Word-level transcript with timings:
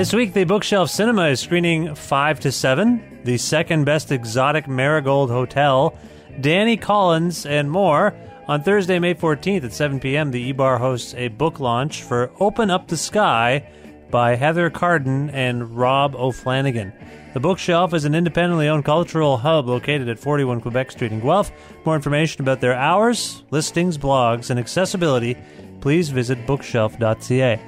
This 0.00 0.14
week, 0.14 0.32
the 0.32 0.44
Bookshelf 0.44 0.88
Cinema 0.88 1.26
is 1.26 1.40
screening 1.40 1.94
5 1.94 2.40
to 2.40 2.50
7, 2.50 3.20
the 3.24 3.36
second 3.36 3.84
best 3.84 4.10
exotic 4.10 4.66
marigold 4.66 5.28
hotel, 5.28 5.94
Danny 6.40 6.78
Collins, 6.78 7.44
and 7.44 7.70
more. 7.70 8.16
On 8.48 8.62
Thursday, 8.62 8.98
May 8.98 9.12
14th 9.12 9.64
at 9.64 9.74
7 9.74 10.00
p.m., 10.00 10.30
the 10.30 10.40
E-Bar 10.40 10.78
hosts 10.78 11.12
a 11.16 11.28
book 11.28 11.60
launch 11.60 12.02
for 12.02 12.32
Open 12.40 12.70
Up 12.70 12.88
the 12.88 12.96
Sky 12.96 13.68
by 14.10 14.36
Heather 14.36 14.70
Carden 14.70 15.28
and 15.28 15.76
Rob 15.76 16.16
O'Flanagan. 16.16 16.94
The 17.34 17.40
Bookshelf 17.40 17.92
is 17.92 18.06
an 18.06 18.14
independently 18.14 18.68
owned 18.68 18.86
cultural 18.86 19.36
hub 19.36 19.68
located 19.68 20.08
at 20.08 20.18
41 20.18 20.62
Quebec 20.62 20.92
Street 20.92 21.12
in 21.12 21.20
Guelph. 21.20 21.52
More 21.84 21.94
information 21.94 22.40
about 22.40 22.62
their 22.62 22.74
hours, 22.74 23.44
listings, 23.50 23.98
blogs, 23.98 24.48
and 24.48 24.58
accessibility, 24.58 25.36
please 25.82 26.08
visit 26.08 26.46
bookshelf.ca. 26.46 27.60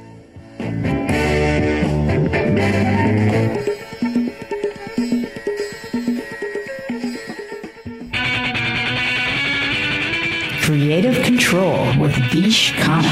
Creative 10.93 11.25
Control 11.25 11.99
with 11.99 12.15
Vish 12.31 12.75
Khanna. 12.75 13.09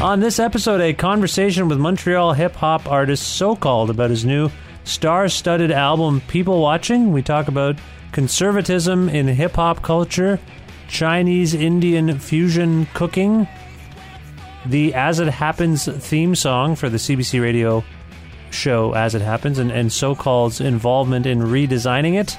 On 0.00 0.18
this 0.18 0.38
episode, 0.38 0.80
a 0.80 0.94
conversation 0.94 1.68
with 1.68 1.76
Montreal 1.76 2.32
hip 2.32 2.54
hop 2.54 2.90
artist 2.90 3.36
So 3.36 3.54
Called 3.54 3.90
about 3.90 4.08
his 4.08 4.24
new 4.24 4.48
star 4.84 5.28
studded 5.28 5.70
album 5.70 6.22
People 6.26 6.62
Watching. 6.62 7.12
We 7.12 7.20
talk 7.20 7.48
about 7.48 7.76
conservatism 8.12 9.10
in 9.10 9.26
hip 9.26 9.52
hop 9.52 9.82
culture, 9.82 10.40
Chinese 10.88 11.52
Indian 11.52 12.18
fusion 12.18 12.86
cooking, 12.94 13.46
the 14.64 14.94
As 14.94 15.20
It 15.20 15.28
Happens 15.28 15.84
theme 15.84 16.34
song 16.34 16.76
for 16.76 16.88
the 16.88 16.96
CBC 16.96 17.42
radio 17.42 17.84
show 18.50 18.94
As 18.94 19.14
It 19.14 19.20
Happens, 19.20 19.58
and, 19.58 19.70
and 19.70 19.92
So 19.92 20.14
Called's 20.14 20.62
involvement 20.62 21.26
in 21.26 21.40
redesigning 21.40 22.18
it, 22.18 22.38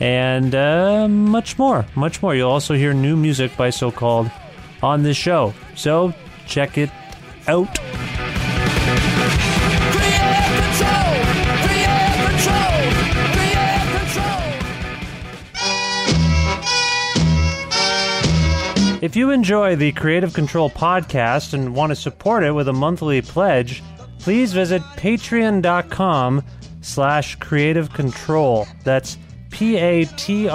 and 0.00 0.54
uh, 0.54 1.06
much 1.08 1.58
more. 1.58 1.86
Much 1.94 2.22
more. 2.22 2.34
You'll 2.34 2.50
also 2.50 2.74
hear 2.74 2.92
new 2.92 3.16
music 3.16 3.56
by 3.56 3.70
So 3.70 3.90
Called 3.90 4.30
on 4.82 5.02
this 5.02 5.16
show. 5.16 5.54
So 5.76 6.12
check 6.46 6.78
it 6.78 6.90
out. 7.46 7.68
If 19.02 19.16
you 19.16 19.30
enjoy 19.30 19.76
the 19.76 19.92
Creative 19.92 20.32
Control 20.34 20.68
podcast 20.68 21.54
and 21.54 21.74
want 21.74 21.88
to 21.90 21.96
support 21.96 22.44
it 22.44 22.52
with 22.52 22.68
a 22.68 22.72
monthly 22.72 23.22
pledge, 23.22 23.82
please 24.18 24.52
visit 24.52 24.82
patreon.com 24.82 26.44
slash 26.82 27.36
creative 27.36 27.90
control. 27.94 28.66
That's 28.84 29.16
P-A-T-R-E-O-N 29.60 30.52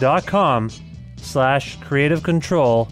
dot 0.00 0.26
com 0.26 0.70
slash 1.18 1.78
creative 1.80 2.22
control 2.22 2.88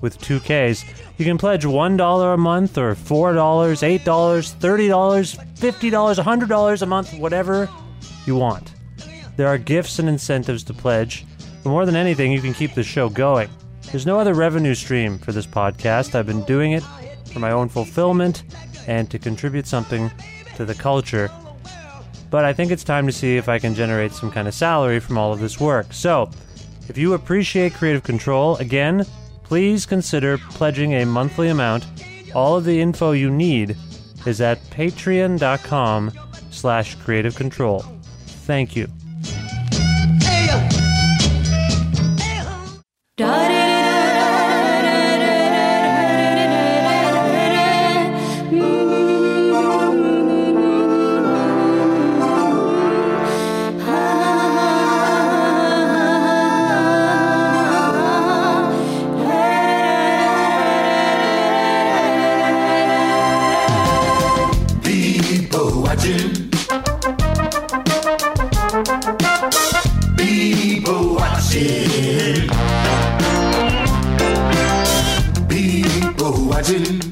with 0.00 0.20
two 0.20 0.40
Ks. 0.40 0.84
You 1.16 1.24
can 1.24 1.38
pledge 1.38 1.62
$1 1.62 2.34
a 2.34 2.36
month 2.36 2.76
or 2.76 2.96
$4, 2.96 3.34
$8, 3.34 4.00
$30, 4.00 5.38
$50, 5.56 6.48
$100 6.48 6.82
a 6.82 6.86
month, 6.86 7.14
whatever 7.14 7.70
you 8.26 8.34
want. 8.34 8.74
There 9.36 9.46
are 9.46 9.58
gifts 9.58 10.00
and 10.00 10.08
incentives 10.08 10.64
to 10.64 10.74
pledge. 10.74 11.24
But 11.62 11.70
more 11.70 11.86
than 11.86 11.94
anything, 11.94 12.32
you 12.32 12.40
can 12.40 12.52
keep 12.52 12.74
the 12.74 12.82
show 12.82 13.08
going. 13.08 13.48
There's 13.92 14.06
no 14.06 14.18
other 14.18 14.34
revenue 14.34 14.74
stream 14.74 15.18
for 15.18 15.30
this 15.30 15.46
podcast. 15.46 16.16
I've 16.16 16.26
been 16.26 16.42
doing 16.46 16.72
it 16.72 16.82
for 17.32 17.38
my 17.38 17.52
own 17.52 17.68
fulfillment 17.68 18.42
and 18.88 19.08
to 19.12 19.20
contribute 19.20 19.68
something 19.68 20.10
to 20.56 20.64
the 20.64 20.74
culture. 20.74 21.30
But 22.34 22.44
I 22.44 22.52
think 22.52 22.72
it's 22.72 22.82
time 22.82 23.06
to 23.06 23.12
see 23.12 23.36
if 23.36 23.48
I 23.48 23.60
can 23.60 23.76
generate 23.76 24.10
some 24.10 24.28
kind 24.28 24.48
of 24.48 24.54
salary 24.54 24.98
from 24.98 25.16
all 25.16 25.32
of 25.32 25.38
this 25.38 25.60
work. 25.60 25.92
So, 25.92 26.28
if 26.88 26.98
you 26.98 27.12
appreciate 27.12 27.74
Creative 27.74 28.02
Control, 28.02 28.56
again, 28.56 29.06
please 29.44 29.86
consider 29.86 30.38
pledging 30.38 30.94
a 30.94 31.04
monthly 31.04 31.50
amount. 31.50 31.86
All 32.34 32.56
of 32.56 32.64
the 32.64 32.80
info 32.80 33.12
you 33.12 33.30
need 33.30 33.76
is 34.26 34.40
at 34.40 34.60
patreon.com 34.70 36.10
slash 36.50 36.96
creative 36.96 37.36
control. 37.36 37.84
Thank 38.26 38.74
you. 38.74 38.88
People 40.18 40.58
uh. 43.20 43.30
uh. 43.30 43.43
People 76.64 77.03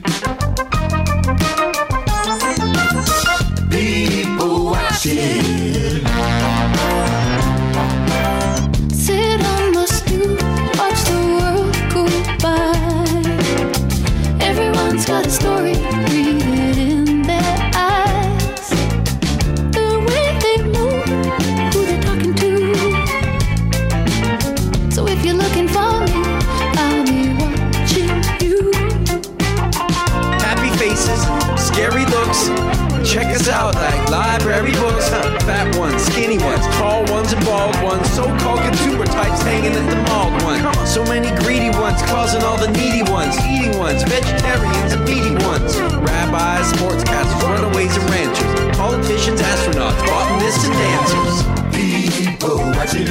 botanists 50.53 50.65
and 50.65 50.75
dancers. 50.75 51.43
People 51.77 52.57
watching. 52.59 53.07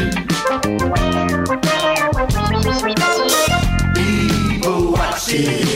People 3.94 4.92
watching. 4.92 5.72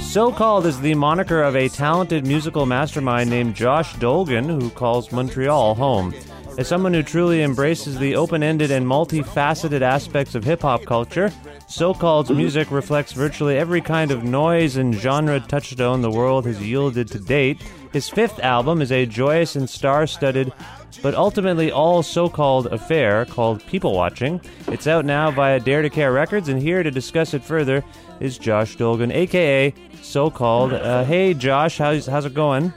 So 0.00 0.30
called 0.30 0.66
is 0.66 0.78
the 0.80 0.94
moniker 0.94 1.42
of 1.42 1.56
a 1.56 1.70
talented 1.70 2.26
musical 2.26 2.66
mastermind 2.66 3.30
named 3.30 3.54
Josh 3.54 3.94
Dolgan, 3.94 4.44
who 4.44 4.68
calls 4.68 5.10
Montreal 5.10 5.74
home. 5.74 6.12
As 6.58 6.68
someone 6.68 6.92
who 6.92 7.02
truly 7.02 7.42
embraces 7.42 7.98
the 7.98 8.14
open 8.14 8.42
ended 8.42 8.70
and 8.70 8.86
multifaceted 8.86 9.80
aspects 9.80 10.34
of 10.34 10.44
hip 10.44 10.62
hop 10.62 10.84
culture, 10.84 11.32
So 11.66 11.94
Called's 11.94 12.30
music 12.30 12.70
reflects 12.70 13.12
virtually 13.12 13.56
every 13.56 13.80
kind 13.80 14.10
of 14.10 14.22
noise 14.22 14.76
and 14.76 14.94
genre 14.94 15.40
touchstone 15.40 16.02
the 16.02 16.10
world 16.10 16.44
has 16.44 16.60
yielded 16.60 17.08
to 17.08 17.18
date. 17.18 17.62
His 17.92 18.10
fifth 18.10 18.38
album 18.40 18.82
is 18.82 18.92
a 18.92 19.06
joyous 19.06 19.56
and 19.56 19.68
star 19.68 20.06
studded, 20.06 20.52
but 21.00 21.14
ultimately 21.14 21.72
all 21.72 22.02
so 22.02 22.28
called 22.28 22.66
affair 22.66 23.24
called 23.24 23.66
People 23.66 23.94
Watching. 23.94 24.38
It's 24.68 24.86
out 24.86 25.06
now 25.06 25.30
via 25.30 25.58
Dare 25.58 25.80
to 25.80 25.90
Care 25.90 26.12
Records, 26.12 26.50
and 26.50 26.60
here 26.60 26.82
to 26.82 26.90
discuss 26.90 27.32
it 27.32 27.42
further 27.42 27.82
is 28.20 28.36
Josh 28.36 28.76
Dolgan, 28.76 29.10
aka 29.12 29.72
So 30.02 30.30
Called. 30.30 30.74
Uh, 30.74 31.04
hey, 31.04 31.32
Josh, 31.32 31.78
how's, 31.78 32.04
how's 32.06 32.26
it 32.26 32.34
going? 32.34 32.74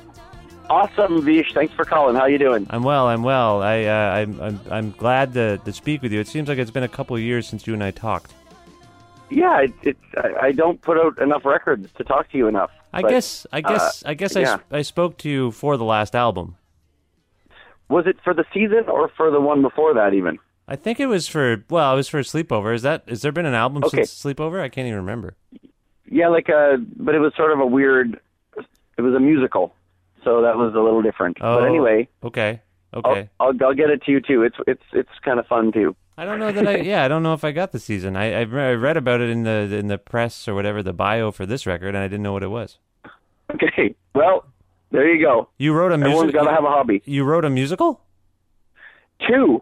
Awesome, 0.69 1.23
Vish. 1.23 1.53
Thanks 1.53 1.73
for 1.73 1.85
calling. 1.85 2.15
How 2.15 2.25
you 2.25 2.37
doing? 2.39 2.65
I'm 2.69 2.83
well. 2.83 3.07
I'm 3.07 3.23
well. 3.23 3.61
I 3.61 3.83
uh, 3.83 3.91
I'm, 3.93 4.41
I'm 4.41 4.59
I'm 4.69 4.91
glad 4.91 5.33
to, 5.33 5.57
to 5.59 5.71
speak 5.73 6.01
with 6.01 6.11
you. 6.11 6.19
It 6.19 6.27
seems 6.27 6.49
like 6.49 6.57
it's 6.57 6.71
been 6.71 6.83
a 6.83 6.87
couple 6.87 7.15
of 7.15 7.21
years 7.21 7.47
since 7.47 7.67
you 7.67 7.73
and 7.73 7.83
I 7.83 7.91
talked. 7.91 8.33
Yeah, 9.29 9.61
it, 9.61 9.73
it, 9.83 9.97
I, 10.17 10.47
I 10.47 10.51
don't 10.51 10.81
put 10.81 10.97
out 10.97 11.19
enough 11.21 11.45
records 11.45 11.89
to 11.97 12.03
talk 12.03 12.31
to 12.31 12.37
you 12.37 12.47
enough. 12.47 12.71
I 12.93 13.01
but, 13.01 13.09
guess 13.09 13.45
I 13.51 13.61
guess 13.61 14.03
uh, 14.03 14.09
I 14.09 14.13
guess 14.15 14.35
yeah. 14.35 14.57
I, 14.71 14.77
I 14.77 14.81
spoke 14.81 15.17
to 15.19 15.29
you 15.29 15.51
for 15.51 15.77
the 15.77 15.83
last 15.83 16.15
album. 16.15 16.55
Was 17.89 18.07
it 18.07 18.17
for 18.23 18.33
the 18.33 18.45
season 18.53 18.85
or 18.87 19.09
for 19.09 19.29
the 19.29 19.39
one 19.39 19.61
before 19.61 19.93
that? 19.93 20.13
Even 20.13 20.39
I 20.67 20.75
think 20.75 20.99
it 20.99 21.05
was 21.07 21.27
for 21.27 21.63
well, 21.69 21.93
it 21.93 21.95
was 21.95 22.07
for 22.07 22.21
Sleepover. 22.21 22.73
Is 22.73 22.81
that 22.81 23.07
has 23.07 23.21
there 23.21 23.31
been 23.31 23.45
an 23.45 23.53
album 23.53 23.83
Okay. 23.83 24.03
since 24.03 24.23
Sleepover? 24.23 24.59
I 24.61 24.69
can't 24.69 24.87
even 24.87 24.99
remember. 24.99 25.35
yeah, 26.09 26.27
like 26.27 26.49
a, 26.49 26.77
but 26.97 27.13
it 27.13 27.19
was 27.19 27.33
sort 27.35 27.51
of 27.51 27.59
a 27.59 27.65
weird. 27.67 28.19
It 28.97 29.01
was 29.01 29.13
a 29.13 29.19
musical, 29.19 29.75
so 30.25 30.41
that 30.41 30.57
was 30.57 30.73
a 30.75 30.79
little 30.79 31.01
different. 31.01 31.37
Oh, 31.39 31.59
but 31.59 31.67
anyway, 31.69 32.09
okay, 32.23 32.61
I'll, 32.91 32.99
okay. 33.05 33.29
I'll 33.39 33.53
I'll 33.63 33.73
get 33.73 33.89
it 33.89 34.03
to 34.03 34.11
you 34.11 34.19
too. 34.19 34.43
It's 34.43 34.57
it's 34.67 34.83
it's 34.91 35.09
kind 35.23 35.39
of 35.39 35.47
fun 35.47 35.71
too. 35.71 35.95
I 36.17 36.25
don't 36.25 36.39
know 36.39 36.51
that 36.51 36.67
I 36.67 36.77
yeah 36.77 37.05
I 37.05 37.07
don't 37.07 37.23
know 37.23 37.33
if 37.33 37.45
I 37.45 37.51
got 37.51 37.71
the 37.71 37.79
season. 37.79 38.17
I 38.17 38.41
I 38.41 38.43
read 38.43 38.97
about 38.97 39.21
it 39.21 39.29
in 39.29 39.43
the 39.43 39.73
in 39.73 39.87
the 39.87 39.97
press 39.97 40.47
or 40.47 40.55
whatever 40.55 40.83
the 40.83 40.91
bio 40.93 41.31
for 41.31 41.45
this 41.45 41.65
record, 41.65 41.89
and 41.89 41.99
I 41.99 42.07
didn't 42.09 42.23
know 42.23 42.33
what 42.33 42.43
it 42.43 42.49
was. 42.49 42.79
Okay, 43.53 43.95
well, 44.13 44.45
there 44.91 45.13
you 45.13 45.23
go. 45.23 45.49
You 45.57 45.73
wrote 45.73 45.91
a 45.91 45.95
Everyone's 45.95 46.23
musical. 46.23 46.45
got 46.45 46.49
to 46.49 46.55
have 46.55 46.63
a 46.63 46.69
hobby. 46.69 47.01
You 47.05 47.23
wrote 47.23 47.45
a 47.45 47.49
musical. 47.49 48.01
Two. 49.27 49.61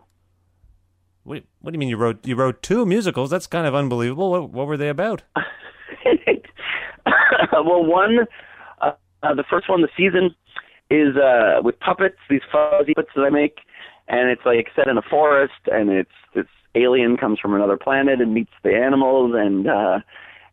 What, 1.23 1.43
what 1.61 1.71
do 1.71 1.75
you 1.75 1.79
mean 1.79 1.89
you 1.89 1.97
wrote 1.97 2.25
you 2.25 2.35
wrote 2.35 2.61
two 2.61 2.85
musicals? 2.85 3.29
That's 3.29 3.47
kind 3.47 3.65
of 3.65 3.75
unbelievable. 3.75 4.31
What 4.31 4.49
what 4.51 4.67
were 4.67 4.77
they 4.77 4.89
about? 4.89 5.23
well, 7.51 7.83
one, 7.83 8.19
uh, 8.81 8.91
uh, 9.21 9.33
the 9.33 9.43
first 9.49 9.69
one, 9.69 9.81
the 9.81 9.89
season, 9.97 10.35
is 10.93 11.17
uh, 11.17 11.61
with 11.63 11.79
puppets, 11.79 12.17
these 12.29 12.41
fuzzy 12.51 12.93
puppets 12.93 13.13
that 13.15 13.23
I 13.23 13.29
make, 13.29 13.57
and 14.07 14.29
it's 14.29 14.45
like 14.45 14.67
set 14.75 14.87
in 14.87 14.97
a 14.97 15.01
forest, 15.01 15.53
and 15.71 15.89
it's 15.89 16.11
this 16.35 16.45
alien 16.75 17.17
comes 17.17 17.39
from 17.39 17.55
another 17.55 17.77
planet 17.77 18.21
and 18.21 18.33
meets 18.33 18.51
the 18.63 18.75
animals, 18.75 19.33
and 19.35 19.67
uh, 19.67 19.99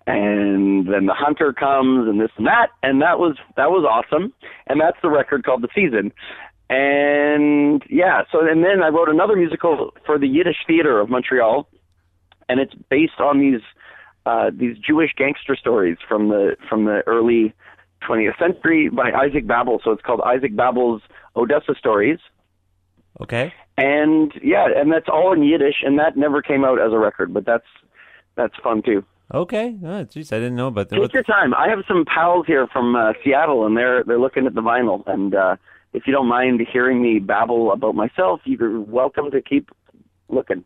and 0.06 0.86
then 0.86 1.06
the 1.06 1.14
hunter 1.14 1.52
comes, 1.52 2.08
and 2.08 2.20
this 2.20 2.30
and 2.38 2.46
that, 2.46 2.68
and 2.82 3.02
that 3.02 3.18
was 3.18 3.36
that 3.56 3.70
was 3.70 3.84
awesome, 3.84 4.32
and 4.66 4.80
that's 4.80 4.96
the 5.02 5.10
record 5.10 5.44
called 5.44 5.62
the 5.62 5.68
season. 5.74 6.12
And 6.70 7.82
yeah, 7.90 8.22
so 8.30 8.46
and 8.46 8.64
then 8.64 8.82
I 8.82 8.88
wrote 8.88 9.08
another 9.08 9.36
musical 9.36 9.92
for 10.06 10.18
the 10.18 10.28
Yiddish 10.28 10.64
Theater 10.66 11.00
of 11.00 11.10
Montreal, 11.10 11.68
and 12.48 12.60
it's 12.60 12.74
based 12.88 13.20
on 13.20 13.40
these 13.40 13.60
uh, 14.24 14.50
these 14.56 14.78
Jewish 14.78 15.10
gangster 15.16 15.56
stories 15.56 15.98
from 16.08 16.28
the 16.28 16.56
from 16.68 16.84
the 16.84 17.02
early 17.06 17.52
20th 18.08 18.38
century 18.38 18.88
by 18.88 19.10
Isaac 19.12 19.46
Babel. 19.46 19.80
So 19.84 19.90
it's 19.92 20.02
called 20.02 20.20
Isaac 20.24 20.54
Babel's 20.56 21.02
Odessa 21.36 21.74
Stories, 21.78 22.18
Okay. 23.20 23.52
and 23.76 24.32
yeah, 24.42 24.66
and 24.76 24.90
that's 24.92 25.08
all 25.08 25.32
in 25.32 25.42
Yiddish, 25.42 25.82
and 25.84 25.98
that 25.98 26.16
never 26.16 26.42
came 26.42 26.64
out 26.64 26.80
as 26.80 26.92
a 26.92 26.98
record, 26.98 27.32
but 27.34 27.44
that's 27.44 27.66
that's 28.36 28.54
fun 28.62 28.82
too. 28.82 29.04
Okay. 29.32 29.76
Oh, 29.84 30.02
geez, 30.04 30.32
I 30.32 30.36
didn't 30.38 30.56
know 30.56 30.66
about 30.68 30.88
that. 30.88 30.96
Take 30.96 31.12
your 31.12 31.22
time. 31.22 31.54
I 31.54 31.68
have 31.68 31.84
some 31.86 32.04
pals 32.04 32.46
here 32.46 32.66
from 32.66 32.96
uh, 32.96 33.12
Seattle, 33.22 33.64
and 33.66 33.76
they're 33.76 34.02
they're 34.04 34.18
looking 34.18 34.46
at 34.46 34.54
the 34.54 34.60
vinyl. 34.62 35.06
And 35.06 35.34
uh, 35.34 35.56
if 35.92 36.06
you 36.06 36.12
don't 36.12 36.26
mind 36.28 36.60
hearing 36.72 37.00
me 37.00 37.18
babble 37.20 37.70
about 37.72 37.94
myself, 37.94 38.40
you're 38.44 38.80
welcome 38.80 39.30
to 39.30 39.40
keep 39.40 39.70
looking. 40.28 40.64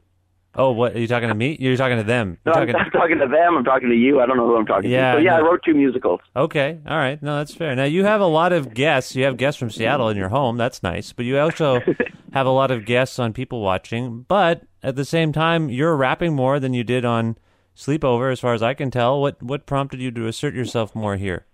Oh, 0.57 0.71
what 0.71 0.95
are 0.95 1.01
you 1.01 1.09
talking 1.09 1.29
to 1.29 1.35
me? 1.35 1.57
You're 1.59 1.77
talking 1.77 1.97
to 1.97 2.05
them. 2.05 2.39
No, 2.47 2.53
You're 2.55 2.67
talking- 2.67 2.77
I'm 2.77 2.91
talking 3.01 3.19
to 3.19 3.27
them. 3.27 3.57
I'm 3.57 3.65
talking 3.65 3.89
to 3.89 3.95
you. 3.97 4.21
I 4.21 4.27
don't 4.27 4.37
know 4.37 4.47
who 4.47 4.57
I'm 4.57 4.67
talking 4.67 4.89
Yeah, 4.91 5.13
to. 5.15 5.19
So 5.19 5.23
yeah, 5.25 5.35
I 5.37 5.39
I 5.39 5.41
wrote 5.43 5.63
two 5.65 5.75
musicals. 5.75 6.21
Okay, 6.37 6.79
all 6.87 6.97
right. 6.97 7.21
No, 7.23 7.37
that's 7.39 7.55
fair. 7.55 7.75
Now 7.75 7.85
you 7.85 8.05
have 8.05 8.21
a 8.21 8.27
lot 8.27 8.53
of 8.53 8.73
guests. 8.73 9.17
You 9.17 9.25
have 9.25 9.37
guests 9.37 9.59
from 9.59 9.71
Seattle 9.71 10.09
in 10.11 10.17
your 10.17 10.29
home. 10.29 10.57
That's 10.57 10.83
nice. 10.83 11.13
But 11.13 11.25
you 11.25 11.39
also 11.39 11.81
have 12.33 12.47
a 12.47 12.51
lot 12.51 12.71
of 12.71 12.85
guests 12.85 13.19
on 13.19 13.33
people 13.33 13.61
watching. 13.63 14.25
But 14.29 14.63
at 14.83 14.95
the 14.97 15.05
same 15.05 15.33
time, 15.33 15.69
you're 15.71 15.97
rapping 15.97 16.35
more 16.35 16.61
than 16.61 16.73
you 16.73 16.85
did 16.85 17.05
on 17.05 17.37
Sleepover, 17.77 18.31
as 18.31 18.39
far 18.39 18.55
as 18.55 18.63
I 18.63 18.75
can 18.75 18.91
tell. 18.93 19.21
What 19.21 19.43
what 19.43 19.67
prompted 19.67 20.01
you 20.01 20.13
to 20.13 20.27
assert 20.29 20.55
yourself 20.55 20.95
more 20.95 21.17
here? 21.17 21.47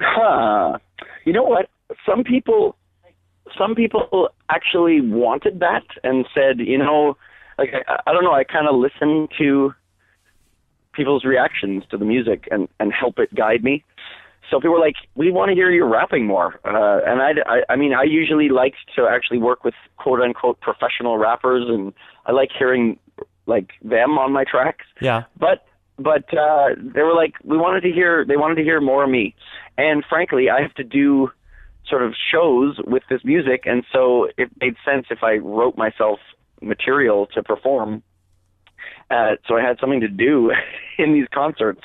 Huh. 0.00 0.78
You 1.24 1.32
know 1.32 1.42
what? 1.42 1.68
Some 2.06 2.22
people, 2.24 2.76
some 3.56 3.74
people 3.74 4.28
actually 4.50 5.00
wanted 5.00 5.60
that 5.60 5.84
and 6.04 6.26
said, 6.34 6.58
you 6.60 6.78
know, 6.78 7.16
like 7.58 7.70
I, 7.86 8.00
I 8.06 8.12
don't 8.12 8.24
know. 8.24 8.32
I 8.32 8.44
kind 8.44 8.68
of 8.68 8.76
listen 8.76 9.28
to 9.38 9.74
people's 10.92 11.24
reactions 11.24 11.84
to 11.90 11.96
the 11.98 12.04
music 12.04 12.48
and 12.50 12.68
and 12.80 12.92
help 12.92 13.18
it 13.18 13.34
guide 13.34 13.62
me. 13.62 13.84
So 14.50 14.58
people 14.58 14.72
were 14.72 14.78
like, 14.80 14.96
"We 15.14 15.30
want 15.30 15.50
to 15.50 15.54
hear 15.54 15.70
you 15.70 15.84
rapping 15.84 16.26
more," 16.26 16.58
uh, 16.64 17.00
and 17.06 17.20
I, 17.20 17.32
I, 17.46 17.62
I 17.70 17.76
mean, 17.76 17.92
I 17.92 18.04
usually 18.04 18.48
like 18.48 18.74
to 18.96 19.06
actually 19.06 19.38
work 19.38 19.62
with 19.64 19.74
quote 19.98 20.20
unquote 20.20 20.60
professional 20.60 21.18
rappers, 21.18 21.64
and 21.68 21.92
I 22.24 22.32
like 22.32 22.50
hearing 22.58 22.98
like 23.46 23.70
them 23.82 24.18
on 24.18 24.32
my 24.32 24.44
tracks 24.44 24.84
Yeah. 25.00 25.24
but 25.38 25.66
but 25.98 26.24
uh 26.36 26.68
they 26.76 27.02
were 27.02 27.14
like 27.14 27.32
we 27.44 27.56
wanted 27.56 27.80
to 27.80 27.90
hear 27.90 28.24
they 28.24 28.36
wanted 28.36 28.56
to 28.56 28.62
hear 28.62 28.78
more 28.80 29.04
of 29.04 29.10
me 29.10 29.34
and 29.78 30.04
frankly 30.08 30.50
i 30.50 30.60
have 30.60 30.74
to 30.74 30.84
do 30.84 31.30
sort 31.88 32.02
of 32.02 32.12
shows 32.30 32.78
with 32.86 33.02
this 33.08 33.22
music 33.24 33.62
and 33.64 33.84
so 33.90 34.28
it 34.36 34.50
made 34.60 34.76
sense 34.84 35.06
if 35.10 35.22
i 35.22 35.36
wrote 35.38 35.76
myself 35.78 36.18
material 36.60 37.26
to 37.34 37.42
perform 37.42 38.02
uh 39.10 39.32
so 39.46 39.56
i 39.56 39.62
had 39.62 39.78
something 39.80 40.00
to 40.00 40.08
do 40.08 40.50
in 40.98 41.12
these 41.14 41.26
concerts 41.32 41.80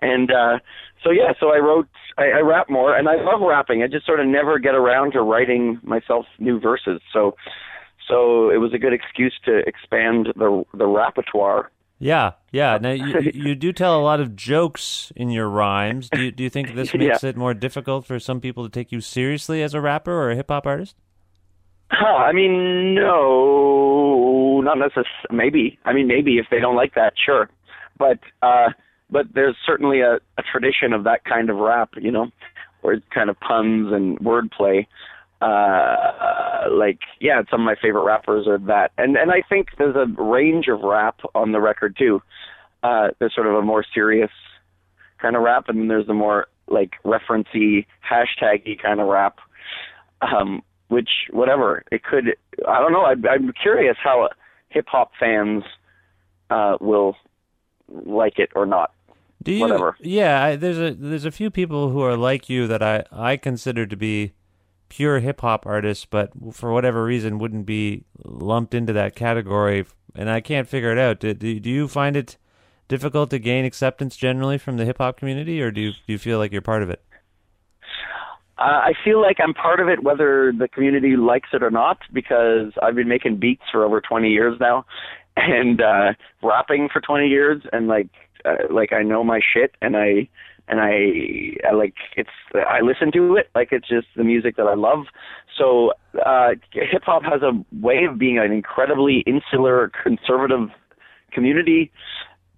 and 0.00 0.30
uh 0.30 0.58
so 1.02 1.10
yeah 1.10 1.32
so 1.40 1.48
i 1.52 1.58
wrote 1.58 1.88
I, 2.18 2.24
I 2.30 2.40
rap 2.40 2.68
more 2.70 2.94
and 2.96 3.08
i 3.08 3.16
love 3.16 3.40
rapping 3.40 3.82
i 3.82 3.86
just 3.88 4.06
sort 4.06 4.20
of 4.20 4.26
never 4.26 4.58
get 4.58 4.74
around 4.74 5.12
to 5.12 5.22
writing 5.22 5.80
myself 5.82 6.26
new 6.38 6.60
verses 6.60 7.00
so 7.12 7.34
so 8.08 8.50
it 8.50 8.56
was 8.58 8.72
a 8.74 8.78
good 8.78 8.92
excuse 8.92 9.34
to 9.44 9.58
expand 9.66 10.28
the 10.36 10.64
the 10.74 10.86
repertoire 10.86 11.70
Yeah, 11.98 12.32
yeah. 12.50 12.78
Now 12.82 12.90
you, 13.06 13.30
you- 13.32 13.54
do 13.54 13.72
tell 13.72 13.94
a 13.98 14.02
lot 14.02 14.18
of 14.20 14.34
jokes 14.34 15.12
in 15.14 15.30
your 15.30 15.48
rhymes. 15.48 16.10
Do 16.10 16.20
you, 16.20 16.32
do 16.32 16.42
you 16.42 16.50
think 16.50 16.74
this 16.74 16.92
Yeah. 16.94 16.98
makes 16.98 17.22
it 17.22 17.36
more 17.36 17.54
difficult 17.54 18.04
for 18.04 18.18
some 18.18 18.40
people 18.40 18.64
to 18.64 18.70
take 18.70 18.90
you 18.90 19.00
seriously 19.00 19.62
as 19.62 19.72
a 19.72 19.80
rapper 19.80 20.10
or 20.12 20.32
a 20.32 20.34
hip 20.34 20.50
hop 20.50 20.66
artist? 20.66 20.96
Huh, 21.92 22.16
I 22.28 22.32
mean, 22.32 22.96
no, 22.96 23.91
not 24.64 24.78
necessarily. 24.78 25.08
Maybe. 25.30 25.78
I 25.84 25.92
mean, 25.92 26.06
maybe 26.06 26.38
if 26.38 26.46
they 26.50 26.60
don't 26.60 26.76
like 26.76 26.94
that, 26.94 27.14
sure. 27.24 27.48
But 27.98 28.18
uh, 28.42 28.70
but 29.10 29.26
there's 29.34 29.56
certainly 29.66 30.00
a, 30.00 30.14
a 30.38 30.42
tradition 30.50 30.92
of 30.92 31.04
that 31.04 31.24
kind 31.24 31.50
of 31.50 31.56
rap, 31.56 31.90
you 32.00 32.10
know, 32.10 32.28
where 32.80 32.94
it's 32.94 33.06
kind 33.14 33.30
of 33.30 33.38
puns 33.40 33.92
and 33.92 34.18
wordplay. 34.20 34.86
Uh, 35.40 36.70
like 36.70 37.00
yeah, 37.20 37.42
some 37.50 37.60
of 37.60 37.64
my 37.64 37.74
favorite 37.80 38.04
rappers 38.04 38.46
are 38.46 38.58
that, 38.58 38.92
and 38.98 39.16
and 39.16 39.30
I 39.30 39.42
think 39.48 39.68
there's 39.78 39.96
a 39.96 40.22
range 40.22 40.66
of 40.68 40.80
rap 40.82 41.20
on 41.34 41.52
the 41.52 41.60
record 41.60 41.96
too. 41.98 42.22
Uh, 42.82 43.08
there's 43.18 43.34
sort 43.34 43.46
of 43.46 43.54
a 43.54 43.62
more 43.62 43.84
serious 43.94 44.30
kind 45.20 45.36
of 45.36 45.42
rap, 45.42 45.68
and 45.68 45.78
then 45.78 45.88
there's 45.88 46.06
the 46.06 46.14
more 46.14 46.46
like 46.68 46.92
referencey, 47.04 47.86
hashtaggy 48.08 48.80
kind 48.80 49.00
of 49.00 49.08
rap 49.08 49.38
um, 50.22 50.62
which 50.88 51.08
whatever 51.30 51.82
it 51.90 52.02
could. 52.04 52.36
I 52.68 52.78
don't 52.78 52.92
know. 52.92 53.02
I, 53.02 53.14
I'm 53.28 53.52
curious 53.60 53.96
how 54.02 54.28
hip 54.72 54.86
hop 54.88 55.12
fans 55.18 55.64
uh, 56.50 56.76
will 56.80 57.16
like 57.88 58.38
it 58.38 58.50
or 58.54 58.66
not. 58.66 58.92
Do 59.42 59.52
you? 59.52 59.60
Whatever. 59.60 59.96
Yeah, 60.00 60.42
I, 60.42 60.56
there's 60.56 60.78
a 60.78 60.94
there's 60.94 61.24
a 61.24 61.30
few 61.30 61.50
people 61.50 61.90
who 61.90 62.00
are 62.02 62.16
like 62.16 62.48
you 62.48 62.66
that 62.68 62.82
I 62.82 63.04
I 63.10 63.36
consider 63.36 63.86
to 63.86 63.96
be 63.96 64.32
pure 64.88 65.20
hip 65.20 65.40
hop 65.40 65.66
artists, 65.66 66.04
but 66.04 66.30
for 66.52 66.72
whatever 66.72 67.04
reason 67.04 67.38
wouldn't 67.38 67.66
be 67.66 68.04
lumped 68.24 68.74
into 68.74 68.92
that 68.92 69.16
category, 69.16 69.86
and 70.14 70.30
I 70.30 70.40
can't 70.40 70.68
figure 70.68 70.92
it 70.92 70.98
out. 70.98 71.20
Do, 71.20 71.32
do, 71.34 71.58
do 71.58 71.70
you 71.70 71.88
find 71.88 72.16
it 72.16 72.36
difficult 72.88 73.30
to 73.30 73.38
gain 73.38 73.64
acceptance 73.64 74.16
generally 74.16 74.58
from 74.58 74.76
the 74.76 74.84
hip 74.84 74.98
hop 74.98 75.16
community, 75.16 75.62
or 75.62 75.70
do 75.70 75.80
you 75.80 75.92
do 75.92 76.12
you 76.12 76.18
feel 76.18 76.38
like 76.38 76.52
you're 76.52 76.62
part 76.62 76.82
of 76.82 76.90
it? 76.90 77.02
Uh, 78.58 78.62
I 78.84 78.92
feel 79.04 79.20
like 79.20 79.38
I'm 79.42 79.54
part 79.54 79.80
of 79.80 79.88
it, 79.88 80.02
whether 80.02 80.52
the 80.56 80.68
community 80.68 81.16
likes 81.16 81.48
it 81.52 81.62
or 81.62 81.70
not, 81.70 81.98
because 82.12 82.72
I've 82.82 82.94
been 82.94 83.08
making 83.08 83.38
beats 83.38 83.62
for 83.70 83.84
over 83.84 84.00
20 84.00 84.28
years 84.28 84.58
now, 84.60 84.84
and 85.36 85.80
uh, 85.80 86.12
rapping 86.42 86.88
for 86.92 87.00
20 87.00 87.28
years, 87.28 87.62
and 87.72 87.88
like, 87.88 88.08
uh, 88.44 88.72
like 88.72 88.92
I 88.92 89.02
know 89.02 89.24
my 89.24 89.40
shit, 89.40 89.74
and 89.80 89.96
I, 89.96 90.28
and 90.68 90.80
I, 90.80 91.68
I 91.68 91.72
like 91.72 91.94
it's, 92.16 92.30
I 92.54 92.80
listen 92.82 93.10
to 93.12 93.36
it, 93.36 93.50
like 93.54 93.68
it's 93.72 93.88
just 93.88 94.06
the 94.16 94.24
music 94.24 94.56
that 94.56 94.66
I 94.66 94.74
love. 94.74 95.06
So, 95.58 95.92
uh, 96.24 96.50
hip 96.72 97.02
hop 97.04 97.22
has 97.24 97.42
a 97.42 97.52
way 97.74 98.04
of 98.04 98.18
being 98.18 98.38
an 98.38 98.52
incredibly 98.52 99.20
insular, 99.26 99.90
conservative 100.02 100.68
community, 101.32 101.90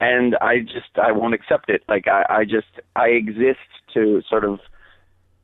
and 0.01 0.37
I 0.37 0.61
just, 0.61 0.99
I 1.03 1.13
won't 1.13 1.35
accept 1.35 1.71
it. 1.71 1.83
Like 1.89 2.09
I, 2.09 2.25
I 2.29 2.45
just, 2.45 2.81
I 2.97 3.09
exist 3.09 3.59
to 3.95 4.23
sort 4.29 4.45
of 4.45 4.59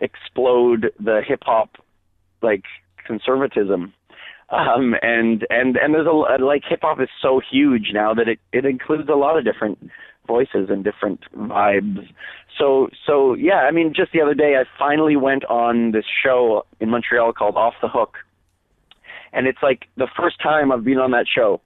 explode 0.00 0.92
the 0.99 1.23
hip 1.26 1.42
hop 1.42 1.76
like 2.42 2.64
conservatism. 3.07 3.92
Um 4.50 4.95
and 5.02 5.47
and 5.49 5.76
and 5.76 5.95
there's 5.95 6.07
a 6.07 6.42
like 6.42 6.62
hip 6.69 6.80
hop 6.83 7.00
is 7.00 7.09
so 7.23 7.40
huge 7.50 7.90
now 7.92 8.14
that 8.14 8.28
it 8.28 8.40
it 8.52 8.64
includes 8.64 9.09
a 9.09 9.14
lot 9.14 9.38
of 9.38 9.45
different 9.45 9.78
voices 10.26 10.69
and 10.71 10.85
different 10.85 11.21
vibes. 11.37 12.09
So 12.59 12.88
so 13.07 13.35
yeah 13.35 13.61
i 13.69 13.71
mean 13.71 13.92
just 13.95 14.12
the 14.12 14.21
other 14.21 14.35
day 14.35 14.57
i 14.57 14.64
finally 14.78 15.16
went 15.16 15.45
on 15.45 15.92
this 15.92 16.04
show 16.25 16.66
in 16.80 16.90
montreal 16.90 17.33
called 17.33 17.57
off 17.57 17.75
the 17.80 17.88
hook. 17.88 18.16
And 19.33 19.47
it's 19.47 19.62
like 19.62 19.87
the 19.97 20.09
first 20.16 20.40
time 20.42 20.73
i've 20.73 20.85
been 20.85 20.99
on 20.99 21.12
that 21.12 21.26
show. 21.33 21.61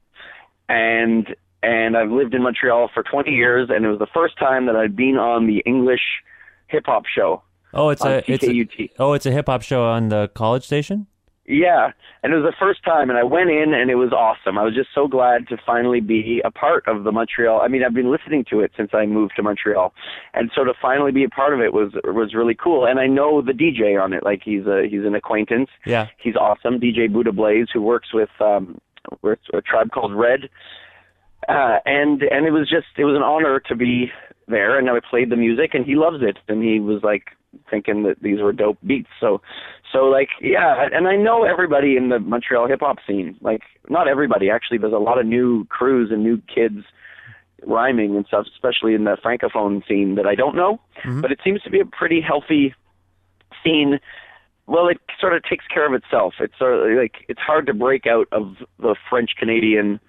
And 0.69 1.35
and 1.63 1.97
i've 1.97 2.11
lived 2.11 2.35
in 2.35 2.43
montreal 2.43 2.91
for 2.93 3.03
20 3.03 3.31
years 3.31 3.71
and 3.71 3.85
it 3.85 3.89
was 3.89 3.99
the 3.99 4.07
first 4.13 4.39
time 4.39 4.67
that 4.67 4.77
i'd 4.77 4.95
been 4.95 5.17
on 5.17 5.47
the 5.47 5.61
english 5.65 6.23
hip 6.69 6.85
hop 6.87 7.05
show 7.07 7.43
Oh, 7.75 7.91
it's 7.91 8.03
on 8.03 8.13
a 8.13 8.23
it's 8.27 8.45
a, 8.45 8.91
oh, 8.99 9.13
it's 9.13 9.27
a 9.27 9.33
hip 9.33 9.47
hop 9.47 9.63
show 9.63 9.85
on 9.85 10.09
the 10.09 10.31
college 10.35 10.65
station. 10.65 11.07
Yeah, 11.47 11.91
and 12.23 12.33
it 12.33 12.37
was 12.37 12.51
the 12.51 12.57
first 12.59 12.83
time, 12.85 13.11
and 13.11 13.19
I 13.19 13.23
went 13.23 13.51
in, 13.51 13.75
and 13.75 13.91
it 13.91 13.97
was 13.97 14.13
awesome. 14.13 14.57
I 14.57 14.63
was 14.63 14.75
just 14.75 14.89
so 14.95 15.07
glad 15.07 15.47
to 15.49 15.59
finally 15.67 16.01
be 16.01 16.41
a 16.43 16.51
part 16.51 16.89
of 16.89 17.05
the 17.05 17.13
Montreal. 17.13 17.61
I 17.61 17.69
mean, 17.69 17.85
I've 17.85 17.93
been 17.93 18.11
listening 18.11 18.47
to 18.49 18.61
it 18.61 18.73
since 18.75 18.93
I 18.95 19.05
moved 19.05 19.35
to 19.37 19.43
Montreal, 19.43 19.93
and 20.33 20.51
so 20.55 20.65
to 20.65 20.73
finally 20.81 21.13
be 21.13 21.23
a 21.23 21.29
part 21.29 21.53
of 21.53 21.61
it 21.61 21.75
was 21.75 21.93
was 22.05 22.35
really 22.35 22.55
cool. 22.55 22.87
And 22.87 22.99
I 22.99 23.07
know 23.07 23.43
the 23.43 23.53
DJ 23.53 24.03
on 24.03 24.15
it, 24.15 24.23
like 24.23 24.41
he's 24.43 24.65
a 24.67 24.87
he's 24.91 25.05
an 25.05 25.15
acquaintance. 25.15 25.69
Yeah. 25.85 26.09
he's 26.17 26.35
awesome. 26.35 26.81
DJ 26.81 27.13
Buddha 27.13 27.33
Blaze, 27.33 27.67
who 27.75 27.83
works 27.83 28.15
with 28.15 28.31
um, 28.41 28.79
with 29.21 29.41
a 29.53 29.61
tribe 29.61 29.91
called 29.91 30.15
Red, 30.15 30.49
uh, 31.47 31.79
and 31.85 32.23
and 32.23 32.47
it 32.47 32.53
was 32.53 32.71
just 32.71 32.87
it 32.97 33.05
was 33.05 33.17
an 33.17 33.23
honor 33.23 33.61
to 33.69 33.77
be 33.77 34.11
there, 34.49 34.79
and 34.79 34.89
I 34.89 34.99
played 35.11 35.29
the 35.29 35.37
music, 35.37 35.75
and 35.75 35.85
he 35.85 35.95
loves 35.95 36.23
it, 36.23 36.39
and 36.49 36.63
he 36.63 36.81
was 36.81 37.03
like 37.03 37.25
thinking 37.71 38.03
that 38.05 38.21
these 38.23 38.41
were 38.41 38.53
dope 38.53 38.79
beats. 38.87 39.09
So, 39.21 39.41
so 39.93 40.05
like, 40.05 40.29
yeah, 40.41 40.89
and 40.93 41.09
I 41.09 41.17
know 41.17 41.45
everybody 41.45 41.97
in 41.97 42.09
the 42.09 42.19
Montreal 42.19 42.69
hip 42.69 42.81
hop 42.81 42.99
scene. 43.07 43.37
Like, 43.41 43.63
not 43.89 44.09
everybody 44.09 44.51
actually. 44.51 44.79
There's 44.79 44.93
a 44.93 44.99
lot 44.99 45.19
of 45.19 45.27
new 45.27 45.65
crews 45.67 46.11
and 46.11 46.23
new 46.23 46.41
kids 46.53 46.85
rhyming 47.67 48.17
and 48.17 48.27
stuff, 48.27 48.47
especially 48.55 48.95
in 48.95 49.05
the 49.05 49.17
francophone 49.25 49.87
scene 49.87 50.17
that 50.17 50.27
I 50.27 50.35
don't 50.35 50.57
know. 50.57 50.81
Mm-hmm. 51.05 51.21
But 51.21 51.33
it 51.33 51.41
seems 51.45 51.63
to 51.63 51.71
be 51.71 51.81
a 51.81 51.85
pretty 51.85 52.21
healthy 52.21 52.75
scene. 53.63 53.99
Well, 54.67 54.89
it 54.89 54.99
sort 55.21 55.35
of 55.35 55.43
takes 55.45 55.67
care 55.67 55.87
of 55.87 55.95
itself. 55.95 56.35
It's 56.41 56.59
sort 56.59 56.75
of 56.75 56.97
like 56.97 57.25
it's 57.29 57.41
hard 57.41 57.67
to 57.67 57.75
break 57.75 58.07
out 58.07 58.29
of 58.33 58.57
the 58.79 58.97
French 59.09 59.31
Canadian 59.39 60.01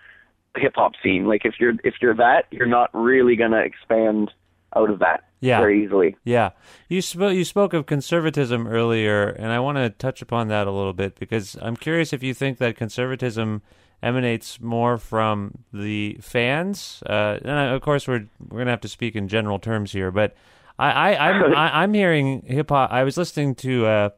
hip 0.56 0.74
hop 0.75 0.94
scene. 1.04 1.25
Like 1.25 1.42
if 1.46 1.56
you're 1.60 1.74
if 1.84 1.96
you're 2.02 2.16
that, 2.16 2.46
you're 2.52 2.66
not 2.66 2.90
really 2.94 3.36
gonna 3.36 3.60
expand 3.60 4.32
out 4.75 4.90
of 4.90 5.00
that 5.00 5.25
Yeah. 5.46 5.60
very 5.60 5.84
easily. 5.84 6.16
Yeah, 6.24 6.52
you 6.90 7.02
spoke 7.02 7.34
you 7.36 7.46
spoke 7.46 7.74
of 7.74 7.86
conservatism 7.86 8.68
earlier, 8.68 9.28
and 9.28 9.52
I 9.52 9.60
want 9.60 9.78
to 9.78 9.90
touch 9.90 10.22
upon 10.22 10.48
that 10.48 10.68
a 10.68 10.72
little 10.72 10.94
bit 10.94 11.20
because 11.20 11.56
I'm 11.62 11.75
curious 11.75 12.14
if 12.14 12.24
you 12.24 12.34
think 12.34 12.58
that 12.58 12.75
conservatism 12.75 13.62
emanates 14.02 14.60
more 14.60 14.98
from 14.98 15.60
the 15.72 16.18
fans. 16.22 17.04
Uh, 17.06 17.40
and 17.42 17.52
I, 17.52 17.66
of 17.66 17.82
course, 17.82 18.08
we're 18.08 18.28
we're 18.50 18.60
gonna 18.60 18.72
have 18.72 18.82
to 18.82 18.88
speak 18.88 19.16
in 19.16 19.28
general 19.28 19.60
terms 19.60 19.92
here, 19.92 20.12
but 20.12 20.36
I, 20.80 20.92
I 20.92 21.30
I'm 21.30 21.56
I, 21.56 21.82
I'm 21.84 21.94
hearing 21.94 22.42
hip 22.46 22.70
hop. 22.70 22.92
I 22.92 23.04
was 23.04 23.18
listening 23.18 23.56
to 23.56 23.86
uh, 23.86 24.10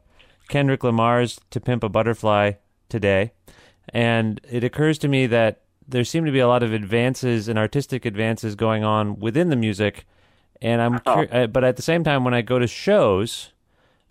Kendrick 0.48 0.82
Lamar's 0.82 1.38
"To 1.50 1.60
Pimp 1.60 1.84
a 1.84 1.88
Butterfly" 1.88 2.52
today, 2.88 3.32
and 3.90 4.40
it 4.50 4.64
occurs 4.64 4.98
to 4.98 5.08
me 5.08 5.26
that 5.26 5.62
there 5.86 6.04
seem 6.04 6.24
to 6.24 6.32
be 6.32 6.38
a 6.38 6.48
lot 6.48 6.62
of 6.62 6.72
advances 6.72 7.48
and 7.48 7.58
artistic 7.58 8.04
advances 8.04 8.54
going 8.54 8.84
on 8.84 9.18
within 9.18 9.48
the 9.48 9.56
music 9.56 10.06
and 10.62 10.80
I'm 10.80 10.98
cur- 11.00 11.28
uh, 11.30 11.46
but 11.46 11.64
at 11.64 11.76
the 11.76 11.82
same 11.82 12.04
time 12.04 12.24
when 12.24 12.34
I 12.34 12.42
go 12.42 12.58
to 12.58 12.66
shows 12.66 13.52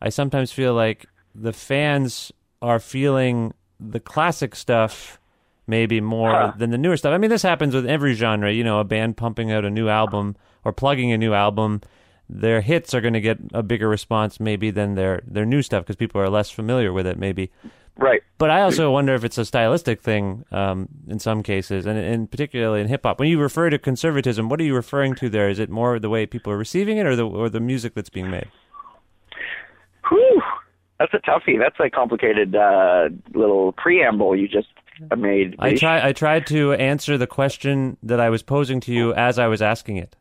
I 0.01 0.09
sometimes 0.09 0.51
feel 0.51 0.73
like 0.73 1.05
the 1.33 1.53
fans 1.53 2.31
are 2.61 2.79
feeling 2.79 3.53
the 3.79 3.99
classic 3.99 4.55
stuff 4.55 5.19
maybe 5.67 5.99
more 5.99 6.53
than 6.57 6.69
the 6.69 6.77
newer 6.77 6.97
stuff. 6.97 7.13
I 7.13 7.17
mean 7.17 7.29
this 7.29 7.41
happens 7.43 7.73
with 7.73 7.85
every 7.85 8.13
genre, 8.13 8.51
you 8.51 8.63
know, 8.63 8.79
a 8.79 8.83
band 8.83 9.17
pumping 9.17 9.51
out 9.51 9.65
a 9.65 9.69
new 9.69 9.89
album 9.89 10.35
or 10.63 10.71
plugging 10.71 11.11
a 11.11 11.17
new 11.17 11.33
album 11.33 11.81
their 12.29 12.61
hits 12.61 12.93
are 12.93 13.01
going 13.01 13.13
to 13.13 13.21
get 13.21 13.37
a 13.53 13.63
bigger 13.63 13.87
response 13.87 14.39
maybe 14.39 14.69
than 14.69 14.95
their 14.95 15.21
their 15.25 15.45
new 15.45 15.61
stuff 15.61 15.83
because 15.83 15.95
people 15.95 16.19
are 16.19 16.29
less 16.29 16.49
familiar 16.49 16.91
with 16.91 17.07
it 17.07 17.17
maybe 17.17 17.49
Right. 17.99 18.21
but 18.37 18.51
I 18.51 18.61
also 18.61 18.91
wonder 18.91 19.15
if 19.15 19.23
it's 19.23 19.37
a 19.37 19.45
stylistic 19.45 20.01
thing 20.01 20.45
um, 20.51 20.87
in 21.07 21.19
some 21.19 21.41
cases, 21.41 21.85
and, 21.85 21.97
and 21.97 22.29
particularly 22.29 22.81
in 22.81 22.87
hip 22.87 23.01
hop. 23.03 23.19
When 23.19 23.27
you 23.27 23.39
refer 23.39 23.69
to 23.69 23.79
conservatism, 23.79 24.49
what 24.49 24.59
are 24.59 24.63
you 24.63 24.75
referring 24.75 25.15
to 25.15 25.29
there? 25.29 25.49
Is 25.49 25.57
it 25.57 25.69
more 25.69 25.99
the 25.99 26.09
way 26.09 26.25
people 26.25 26.53
are 26.53 26.57
receiving 26.57 26.97
it, 26.97 27.05
or 27.05 27.15
the 27.15 27.27
or 27.27 27.49
the 27.49 27.59
music 27.59 27.95
that's 27.95 28.09
being 28.09 28.29
made? 28.29 28.49
Whew. 30.09 30.41
That's 30.99 31.13
a 31.13 31.19
toughie. 31.19 31.59
That's 31.59 31.79
a 31.79 31.89
complicated 31.89 32.55
uh, 32.55 33.09
little 33.33 33.71
preamble 33.73 34.35
you 34.35 34.47
just 34.47 34.67
made. 35.15 35.55
I 35.59 35.75
try 35.75 36.07
I 36.07 36.13
tried 36.13 36.47
to 36.47 36.73
answer 36.73 37.17
the 37.17 37.27
question 37.27 37.97
that 38.03 38.19
I 38.19 38.29
was 38.29 38.41
posing 38.43 38.79
to 38.81 38.93
you 38.93 39.13
as 39.13 39.37
I 39.37 39.47
was 39.47 39.61
asking 39.61 39.97
it. 39.97 40.15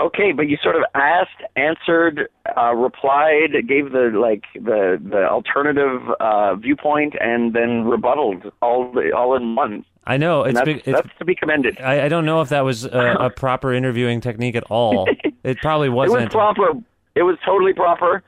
Okay, 0.00 0.32
but 0.32 0.48
you 0.48 0.56
sort 0.62 0.76
of 0.76 0.82
asked, 0.94 1.42
answered, 1.56 2.28
uh, 2.56 2.74
replied, 2.74 3.52
gave 3.68 3.92
the 3.92 4.10
like 4.14 4.44
the 4.54 4.98
the 5.02 5.28
alternative 5.28 6.00
uh, 6.20 6.54
viewpoint, 6.54 7.14
and 7.20 7.52
then 7.52 7.84
rebutted 7.84 8.50
all 8.62 8.90
the, 8.92 9.12
all 9.14 9.36
in 9.36 9.54
one. 9.54 9.84
I 10.06 10.16
know 10.16 10.44
it's 10.44 10.54
that's, 10.54 10.64
big, 10.64 10.76
it's 10.78 10.86
that's 10.86 11.18
to 11.18 11.24
be 11.26 11.34
commended. 11.34 11.78
I, 11.80 12.06
I 12.06 12.08
don't 12.08 12.24
know 12.24 12.40
if 12.40 12.48
that 12.48 12.62
was 12.62 12.84
a, 12.84 13.16
a 13.20 13.30
proper 13.36 13.74
interviewing 13.74 14.22
technique 14.22 14.54
at 14.54 14.64
all. 14.64 15.06
It 15.44 15.58
probably 15.60 15.90
wasn't. 15.90 16.20
It 16.20 16.24
was 16.24 16.32
proper. 16.32 16.80
It 17.14 17.22
was 17.22 17.36
totally 17.44 17.74
proper. 17.74 18.22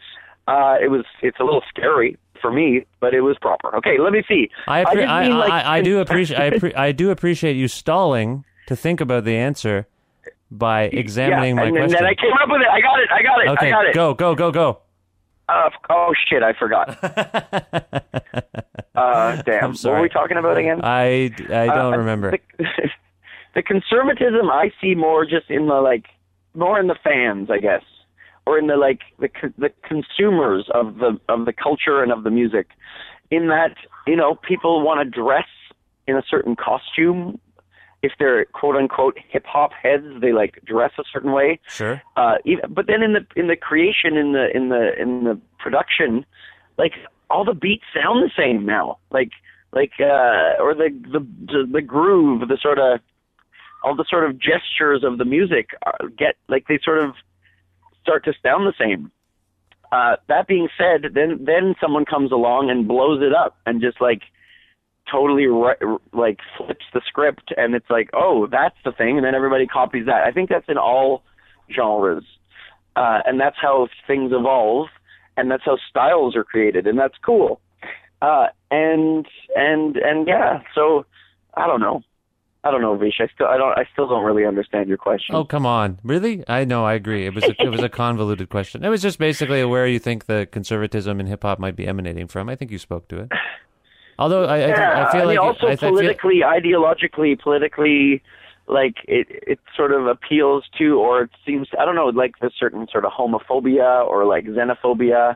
Uh, 0.46 0.76
it 0.82 0.90
was. 0.90 1.06
It's 1.22 1.40
a 1.40 1.44
little 1.44 1.62
scary 1.70 2.18
for 2.42 2.52
me, 2.52 2.84
but 3.00 3.14
it 3.14 3.22
was 3.22 3.38
proper. 3.40 3.74
Okay, 3.76 3.98
let 3.98 4.12
me 4.12 4.22
see. 4.28 4.50
I, 4.68 4.84
appre- 4.84 4.94
just 4.94 5.08
I, 5.08 5.22
mean, 5.28 5.38
like, 5.38 5.50
I, 5.50 5.76
I 5.78 5.80
do 5.80 6.00
appreciate 6.00 6.62
I, 6.76 6.88
I 6.88 6.92
do 6.92 7.10
appreciate 7.10 7.56
you 7.56 7.68
stalling 7.68 8.44
to 8.66 8.76
think 8.76 9.00
about 9.00 9.24
the 9.24 9.36
answer 9.36 9.86
by 10.58 10.84
examining 10.84 11.56
yeah, 11.56 11.62
my 11.62 11.62
and, 11.64 11.76
question. 11.76 11.96
And 11.96 12.04
then 12.04 12.04
I 12.04 12.14
came 12.14 12.32
up 12.42 12.48
with 12.48 12.60
it. 12.60 12.68
I 12.68 12.80
got 12.80 13.00
it. 13.00 13.10
I 13.10 13.22
got 13.22 13.40
it. 13.40 13.48
okay, 13.48 13.66
I 13.68 13.70
got 13.70 13.86
it. 13.86 13.94
go 13.94 14.14
go 14.14 14.34
go 14.34 14.50
go. 14.50 14.78
Uh, 15.48 15.70
oh 15.90 16.12
shit! 16.28 16.42
I 16.42 16.52
forgot. 16.52 17.02
uh, 18.94 19.42
damn. 19.42 19.72
What 19.72 19.84
were 19.84 20.00
we 20.02 20.08
talking 20.08 20.36
about 20.36 20.56
again? 20.56 20.80
I, 20.82 21.30
I 21.50 21.66
don't 21.66 21.94
Uh, 21.94 21.98
remember. 21.98 22.30
The, 22.30 22.64
the 23.54 23.62
conservatism 23.62 24.48
I 24.50 24.70
see 24.80 24.94
more 24.94 25.24
just 25.24 25.50
in 25.50 25.66
the 25.66 25.74
like, 25.80 26.06
more 26.54 26.78
in 26.78 26.86
the 26.86 26.96
fans, 27.02 27.50
I 27.50 27.58
guess, 27.58 27.82
or 28.46 28.58
in 28.58 28.66
the 28.68 28.76
like 28.76 29.00
the 29.18 29.28
the 29.58 29.70
consumers 29.86 30.68
of 30.72 30.96
the 30.96 31.18
of 31.28 31.44
the 31.44 31.52
culture 31.52 32.02
and 32.02 32.12
of 32.12 32.22
the 32.22 32.30
music. 32.30 32.68
In 33.30 33.48
that, 33.48 33.74
you 34.06 34.14
know, 34.16 34.34
people 34.34 34.82
want 34.82 35.00
to 35.00 35.04
dress 35.20 35.48
in 36.06 36.16
a 36.16 36.22
certain 36.28 36.54
costume. 36.54 37.40
If 38.02 38.12
they're 38.18 38.44
quote 38.46 38.76
unquote 38.76 39.16
hip 39.28 39.44
hop 39.46 39.72
heads, 39.72 40.06
they 40.20 40.32
like 40.32 40.60
dress 40.64 40.92
a 40.98 41.04
certain 41.12 41.32
way. 41.32 41.60
Sure. 41.68 42.02
uh 42.16 42.34
even, 42.44 42.64
but 42.72 42.86
then 42.86 43.02
in 43.02 43.12
the 43.12 43.26
in 43.36 43.46
the 43.46 43.56
creation 43.56 44.16
in 44.16 44.32
the 44.32 44.48
in 44.54 44.68
the 44.68 45.00
in 45.00 45.24
the 45.24 45.40
production 45.58 46.26
like 46.78 46.92
all 47.30 47.44
the 47.44 47.54
beats 47.54 47.84
sound 47.94 48.22
the 48.22 48.30
same 48.36 48.66
now. 48.66 48.98
Like 49.10 49.30
like 49.72 49.92
uh 50.00 50.60
or 50.60 50.74
the 50.74 50.88
the 51.12 51.20
the, 51.46 51.68
the 51.72 51.82
groove 51.82 52.48
the 52.48 52.58
sort 52.60 52.78
of 52.78 53.00
all 53.84 53.94
the 53.96 54.04
sort 54.08 54.28
of 54.28 54.38
gestures 54.38 55.02
of 55.04 55.18
the 55.18 55.24
music 55.24 55.70
are, 55.84 56.08
get 56.16 56.36
like 56.48 56.66
they 56.68 56.78
sort 56.82 56.98
of 56.98 57.14
start 58.02 58.24
to 58.24 58.32
sound 58.42 58.66
the 58.66 58.74
same. 58.78 59.10
Uh, 59.90 60.16
that 60.28 60.46
being 60.46 60.68
said, 60.78 61.12
then 61.14 61.44
then 61.44 61.74
someone 61.80 62.04
comes 62.04 62.32
along 62.32 62.70
and 62.70 62.88
blows 62.88 63.22
it 63.22 63.34
up 63.34 63.58
and 63.66 63.80
just 63.80 64.00
like 64.00 64.22
totally 65.10 65.46
ri- 65.46 65.98
like 66.12 66.38
flips 66.56 66.84
the 66.92 67.00
script 67.06 67.52
and 67.56 67.74
it's 67.74 67.90
like, 67.90 68.10
oh, 68.12 68.46
that's 68.50 68.76
the 68.84 68.92
thing, 68.92 69.16
and 69.16 69.26
then 69.26 69.34
everybody 69.34 69.66
copies 69.66 70.06
that. 70.06 70.24
I 70.24 70.32
think 70.32 70.48
that's 70.48 70.68
in 70.68 70.78
all 70.78 71.22
genres, 71.74 72.24
uh, 72.96 73.20
and 73.26 73.40
that's 73.40 73.56
how 73.60 73.88
things 74.06 74.32
evolve, 74.32 74.88
and 75.36 75.50
that's 75.50 75.64
how 75.64 75.78
styles 75.88 76.36
are 76.36 76.44
created, 76.44 76.86
and 76.86 76.98
that's 76.98 77.16
cool. 77.24 77.60
Uh, 78.20 78.46
and 78.70 79.26
and 79.56 79.96
and 79.96 80.28
yeah, 80.28 80.62
so 80.74 81.04
I 81.54 81.66
don't 81.66 81.80
know. 81.80 82.02
I 82.64 82.70
don't 82.70 82.80
know, 82.80 82.96
Vish. 82.96 83.14
I 83.18 83.26
still, 83.34 83.48
I 83.48 83.56
don't, 83.56 83.76
I 83.76 83.84
still 83.92 84.06
don't 84.06 84.24
really 84.24 84.46
understand 84.46 84.88
your 84.88 84.98
question. 84.98 85.34
Oh 85.34 85.44
come 85.44 85.66
on, 85.66 85.98
really? 86.04 86.44
I 86.46 86.64
know, 86.64 86.84
I 86.84 86.92
agree. 86.94 87.26
It 87.26 87.34
was 87.34 87.42
a, 87.42 87.60
it 87.60 87.70
was 87.70 87.82
a 87.82 87.88
convoluted 88.02 88.50
question. 88.50 88.84
It 88.84 88.88
was 88.88 89.02
just 89.02 89.18
basically 89.18 89.64
where 89.64 89.88
you 89.88 89.98
think 89.98 90.26
the 90.26 90.46
conservatism 90.50 91.18
in 91.18 91.26
hip 91.26 91.42
hop 91.42 91.58
might 91.58 91.74
be 91.74 91.88
emanating 91.88 92.28
from. 92.28 92.48
I 92.48 92.54
think 92.54 92.70
you 92.70 92.78
spoke 92.78 93.08
to 93.08 93.18
it. 93.22 93.32
Although 94.22 94.44
I, 94.44 94.58
I, 94.58 94.68
yeah, 94.68 95.06
I 95.08 95.12
feel 95.12 95.20
mean, 95.22 95.36
like 95.36 95.38
also 95.40 95.66
I, 95.66 95.70
I 95.72 95.76
feel, 95.76 95.90
politically, 95.90 96.42
ideologically, 96.44 97.40
politically, 97.40 98.22
like 98.68 98.94
it, 99.08 99.26
it 99.30 99.58
sort 99.76 99.92
of 99.92 100.06
appeals 100.06 100.64
to, 100.78 101.00
or 101.00 101.22
it 101.22 101.30
seems, 101.44 101.66
I 101.76 101.84
don't 101.84 101.96
know, 101.96 102.06
like 102.06 102.38
the 102.40 102.52
certain 102.56 102.86
sort 102.90 103.04
of 103.04 103.10
homophobia 103.10 104.06
or 104.06 104.24
like 104.24 104.44
xenophobia 104.44 105.34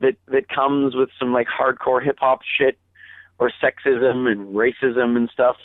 that 0.00 0.16
that 0.28 0.48
comes 0.48 0.94
with 0.94 1.10
some 1.18 1.34
like 1.34 1.46
hardcore 1.46 2.02
hip 2.02 2.16
hop 2.18 2.40
shit 2.58 2.78
or 3.38 3.52
sexism 3.62 4.30
and 4.30 4.54
racism 4.54 5.16
and 5.16 5.28
stuff. 5.30 5.56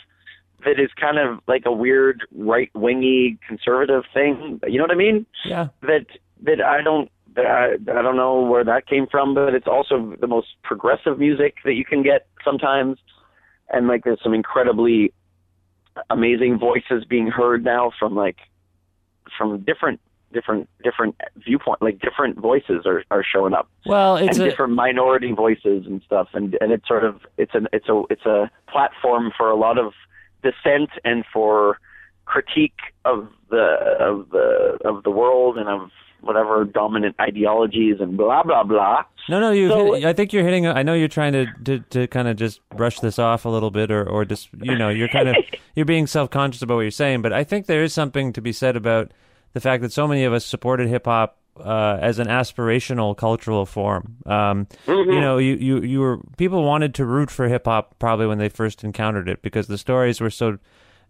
That 0.66 0.78
is 0.78 0.90
kind 1.00 1.18
of 1.18 1.40
like 1.48 1.62
a 1.64 1.72
weird 1.72 2.26
right 2.36 2.70
wingy 2.74 3.38
conservative 3.48 4.04
thing. 4.12 4.60
You 4.68 4.76
know 4.76 4.84
what 4.84 4.92
I 4.92 4.96
mean? 4.96 5.24
yeah. 5.46 5.68
that 5.80 6.06
that 6.42 6.60
I 6.60 6.82
don't 6.82 7.10
I, 7.36 7.74
I 7.74 8.02
don't 8.02 8.16
know 8.16 8.42
where 8.42 8.64
that 8.64 8.86
came 8.86 9.06
from, 9.06 9.34
but 9.34 9.54
it's 9.54 9.66
also 9.66 10.14
the 10.20 10.26
most 10.26 10.48
progressive 10.62 11.18
music 11.18 11.56
that 11.64 11.74
you 11.74 11.84
can 11.84 12.02
get 12.02 12.26
sometimes, 12.44 12.98
and 13.70 13.88
like 13.88 14.04
there's 14.04 14.20
some 14.22 14.34
incredibly 14.34 15.12
amazing 16.10 16.58
voices 16.58 17.04
being 17.08 17.26
heard 17.26 17.64
now 17.64 17.92
from 17.98 18.14
like 18.14 18.38
from 19.36 19.60
different 19.60 20.00
different 20.32 20.68
different 20.82 21.14
viewpoint 21.36 21.80
like 21.82 22.00
different 22.00 22.38
voices 22.38 22.86
are 22.86 23.04
are 23.10 23.24
showing 23.24 23.54
up. 23.54 23.68
Well, 23.86 24.16
it's 24.16 24.38
and 24.38 24.46
a, 24.46 24.50
different 24.50 24.72
minority 24.74 25.32
voices 25.32 25.86
and 25.86 26.02
stuff. 26.04 26.28
And 26.32 26.56
and 26.60 26.72
it's 26.72 26.86
sort 26.88 27.04
of 27.04 27.20
it's 27.36 27.54
an 27.54 27.68
it's 27.72 27.88
a 27.88 28.02
it's 28.10 28.26
a 28.26 28.50
platform 28.68 29.32
for 29.36 29.50
a 29.50 29.56
lot 29.56 29.78
of 29.78 29.92
dissent 30.42 30.90
and 31.04 31.24
for 31.32 31.78
critique 32.24 32.78
of 33.04 33.28
the 33.50 33.96
of 34.00 34.30
the 34.30 34.78
of 34.84 35.02
the 35.02 35.10
world 35.10 35.58
and 35.58 35.68
of 35.68 35.90
whatever 36.22 36.64
dominant 36.64 37.14
ideologies 37.20 37.96
and 38.00 38.16
blah 38.16 38.42
blah 38.42 38.62
blah 38.64 39.02
No, 39.28 39.40
no, 39.40 39.50
you. 39.50 39.68
So- 39.68 39.94
I 40.08 40.12
think 40.12 40.32
you're 40.32 40.44
hitting. 40.44 40.66
I 40.66 40.82
know 40.82 40.94
you're 40.94 41.08
trying 41.08 41.32
to, 41.34 41.46
to, 41.64 41.78
to 41.90 42.06
kind 42.08 42.28
of 42.28 42.36
just 42.36 42.60
brush 42.70 43.00
this 43.00 43.18
off 43.18 43.44
a 43.44 43.48
little 43.48 43.70
bit, 43.70 43.90
or, 43.90 44.08
or 44.08 44.24
just 44.24 44.48
you 44.60 44.76
know, 44.76 44.88
you're 44.88 45.08
kind 45.08 45.28
of 45.28 45.36
you're 45.76 45.86
being 45.86 46.06
self 46.06 46.30
conscious 46.30 46.62
about 46.62 46.76
what 46.76 46.82
you're 46.82 46.90
saying. 46.90 47.22
But 47.22 47.32
I 47.32 47.44
think 47.44 47.66
there 47.66 47.82
is 47.84 47.92
something 47.92 48.32
to 48.32 48.40
be 48.40 48.52
said 48.52 48.76
about 48.76 49.12
the 49.52 49.60
fact 49.60 49.82
that 49.82 49.92
so 49.92 50.08
many 50.08 50.24
of 50.24 50.32
us 50.32 50.44
supported 50.46 50.88
hip 50.88 51.04
hop 51.04 51.38
uh, 51.60 51.98
as 52.00 52.18
an 52.18 52.28
aspirational 52.28 53.14
cultural 53.16 53.66
form. 53.66 54.16
Um, 54.26 54.66
You 54.86 55.20
know, 55.20 55.36
you, 55.38 55.54
you 55.56 55.82
you 55.82 56.00
were 56.00 56.18
people 56.38 56.64
wanted 56.64 56.94
to 56.94 57.04
root 57.04 57.30
for 57.30 57.48
hip 57.48 57.66
hop 57.66 57.98
probably 57.98 58.26
when 58.26 58.38
they 58.38 58.48
first 58.48 58.82
encountered 58.84 59.28
it 59.28 59.42
because 59.42 59.66
the 59.66 59.78
stories 59.78 60.20
were 60.20 60.30
so. 60.30 60.58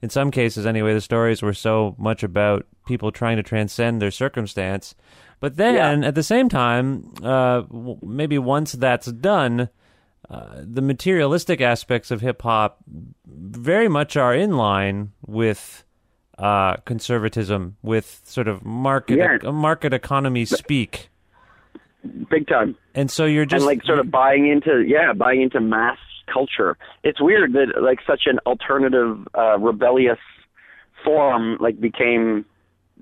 In 0.02 0.10
some 0.10 0.30
cases, 0.32 0.66
anyway, 0.66 0.92
the 0.94 1.00
stories 1.00 1.42
were 1.42 1.54
so 1.54 1.94
much 1.96 2.22
about 2.24 2.66
people 2.86 3.12
trying 3.12 3.36
to 3.36 3.42
transcend 3.42 4.02
their 4.02 4.10
circumstance. 4.10 4.94
But 5.38 5.56
then, 5.56 6.04
at 6.04 6.14
the 6.16 6.22
same 6.22 6.48
time, 6.48 7.12
uh, 7.22 7.62
w- 7.62 7.98
maybe 8.02 8.36
once 8.38 8.72
that's 8.72 9.06
done, 9.06 9.68
uh, 10.28 10.56
the 10.60 10.82
materialistic 10.82 11.60
aspects 11.60 12.10
of 12.10 12.20
hip 12.20 12.42
hop 12.42 12.78
very 13.26 13.88
much 13.88 14.16
are 14.16 14.34
in 14.34 14.56
line 14.56 15.12
with 15.26 15.84
uh, 16.38 16.76
conservatism, 16.84 17.76
with 17.82 18.22
sort 18.24 18.48
of 18.48 18.64
market 18.64 19.18
Yeah. 19.18 19.38
uh, 19.48 19.52
market 19.52 19.92
economy 19.92 20.44
speak. 20.44 21.10
big 22.30 22.46
time 22.48 22.74
And 22.94 23.10
so 23.10 23.26
you're 23.26 23.44
just 23.44 23.62
and 23.62 23.66
like 23.66 23.84
sort 23.84 23.98
of 24.00 24.10
buying 24.10 24.48
into 24.48 24.84
yeah 24.86 25.12
buying 25.12 25.42
into 25.42 25.60
mass 25.60 25.98
culture. 26.32 26.76
It's 27.02 27.20
weird 27.20 27.52
that 27.54 27.82
like 27.82 28.00
such 28.06 28.22
an 28.26 28.38
alternative 28.46 29.26
uh 29.36 29.58
rebellious 29.58 30.18
form 31.04 31.56
like 31.60 31.80
became 31.80 32.44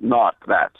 not 0.00 0.34
that. 0.46 0.72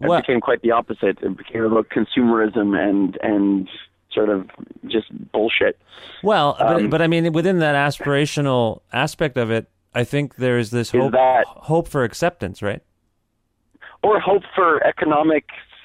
It 0.00 0.08
Well- 0.08 0.20
became 0.20 0.40
quite 0.40 0.60
the 0.62 0.72
opposite. 0.72 1.18
It 1.22 1.36
became 1.36 1.64
about 1.64 1.86
consumerism 1.88 2.68
and 2.78 3.18
and 3.22 3.68
sort 4.12 4.28
of 4.30 4.48
just 4.86 5.08
bullshit. 5.32 5.78
Well, 6.22 6.56
but, 6.58 6.76
um, 6.76 6.88
but 6.90 7.02
I 7.02 7.06
mean, 7.06 7.32
within 7.32 7.58
that 7.58 7.74
aspirational 7.74 8.80
aspect 8.92 9.36
of 9.36 9.50
it, 9.50 9.68
I 9.94 10.04
think 10.04 10.36
there 10.36 10.58
is 10.58 10.70
this 10.70 10.94
Is 10.94 11.10
that- 11.12 11.44
hope 11.46 11.88
for 11.88 12.04
acceptance, 12.04 12.62
right? 12.62 12.82
or 14.02 14.20
hope 14.20 14.42
for 14.54 14.84
economic 14.86 15.44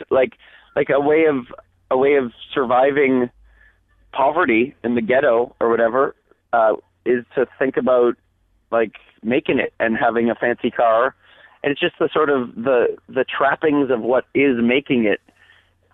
like 0.09 0.33
like 0.75 0.89
a 0.89 0.99
way 0.99 1.25
of 1.25 1.37
a 1.89 1.97
way 1.97 2.15
of 2.15 2.31
surviving 2.53 3.29
poverty 4.11 4.75
in 4.83 4.95
the 4.95 5.01
ghetto 5.01 5.55
or 5.59 5.69
whatever 5.69 6.15
uh 6.53 6.73
is 7.05 7.25
to 7.35 7.47
think 7.57 7.77
about 7.77 8.15
like 8.71 8.93
making 9.23 9.59
it 9.59 9.73
and 9.79 9.97
having 9.97 10.29
a 10.29 10.35
fancy 10.35 10.71
car. 10.71 11.15
And 11.63 11.71
it's 11.71 11.79
just 11.79 11.95
the 11.99 12.09
sort 12.11 12.29
of 12.29 12.55
the 12.55 12.97
the 13.07 13.25
trappings 13.25 13.91
of 13.91 14.01
what 14.01 14.25
is 14.33 14.57
making 14.61 15.05
it 15.05 15.19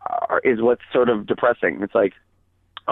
are, 0.06 0.40
is 0.44 0.62
what's 0.62 0.82
sort 0.94 1.10
of 1.10 1.28
depressing. 1.28 1.80
It's 1.82 1.96
like 1.96 2.14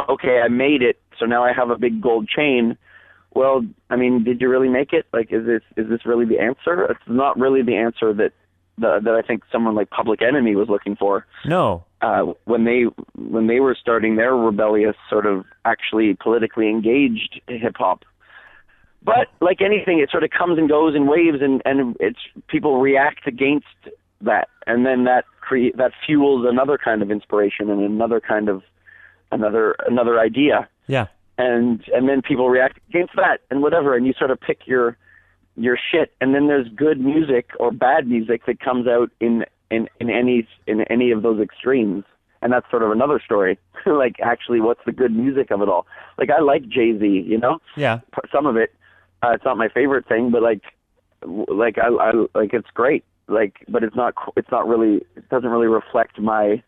okay 0.09 0.41
i 0.43 0.49
made 0.49 0.81
it 0.81 0.99
so 1.17 1.25
now 1.25 1.41
i 1.41 1.53
have 1.53 1.69
a 1.69 1.77
big 1.77 2.01
gold 2.01 2.27
chain. 2.27 2.77
Well 3.33 3.65
i 3.89 3.95
mean 3.95 4.23
did 4.23 4.41
you 4.41 4.49
really 4.49 4.69
make 4.69 4.91
it? 4.91 5.05
Like 5.13 5.31
is 5.31 5.45
this 5.45 5.61
is 5.77 5.89
this 5.89 6.05
really 6.05 6.25
the 6.25 6.39
answer? 6.39 6.83
It's 6.83 6.99
not 7.07 7.39
really 7.39 7.61
the 7.61 7.75
answer 7.75 8.13
that 8.13 8.33
the, 8.77 8.99
that 9.01 9.13
i 9.13 9.21
think 9.21 9.43
someone 9.51 9.73
like 9.73 9.89
public 9.89 10.21
enemy 10.21 10.55
was 10.55 10.67
looking 10.67 10.97
for. 10.97 11.25
No, 11.45 11.85
uh, 12.05 12.33
when 12.43 12.65
they 12.65 12.83
when 13.15 13.47
they 13.47 13.59
were 13.59 13.75
starting 13.79 14.15
their 14.15 14.35
rebellious 14.35 14.95
sort 15.09 15.25
of 15.25 15.43
actually 15.65 16.15
politically 16.21 16.69
engaged 16.69 17.41
hip 17.47 17.77
hop. 17.77 18.05
But 19.01 19.27
like 19.41 19.59
anything, 19.59 19.99
it 19.99 20.11
sort 20.11 20.23
of 20.23 20.29
comes 20.29 20.59
and 20.59 20.69
goes 20.69 20.95
in 20.95 21.07
waves, 21.07 21.39
and 21.41 21.63
and 21.65 21.97
it's 21.99 22.19
people 22.47 22.79
react 22.79 23.25
against 23.25 23.65
that, 24.21 24.49
and 24.67 24.85
then 24.85 25.05
that 25.05 25.25
create 25.41 25.77
that 25.77 25.93
fuels 26.05 26.45
another 26.47 26.77
kind 26.77 27.01
of 27.01 27.09
inspiration 27.09 27.71
and 27.71 27.81
another 27.81 28.19
kind 28.19 28.49
of 28.49 28.61
another 29.31 29.75
another 29.87 30.19
idea, 30.19 30.69
yeah, 30.85 31.07
and 31.39 31.83
and 31.91 32.07
then 32.07 32.21
people 32.21 32.49
react 32.49 32.77
against 32.89 33.15
that 33.15 33.39
and 33.49 33.63
whatever, 33.63 33.95
and 33.95 34.05
you 34.05 34.13
sort 34.13 34.29
of 34.29 34.39
pick 34.39 34.67
your 34.67 34.95
your 35.55 35.77
shit, 35.91 36.13
and 36.21 36.35
then 36.35 36.47
there's 36.47 36.67
good 36.75 36.99
music 36.99 37.49
or 37.59 37.71
bad 37.71 38.07
music 38.07 38.45
that 38.45 38.59
comes 38.59 38.87
out 38.87 39.09
in 39.19 39.43
in 39.71 39.87
in 39.99 40.09
any 40.09 40.47
in 40.67 40.81
any 40.83 41.11
of 41.11 41.23
those 41.23 41.41
extremes, 41.41 42.03
and 42.41 42.51
that's 42.51 42.69
sort 42.69 42.83
of 42.83 42.91
another 42.91 43.21
story. 43.23 43.57
like 43.85 44.15
actually, 44.21 44.61
what's 44.61 44.81
the 44.85 44.91
good 44.91 45.11
music 45.11 45.51
of 45.51 45.61
it 45.61 45.69
all? 45.69 45.87
Like 46.17 46.29
I 46.29 46.41
like 46.41 46.67
Jay 46.67 46.97
Z, 46.97 47.05
you 47.05 47.37
know, 47.37 47.59
yeah. 47.75 47.99
Some 48.31 48.45
of 48.45 48.55
it. 48.57 48.73
Uh, 49.23 49.31
it's 49.31 49.45
not 49.45 49.57
my 49.57 49.69
favorite 49.69 50.07
thing, 50.07 50.29
but 50.29 50.43
like 50.43 50.61
w- 51.21 51.45
like 51.49 51.77
I, 51.77 51.87
I 51.87 52.11
like 52.37 52.53
it's 52.53 52.69
great. 52.73 53.03
Like, 53.27 53.55
but 53.67 53.83
it's 53.83 53.95
not 53.95 54.13
it's 54.37 54.51
not 54.51 54.67
really 54.67 55.05
it 55.15 55.27
doesn't 55.29 55.49
really 55.49 55.67
reflect 55.67 56.19
my 56.19 56.61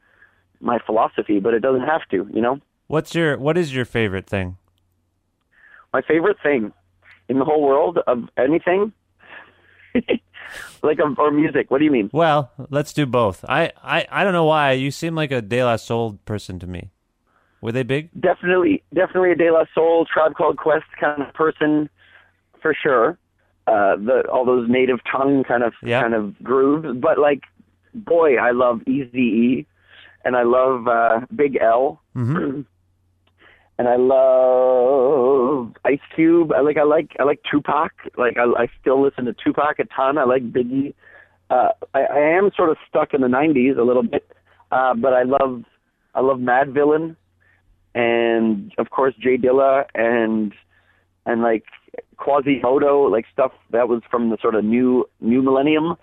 my 0.60 0.80
philosophy, 0.86 1.40
but 1.40 1.54
it 1.54 1.60
doesn't 1.60 1.86
have 1.86 2.02
to, 2.10 2.28
you 2.34 2.42
know. 2.42 2.60
What's 2.88 3.14
your 3.14 3.38
what 3.38 3.58
is 3.58 3.76
your 3.76 3.86
favorite 3.86 4.28
thing? 4.28 4.58
my 5.94 6.02
favorite 6.02 6.38
thing 6.44 6.72
in 7.30 7.40
the 7.40 7.46
whole 7.46 7.62
world 7.62 8.00
of 8.08 8.30
anything 8.38 8.92
like 10.84 11.00
of, 11.00 11.18
or 11.20 11.32
music 11.32 11.70
what 11.72 11.80
do 11.80 11.86
you 11.86 11.92
mean 11.92 12.10
Well, 12.14 12.52
let's 12.70 12.94
do 12.94 13.06
both. 13.06 13.44
I, 13.50 13.72
I, 13.84 14.08
I 14.12 14.24
don't 14.24 14.34
know 14.34 14.46
why 14.46 14.72
you 14.74 14.92
seem 14.92 15.16
like 15.16 15.32
a 15.32 15.42
De 15.42 15.64
La 15.64 15.76
Soul 15.78 16.20
person 16.26 16.60
to 16.60 16.68
me. 16.68 16.92
Were 17.62 17.72
they 17.72 17.84
big? 17.84 18.10
definitely 18.22 18.84
definitely 18.94 19.32
a 19.32 19.36
de 19.36 19.52
la 19.52 19.66
soul 19.74 20.06
tribe 20.06 20.36
called 20.36 20.58
quest 20.58 20.86
kind 21.00 21.22
of 21.24 21.34
person 21.34 21.90
for 22.62 22.74
sure 22.74 23.18
uh 23.66 23.96
the 23.98 24.24
all 24.32 24.46
those 24.46 24.70
native 24.70 25.00
tongue 25.12 25.44
kind 25.44 25.64
of 25.64 25.74
Yeah. 25.84 26.02
kind 26.02 26.14
of 26.14 26.38
grooves 26.44 26.88
but 27.02 27.18
like 27.18 27.42
boy 27.96 28.38
i 28.38 28.52
love 28.52 28.82
easy 28.88 29.28
e 29.46 29.66
and 30.24 30.36
i 30.38 30.44
love 30.44 30.88
uh 30.88 31.22
big 31.36 31.58
l 31.60 32.00
Mhm. 32.16 32.66
and 33.78 33.88
i 33.88 33.96
love 33.96 35.74
ice 35.86 36.00
cube 36.16 36.52
i 36.52 36.62
like 36.62 36.78
i 36.78 36.84
like 36.84 37.16
i 37.20 37.24
like 37.24 37.42
tupac 37.50 37.92
like 38.18 38.38
i 38.38 38.44
i 38.62 38.68
still 38.80 39.02
listen 39.02 39.26
to 39.26 39.34
tupac 39.34 39.80
a 39.80 39.86
ton 39.86 40.18
i 40.18 40.24
like 40.24 40.52
biggie 40.52 40.94
uh 41.50 41.70
i 41.94 42.02
i 42.02 42.20
am 42.20 42.50
sort 42.56 42.70
of 42.70 42.78
stuck 42.88 43.14
in 43.14 43.22
the 43.22 43.28
90s 43.28 43.78
a 43.78 43.84
little 43.84 44.04
bit 44.04 44.30
uh 44.72 44.94
but 44.94 45.14
i 45.14 45.24
love 45.24 45.64
i 46.16 46.22
love 46.22 46.40
Madvillain 46.40 47.16
and 47.96 48.72
of 48.78 48.90
course 48.92 49.16
J 49.20 49.38
Dilla 49.38 49.86
and 49.96 50.54
and 51.26 51.42
like 51.42 51.66
Quasimoto, 52.18 53.12
like 53.12 53.26
stuff 53.32 53.52
that 53.72 53.88
was 53.88 54.02
from 54.10 54.30
the 54.30 54.38
sort 54.42 54.56
of 54.56 54.64
new 54.64 55.06
new 55.20 55.42
millennium 55.42 55.96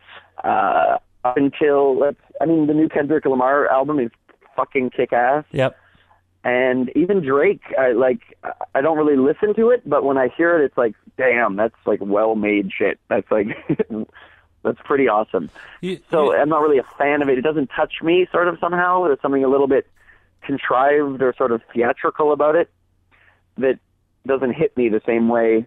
uh, 0.43 0.99
up 1.25 1.37
until 1.37 1.99
let's 1.99 2.21
I 2.41 2.47
mean 2.47 2.67
the 2.67 2.75
new 2.75 2.89
Kendrick 2.89 3.25
Lamar 3.25 3.69
album 3.69 3.99
is 3.99 4.11
fucking 4.57 4.91
kick 4.91 5.13
ass. 5.13 5.45
Yep. 5.53 5.77
And 6.45 6.91
even 6.95 7.23
Drake, 7.23 7.63
I 7.79 7.93
like 7.93 8.21
I 8.75 8.81
don't 8.83 8.99
really 8.99 9.17
listen 9.17 9.55
to 9.55 9.71
it, 9.71 9.89
but 9.89 10.05
when 10.05 10.19
I 10.19 10.29
hear 10.29 10.61
it, 10.61 10.65
it's 10.67 10.77
like, 10.77 10.95
damn, 11.17 11.57
that's 11.57 11.75
like 11.87 12.01
well 12.03 12.35
made 12.35 12.71
shit. 12.71 13.01
That's 13.09 13.31
like 13.31 13.47
that's 14.63 14.79
pretty 14.85 15.09
awesome. 15.09 15.49
You- 15.81 16.01
So 16.11 16.35
I'm 16.37 16.51
not 16.51 16.61
really 16.61 16.79
a 16.79 16.87
fan 16.99 17.23
of 17.23 17.29
it. 17.31 17.39
It 17.39 17.43
doesn't 17.43 17.69
touch 17.75 17.95
me, 18.03 18.27
sort 18.31 18.49
of 18.49 18.59
somehow. 18.61 19.05
There's 19.05 19.21
something 19.23 19.43
a 19.43 19.49
little 19.49 19.67
bit 19.69 19.87
contrived 20.43 21.23
or 21.23 21.35
sort 21.37 21.51
of 21.53 21.63
theatrical 21.73 22.33
about 22.33 22.57
it 22.57 22.71
that 23.57 23.79
doesn't 24.27 24.53
hit 24.53 24.77
me 24.77 24.89
the 24.91 25.01
same 25.07 25.29
way 25.29 25.67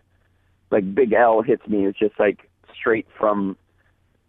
like 0.69 0.93
Big 0.93 1.13
L 1.13 1.41
hits 1.41 1.65
me. 1.67 1.85
It's 1.87 1.97
just 1.97 2.19
like 2.19 2.49
straight 2.75 3.07
from 3.17 3.57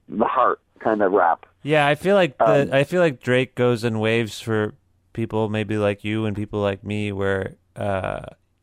the 0.08 0.24
heart 0.24 0.60
kind 0.78 1.02
of 1.02 1.12
rap. 1.12 1.44
Yeah, 1.62 1.86
I 1.86 1.94
feel 1.96 2.14
like 2.14 2.38
the 2.38 2.62
Um, 2.62 2.72
I 2.72 2.84
feel 2.84 3.02
like 3.02 3.20
Drake 3.20 3.54
goes 3.54 3.84
in 3.84 3.98
waves 3.98 4.40
for 4.40 4.74
people 5.18 5.48
maybe 5.48 5.76
like 5.76 6.04
you 6.04 6.26
and 6.26 6.36
people 6.36 6.60
like 6.60 6.84
me 6.84 7.10
where 7.10 7.56
uh 7.74 8.20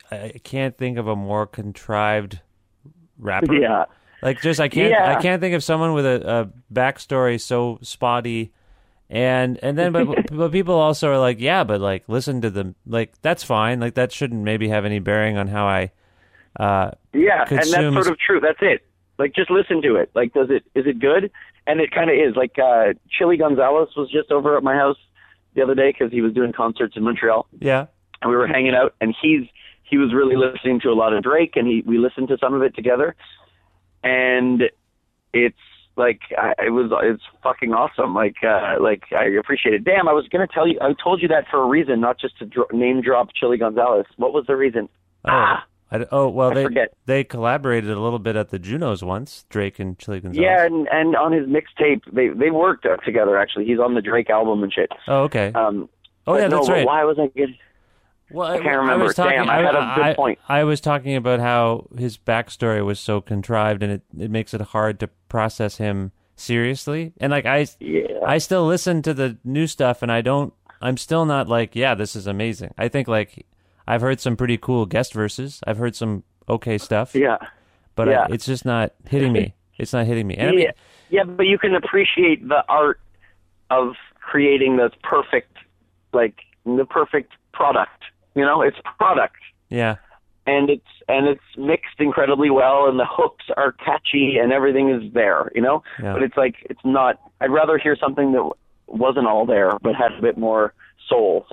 I 0.09 0.39
can't 0.41 0.77
think 0.77 0.97
of 0.97 1.05
a 1.07 1.15
more 1.15 1.45
contrived 1.45 2.39
rapper. 3.17 3.53
Yeah. 3.53 3.85
Like 4.21 4.41
just 4.41 4.61
I 4.61 4.69
can't 4.69 4.91
Yeah. 4.91 5.17
I 5.17 5.21
can't 5.21 5.41
think 5.41 5.53
of 5.53 5.65
someone 5.65 5.91
with 5.93 6.05
a, 6.05 6.25
a 6.25 6.73
backstory 6.73 7.41
so 7.41 7.77
spotty 7.81 8.53
and 9.09 9.59
and 9.61 9.77
then 9.77 9.91
but 9.91 10.07
but 10.31 10.53
people 10.53 10.75
also 10.75 11.09
are 11.09 11.19
like, 11.19 11.41
yeah, 11.41 11.65
but 11.65 11.81
like 11.81 12.07
listen 12.07 12.39
to 12.39 12.49
them 12.49 12.75
like 12.87 13.13
that's 13.21 13.43
fine. 13.43 13.81
Like 13.81 13.95
that 13.95 14.13
shouldn't 14.13 14.41
maybe 14.41 14.69
have 14.69 14.85
any 14.85 14.99
bearing 14.99 15.35
on 15.37 15.49
how 15.49 15.65
I 15.65 15.91
uh 16.57 16.91
Yeah, 17.11 17.43
and 17.49 17.59
that's 17.59 17.93
sort 17.93 18.07
of 18.07 18.17
true. 18.17 18.39
That's 18.39 18.59
it. 18.61 18.81
Like 19.19 19.35
just 19.35 19.51
listen 19.51 19.81
to 19.81 19.97
it. 19.97 20.09
Like 20.15 20.31
does 20.31 20.47
it 20.49 20.63
is 20.73 20.87
it 20.87 20.99
good? 20.99 21.31
And 21.67 21.81
it 21.81 21.91
kind 21.91 22.09
of 22.09 22.15
is. 22.15 22.37
Like 22.37 22.57
uh 22.57 22.93
Chilly 23.09 23.35
Gonzales 23.35 23.89
was 23.97 24.09
just 24.09 24.31
over 24.31 24.55
at 24.55 24.63
my 24.63 24.75
house 24.75 24.97
the 25.55 25.61
other 25.63 25.75
day 25.75 25.91
cuz 25.93 26.11
he 26.11 26.21
was 26.21 26.33
doing 26.33 26.51
concerts 26.53 26.95
in 26.95 27.03
Montreal. 27.03 27.47
Yeah. 27.59 27.87
and 28.21 28.29
we 28.29 28.37
were 28.37 28.47
hanging 28.47 28.75
out 28.75 28.93
and 29.01 29.15
he's 29.21 29.47
he 29.83 29.97
was 29.97 30.13
really 30.13 30.35
listening 30.35 30.79
to 30.81 30.89
a 30.89 30.93
lot 30.95 31.13
of 31.13 31.23
Drake 31.23 31.55
and 31.55 31.67
he 31.67 31.83
we 31.85 31.97
listened 31.97 32.27
to 32.29 32.37
some 32.37 32.53
of 32.53 32.61
it 32.61 32.75
together. 32.75 33.15
And 34.03 34.63
it's 35.33 35.57
like 35.97 36.19
I, 36.37 36.53
it 36.65 36.69
was 36.71 36.91
it's 37.03 37.23
fucking 37.41 37.73
awesome. 37.73 38.13
Like 38.13 38.35
uh 38.43 38.75
like 38.81 39.03
I 39.11 39.25
appreciate 39.25 39.73
it. 39.75 39.83
Damn 39.83 40.07
I 40.07 40.13
was 40.13 40.27
going 40.27 40.45
to 40.47 40.53
tell 40.53 40.67
you 40.67 40.77
I 40.81 40.93
told 41.01 41.21
you 41.21 41.27
that 41.29 41.45
for 41.49 41.61
a 41.61 41.67
reason 41.67 42.01
not 42.01 42.19
just 42.19 42.37
to 42.39 42.45
dro- 42.45 42.67
name 42.73 43.01
drop 43.01 43.29
Chilly 43.33 43.57
Gonzales. 43.57 44.05
What 44.17 44.33
was 44.33 44.45
the 44.47 44.55
reason? 44.55 44.89
Oh, 45.25 45.29
ah 45.31 45.65
I, 45.91 46.05
oh 46.11 46.29
well, 46.29 46.51
I 46.51 46.53
they 46.55 46.63
forget. 46.63 46.93
they 47.05 47.23
collaborated 47.23 47.91
a 47.91 47.99
little 47.99 48.19
bit 48.19 48.35
at 48.35 48.49
the 48.49 48.57
Junos 48.59 49.03
once. 49.03 49.45
Drake 49.49 49.79
and 49.79 49.97
Chilly 49.99 50.19
Gonzales. 50.19 50.43
yeah 50.43 50.65
and 50.65 50.87
and 50.91 51.15
on 51.15 51.31
his 51.31 51.47
mixtape 51.47 52.01
they 52.11 52.29
they 52.29 52.49
worked 52.51 52.85
uh, 52.85 52.97
together 52.97 53.37
actually 53.37 53.65
he's 53.65 53.79
on 53.79 53.93
the 53.93 54.01
Drake 54.01 54.29
album 54.29 54.63
and 54.63 54.73
shit 54.73 54.91
Oh, 55.07 55.23
okay. 55.23 55.51
um 55.53 55.87
oh, 56.27 56.37
yeah, 56.37 56.47
no, 56.47 56.57
that's 56.57 56.69
right. 56.69 56.85
why 56.85 57.03
was 57.03 57.17
I 57.19 57.27
good? 57.27 57.55
Well, 58.31 58.47
I 58.51 58.57
can't 58.59 58.77
remember. 58.79 59.05
was 59.05 59.15
talking, 59.15 59.37
Damn, 59.37 59.49
I 59.51 59.57
had 59.57 59.75
a 59.75 59.93
good 59.95 60.03
I- 60.03 60.13
point. 60.15 60.39
I 60.49 60.63
was 60.63 60.81
talking 60.81 61.15
about 61.15 61.39
how 61.39 61.87
his 61.95 62.17
backstory 62.17 62.83
was 62.83 62.99
so 62.99 63.21
contrived, 63.21 63.83
and 63.83 63.91
it, 63.93 64.01
it 64.17 64.31
makes 64.31 64.51
it 64.55 64.61
hard 64.61 64.99
to 65.01 65.09
process 65.29 65.77
him 65.77 66.11
seriously. 66.35 67.13
And 67.19 67.29
like 67.31 67.45
I, 67.45 67.67
Yeah. 67.79 68.07
I 68.25 68.39
still 68.39 68.65
listen 68.65 69.03
to 69.03 69.13
the 69.13 69.37
new 69.43 69.67
stuff, 69.67 70.01
and 70.01 70.11
I 70.11 70.21
don't. 70.21 70.53
I'm 70.81 70.97
still 70.97 71.25
not 71.25 71.47
like, 71.47 71.75
yeah, 71.75 71.93
this 71.93 72.15
is 72.15 72.25
amazing. 72.25 72.73
I 72.79 72.87
think 72.87 73.07
like 73.07 73.45
I've 73.87 74.01
heard 74.01 74.19
some 74.19 74.35
pretty 74.35 74.57
cool 74.57 74.85
guest 74.85 75.13
verses. 75.13 75.61
I've 75.67 75.77
heard 75.77 75.95
some 75.95 76.23
okay 76.47 76.77
stuff. 76.77 77.15
yeah 77.15 77.37
but 77.95 78.07
yeah. 78.09 78.21
I, 78.29 78.33
it's 78.33 78.45
just 78.45 78.65
not 78.65 78.93
hitting 79.07 79.33
me. 79.33 79.53
It's 79.77 79.91
not 79.91 80.05
hitting 80.05 80.25
me. 80.25 80.35
And 80.35 80.47
I 80.47 80.51
mean, 80.51 80.59
yeah, 80.61 80.71
yeah, 81.09 81.23
but 81.25 81.47
you 81.47 81.57
can 81.57 81.75
appreciate 81.75 82.47
the 82.47 82.63
art 82.69 83.01
of 83.69 83.95
creating 84.21 84.77
this 84.77 84.91
perfect, 85.03 85.57
like 86.13 86.35
the 86.65 86.85
perfect 86.85 87.33
product. 87.51 88.03
You 88.35 88.43
know, 88.43 88.61
it's 88.61 88.77
product, 88.97 89.35
yeah, 89.69 89.95
and 90.47 90.69
it's 90.69 90.87
and 91.09 91.27
it's 91.27 91.43
mixed 91.57 91.99
incredibly 91.99 92.49
well, 92.49 92.87
and 92.87 92.97
the 92.97 93.05
hooks 93.05 93.43
are 93.57 93.73
catchy, 93.73 94.37
and 94.41 94.53
everything 94.53 94.89
is 94.91 95.11
there. 95.13 95.51
You 95.53 95.61
know, 95.61 95.83
Yeah. 96.01 96.13
but 96.13 96.23
it's 96.23 96.37
like 96.37 96.55
it's 96.69 96.79
not. 96.85 97.19
I'd 97.41 97.51
rather 97.51 97.77
hear 97.77 97.97
something 97.97 98.31
that 98.31 98.49
wasn't 98.87 99.27
all 99.27 99.45
there, 99.45 99.77
but 99.81 99.93
had 99.93 100.13
a 100.17 100.21
bit 100.21 100.37
more 100.37 100.73
soul. 101.09 101.45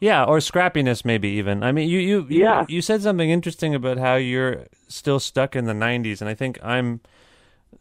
Yeah, 0.00 0.24
or 0.24 0.38
scrappiness 0.38 1.04
maybe 1.04 1.28
even. 1.30 1.62
I 1.62 1.72
mean, 1.72 1.88
you 1.88 1.98
you 1.98 2.26
you, 2.28 2.40
Yeah. 2.42 2.64
you 2.68 2.80
said 2.82 3.02
something 3.02 3.30
interesting 3.30 3.74
about 3.74 3.98
how 3.98 4.14
you're 4.16 4.66
still 4.88 5.18
stuck 5.20 5.56
in 5.56 5.64
the 5.64 5.72
90s 5.72 6.20
and 6.20 6.28
I 6.30 6.34
think 6.34 6.58
I'm 6.62 7.00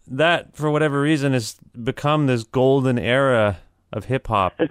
that 0.08 0.56
for 0.56 0.72
whatever 0.72 1.00
reason 1.02 1.34
has 1.34 1.56
become 1.84 2.28
this 2.28 2.44
golden 2.44 2.98
era 2.98 3.58
of 3.94 4.06
hip 4.06 4.28
hop. 4.28 4.60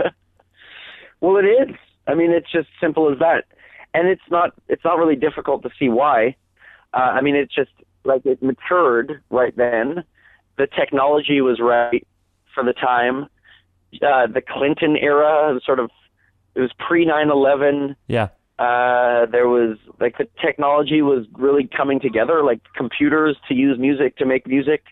Well, 1.22 1.38
it 1.38 1.46
is. 1.46 1.74
I 2.06 2.14
mean, 2.14 2.30
it's 2.30 2.50
just 2.52 2.68
simple 2.78 3.10
as 3.10 3.18
that, 3.20 3.44
and 3.94 4.06
it's 4.06 4.22
not. 4.30 4.50
It's 4.68 4.84
not 4.84 4.98
really 4.98 5.16
difficult 5.16 5.62
to 5.62 5.70
see 5.78 5.88
why. 5.88 6.36
Uh, 6.92 6.98
I 6.98 7.22
mean, 7.22 7.34
it's 7.34 7.54
just 7.54 7.70
like 8.04 8.26
it 8.26 8.42
matured 8.42 9.22
right 9.30 9.56
then. 9.56 10.04
The 10.58 10.66
technology 10.66 11.40
was 11.40 11.58
right 11.58 12.06
for 12.54 12.62
the 12.62 12.74
time. 12.74 13.24
Uh, 14.02 14.26
the 14.26 14.42
Clinton 14.46 14.96
era, 14.98 15.58
sort 15.64 15.80
of, 15.80 15.90
it 16.56 16.60
was 16.60 16.72
pre 16.78 17.06
9/11. 17.06 17.94
yeah. 18.08 18.28
Uh, 18.58 19.26
there 19.26 19.46
was 19.46 19.76
like 20.00 20.16
the 20.16 20.26
technology 20.40 21.02
was 21.02 21.26
really 21.34 21.68
coming 21.76 22.00
together, 22.00 22.42
like 22.42 22.60
computers 22.74 23.36
to 23.48 23.54
use 23.54 23.78
music 23.78 24.16
to 24.16 24.24
make 24.24 24.46
music 24.46 24.82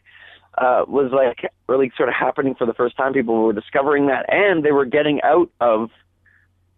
uh, 0.59 0.85
was 0.87 1.11
like 1.13 1.51
really 1.69 1.91
sort 1.97 2.09
of 2.09 2.15
happening 2.15 2.55
for 2.55 2.67
the 2.67 2.75
first 2.75 2.97
time. 2.97 3.13
People 3.13 3.43
were 3.43 3.53
discovering 3.53 4.07
that, 4.07 4.27
and 4.29 4.65
they 4.65 4.73
were 4.73 4.85
getting 4.85 5.21
out 5.23 5.51
of 5.61 5.91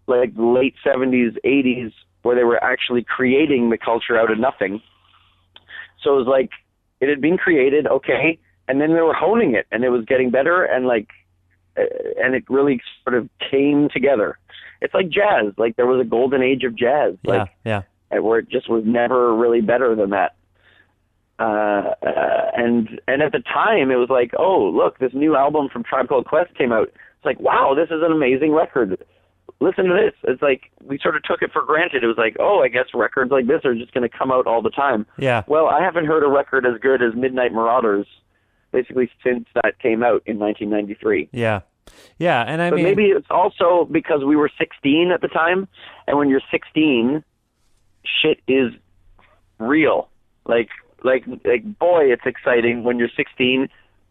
like 0.07 0.33
late 0.37 0.75
70s, 0.85 1.37
80s, 1.44 1.92
where 2.22 2.37
they 2.37 2.44
were 2.44 2.62
actually 2.62 3.05
creating 3.05 3.70
the 3.70 3.79
culture 3.79 4.18
out 4.18 4.31
of 4.31 4.38
nothing. 4.38 4.81
So 6.03 6.14
it 6.14 6.18
was 6.18 6.29
like 6.29 6.51
it 7.01 7.09
had 7.09 7.20
been 7.20 7.37
created, 7.37 7.87
okay, 7.87 8.38
and 8.68 8.81
then 8.81 8.94
they 8.94 9.01
were 9.01 9.14
honing 9.14 9.55
it, 9.55 9.66
and 9.70 9.85
it 9.85 9.90
was 9.90 10.05
getting 10.05 10.31
better, 10.31 10.64
and 10.64 10.87
like, 10.87 11.09
and 11.76 12.34
it 12.34 12.44
really 12.48 12.80
sort 13.04 13.16
of 13.16 13.28
came 13.50 13.88
together. 13.92 14.38
It's 14.80 14.94
like 14.94 15.08
jazz. 15.08 15.52
Like 15.56 15.76
there 15.76 15.86
was 15.86 16.00
a 16.00 16.08
golden 16.08 16.42
age 16.42 16.64
of 16.64 16.76
jazz. 16.76 17.14
Like 17.24 17.50
yeah. 17.64 17.82
uh, 18.10 18.22
where 18.22 18.38
it 18.38 18.48
just 18.48 18.68
was 18.68 18.84
never 18.86 19.34
really 19.34 19.60
better 19.60 19.94
than 19.94 20.10
that. 20.10 20.36
Uh, 21.38 21.92
uh, 22.02 22.50
and 22.56 23.00
and 23.06 23.22
at 23.22 23.32
the 23.32 23.40
time, 23.40 23.90
it 23.90 23.96
was 23.96 24.08
like, 24.08 24.32
oh, 24.38 24.70
look, 24.74 24.98
this 24.98 25.12
new 25.12 25.36
album 25.36 25.68
from 25.70 25.84
Tribe 25.84 26.08
Called 26.08 26.26
Quest 26.26 26.54
came 26.56 26.72
out. 26.72 26.88
It's 26.88 27.24
like, 27.24 27.38
wow, 27.40 27.74
this 27.74 27.88
is 27.94 28.02
an 28.02 28.12
amazing 28.12 28.52
record. 28.52 29.04
Listen 29.60 29.84
to 29.86 29.94
this. 29.94 30.14
It's 30.24 30.42
like 30.42 30.70
we 30.82 30.98
sort 31.02 31.16
of 31.16 31.22
took 31.24 31.42
it 31.42 31.52
for 31.52 31.62
granted. 31.64 32.04
It 32.04 32.06
was 32.06 32.16
like, 32.18 32.36
oh, 32.38 32.62
I 32.62 32.68
guess 32.68 32.86
records 32.94 33.30
like 33.30 33.46
this 33.46 33.64
are 33.64 33.74
just 33.74 33.92
going 33.92 34.08
to 34.08 34.18
come 34.18 34.32
out 34.32 34.46
all 34.46 34.62
the 34.62 34.70
time. 34.70 35.06
Yeah. 35.18 35.42
Well, 35.46 35.66
I 35.66 35.82
haven't 35.82 36.06
heard 36.06 36.22
a 36.22 36.28
record 36.28 36.64
as 36.66 36.80
good 36.80 37.02
as 37.02 37.14
Midnight 37.14 37.52
Marauders, 37.52 38.06
basically 38.72 39.11
since 39.24 39.46
that 39.55 39.79
came 39.81 40.02
out 40.02 40.22
in 40.26 40.38
1993. 40.38 41.29
Yeah. 41.33 41.61
Yeah, 42.18 42.42
and 42.42 42.61
I 42.61 42.70
but 42.70 42.76
mean 42.76 42.85
maybe 42.85 43.05
it's 43.07 43.29
also 43.31 43.87
because 43.90 44.24
we 44.24 44.37
were 44.37 44.50
16 44.59 45.11
at 45.12 45.20
the 45.20 45.29
time, 45.29 45.68
and 46.07 46.18
when 46.18 46.29
you're 46.29 46.42
16, 46.50 47.22
shit 48.05 48.40
is 48.48 48.72
real. 49.59 50.09
Like, 50.46 50.68
like, 51.05 51.24
like, 51.44 51.79
boy, 51.79 52.12
it's 52.12 52.26
exciting 52.26 52.85
when 52.85 52.98
you're 52.98 53.11
16. 53.16 53.68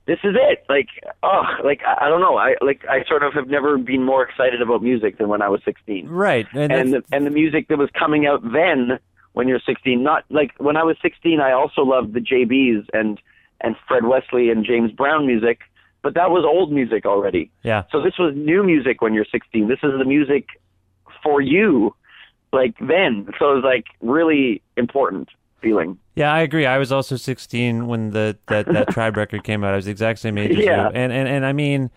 This 0.08 0.20
is 0.24 0.36
it. 0.36 0.64
Like, 0.70 0.88
oh, 1.24 1.44
like 1.64 1.82
I 1.84 2.06
I 2.06 2.10
don't 2.10 2.22
know. 2.22 2.38
I 2.38 2.56
like 2.62 2.86
I 2.88 3.04
sort 3.06 3.24
of 3.24 3.34
have 3.34 3.48
never 3.48 3.78
been 3.78 4.04
more 4.04 4.24
excited 4.24 4.62
about 4.62 4.84
music 4.84 5.18
than 5.18 5.30
when 5.30 5.42
I 5.42 5.50
was 5.50 5.62
16. 5.66 6.08
right. 6.08 6.48
And, 6.54 6.72
And 6.72 6.94
the, 6.94 7.04
and 7.12 7.26
the 7.26 7.32
music 7.32 7.70
that 7.70 7.78
was 7.78 7.90
coming 7.98 8.28
out 8.28 8.42
then, 8.44 9.00
when 9.34 9.48
you're 9.48 9.60
16, 9.66 10.04
not 10.04 10.24
like 10.30 10.52
when 10.60 10.78
I 10.78 10.84
was 10.84 10.96
16, 11.02 11.40
I 11.40 11.54
also 11.54 11.82
loved 11.82 12.14
the 12.14 12.20
JBs 12.20 12.86
and 12.94 13.20
and 13.62 13.76
Fred 13.88 14.06
Wesley 14.06 14.50
and 14.50 14.66
James 14.66 14.92
Brown 14.92 15.26
music, 15.28 15.60
but 16.02 16.14
that 16.16 16.30
was 16.30 16.44
old 16.46 16.72
music 16.72 17.06
already. 17.06 17.52
yeah. 17.64 17.84
So 17.92 18.02
this 18.02 18.14
was 18.20 18.34
new 18.36 18.64
music 18.64 19.02
when 19.02 19.14
you're 19.14 19.26
16. 19.32 19.68
This 19.68 19.80
is 19.84 19.92
the 19.98 20.06
music 20.06 20.46
for 21.24 21.42
you, 21.42 21.96
like 22.54 22.76
then. 22.80 23.28
So 23.40 23.52
it 23.52 23.56
was 23.56 23.64
like 23.64 23.86
really 24.02 24.62
important 24.78 25.30
feeling. 25.62 25.98
Yeah, 26.16 26.32
I 26.32 26.42
agree. 26.42 26.66
I 26.66 26.78
was 26.78 26.92
also 26.92 27.16
16 27.16 27.88
when 27.88 28.12
the 28.12 28.38
that, 28.48 28.66
that 28.68 28.90
Tribe 28.92 29.18
record 29.18 29.44
came 29.44 29.64
out. 29.64 29.74
I 29.74 29.78
was 29.78 29.86
the 29.86 29.92
exact 29.92 30.20
same 30.20 30.38
age 30.38 30.52
as 30.58 30.64
Yeah. 30.64 30.90
you. 30.90 30.96
And, 30.96 31.12
and 31.12 31.28
and 31.28 31.46
I 31.46 31.54
mean, 31.54 31.90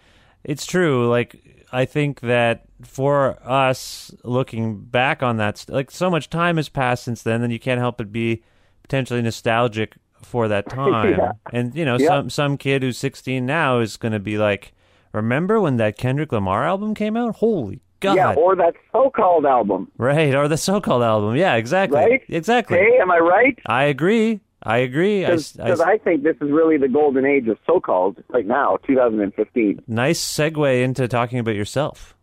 it's 0.44 0.64
true. 0.66 1.08
Like 1.08 1.36
I 1.72 1.84
think 1.84 2.20
that 2.20 2.64
for 2.82 3.36
us 3.44 4.10
looking 4.24 4.78
back 4.84 5.22
on 5.22 5.36
that, 5.36 5.64
like 5.68 5.90
so 5.90 6.08
much 6.08 6.30
time 6.30 6.56
has 6.56 6.68
passed 6.68 7.04
since 7.04 7.22
then, 7.22 7.42
then 7.42 7.50
you 7.50 7.58
can't 7.58 7.78
help 7.80 7.98
but 7.98 8.10
be 8.10 8.42
potentially 8.82 9.20
nostalgic 9.20 9.96
for 10.22 10.48
that 10.48 10.68
time. 10.70 11.12
Yeah. 11.18 11.32
And 11.52 11.74
you 11.74 11.84
know, 11.84 11.96
Yeah. 11.98 12.08
some 12.08 12.30
some 12.30 12.56
kid 12.58 12.82
who's 12.82 12.98
16 12.98 13.44
now 13.46 13.78
is 13.80 13.96
going 13.96 14.12
to 14.12 14.18
be 14.18 14.38
like, 14.38 14.72
"Remember 15.12 15.60
when 15.60 15.76
that 15.78 15.96
Kendrick 15.98 16.32
Lamar 16.32 16.66
album 16.66 16.94
came 16.94 17.16
out? 17.16 17.36
Holy 17.36 17.80
God!" 18.00 18.16
Yeah, 18.16 18.34
or 18.34 18.54
that 18.56 18.74
so-called 18.92 19.44
album, 19.46 19.90
right, 19.98 20.34
or 20.34 20.48
the 20.48 20.56
so-called 20.56 21.02
album. 21.02 21.36
Yeah, 21.36 21.54
exactly. 21.56 21.98
right? 21.98 22.22
Exactly. 22.28 22.76
Hey, 22.78 22.98
am 23.00 23.10
I 23.10 23.18
right? 23.18 23.58
I 23.66 23.84
agree. 23.84 24.40
I 24.62 24.78
agree. 24.78 25.24
I, 25.24 25.30
s- 25.34 25.56
I 25.58 25.64
Because 25.64 25.80
I, 25.80 25.98
think 25.98 26.24
this 26.24 26.34
is 26.40 26.50
really 26.50 26.78
the 26.78 26.88
golden 26.88 27.24
age 27.24 27.46
of 27.46 27.58
so-called 27.64 28.22
right 28.30 28.44
now, 28.44 28.76
2015. 28.88 29.82
nice 29.86 30.20
segue 30.20 30.82
into 30.82 31.06
talking 31.06 31.38
about 31.38 31.54
yourself. 31.54 32.16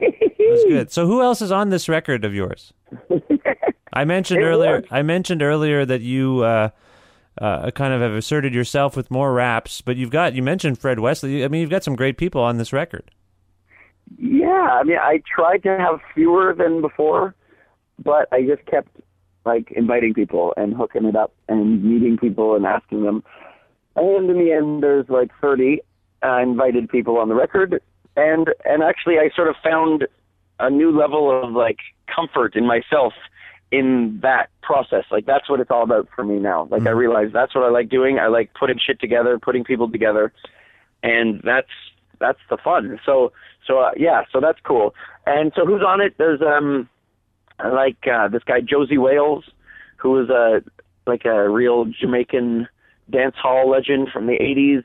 was 0.00 0.64
good. 0.68 0.90
So 0.92 1.06
who 1.06 1.22
else 1.22 1.40
is 1.40 1.52
on 1.52 1.68
this 1.70 1.88
record 1.88 2.24
of 2.24 2.34
yours? 2.34 2.72
I 3.92 4.04
mentioned 4.04 4.40
It 4.40 4.44
earlier. 4.46 4.80
was. 4.80 4.84
I 4.90 5.02
mentioned 5.02 5.42
earlier 5.42 5.84
that 5.84 6.00
you 6.00 6.40
uh, 6.42 6.70
uh, 7.40 7.70
kind 7.70 7.94
of 7.94 8.00
have 8.00 8.12
asserted 8.12 8.54
yourself 8.54 8.96
with 8.96 9.10
more 9.10 9.32
raps, 9.32 9.80
but 9.80 9.96
you've 9.96 10.10
got 10.10 10.34
you 10.34 10.42
mentioned 10.42 10.78
Fred 10.78 11.00
Wesley. 11.00 11.44
I 11.44 11.48
mean, 11.48 11.62
you've 11.62 11.70
got 11.70 11.82
some 11.82 11.96
great 11.96 12.18
people 12.18 12.42
on 12.42 12.58
this 12.58 12.72
record. 12.72 13.10
Yeah, 14.18 14.48
I 14.48 14.82
mean, 14.82 14.98
I 14.98 15.22
tried 15.34 15.62
to 15.62 15.78
have 15.78 16.00
fewer 16.14 16.54
than 16.56 16.80
before, 16.80 17.34
but 18.02 18.28
I 18.32 18.42
just 18.42 18.66
kept 18.66 18.88
like 19.46 19.70
inviting 19.72 20.12
people 20.12 20.52
and 20.56 20.74
hooking 20.74 21.06
it 21.06 21.16
up 21.16 21.32
and 21.48 21.82
meeting 21.82 22.18
people 22.18 22.54
and 22.54 22.66
asking 22.66 23.04
them. 23.04 23.24
And 23.96 24.28
in 24.30 24.38
the 24.38 24.52
end, 24.52 24.82
there's 24.82 25.08
like 25.08 25.30
30. 25.40 25.80
I 26.22 26.42
invited 26.42 26.88
people 26.90 27.16
on 27.16 27.28
the 27.28 27.34
record, 27.34 27.80
and 28.16 28.48
and 28.66 28.82
actually, 28.82 29.18
I 29.18 29.30
sort 29.34 29.48
of 29.48 29.56
found 29.64 30.06
a 30.58 30.68
new 30.68 30.90
level 30.96 31.42
of 31.42 31.52
like 31.52 31.78
comfort 32.14 32.54
in 32.54 32.66
myself 32.66 33.14
in 33.70 34.18
that 34.22 34.50
process. 34.62 35.04
Like 35.10 35.26
that's 35.26 35.48
what 35.48 35.60
it's 35.60 35.70
all 35.70 35.82
about 35.82 36.08
for 36.14 36.24
me 36.24 36.38
now. 36.38 36.68
Like 36.70 36.86
I 36.86 36.90
realize 36.90 37.28
that's 37.32 37.54
what 37.54 37.64
I 37.64 37.70
like 37.70 37.88
doing. 37.88 38.18
I 38.18 38.26
like 38.26 38.52
putting 38.58 38.78
shit 38.84 39.00
together, 39.00 39.38
putting 39.38 39.64
people 39.64 39.90
together, 39.90 40.32
and 41.02 41.40
that's 41.44 41.68
that's 42.18 42.40
the 42.48 42.56
fun. 42.56 42.98
So 43.06 43.32
so 43.66 43.78
uh, 43.78 43.90
yeah, 43.96 44.22
so 44.32 44.40
that's 44.40 44.58
cool. 44.64 44.94
And 45.26 45.52
so 45.54 45.64
who's 45.64 45.82
on 45.86 46.00
it? 46.00 46.14
There's 46.18 46.40
um 46.42 46.88
like 47.58 48.06
uh, 48.10 48.28
this 48.28 48.42
guy 48.44 48.60
Josie 48.60 48.98
Wales, 48.98 49.44
who 49.96 50.20
is 50.20 50.30
a 50.30 50.62
like 51.06 51.24
a 51.24 51.48
real 51.48 51.84
Jamaican 51.84 52.68
dance 53.10 53.36
hall 53.40 53.68
legend 53.70 54.08
from 54.12 54.26
the 54.26 54.38
80s. 54.38 54.84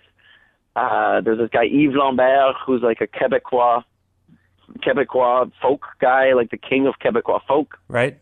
Uh, 0.75 1.21
there's 1.21 1.37
this 1.37 1.49
guy 1.51 1.65
Yves 1.65 1.95
Lambert, 1.95 2.55
who's 2.65 2.81
like 2.81 2.99
a 3.01 3.07
Quebecois 3.07 3.83
Quebecois 4.79 5.51
folk 5.61 5.85
guy, 6.01 6.33
like 6.33 6.51
the 6.51 6.57
king 6.57 6.87
of 6.87 6.95
Quebecois 7.03 7.41
folk. 7.47 7.77
Right. 7.87 8.19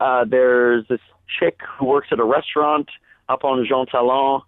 Uh, 0.00 0.24
there's 0.24 0.86
this 0.88 1.00
chick 1.38 1.58
who 1.78 1.86
works 1.86 2.08
at 2.12 2.20
a 2.20 2.24
restaurant 2.24 2.88
up 3.28 3.44
on 3.44 3.66
Jean 3.68 3.86
Talon, 3.86 4.42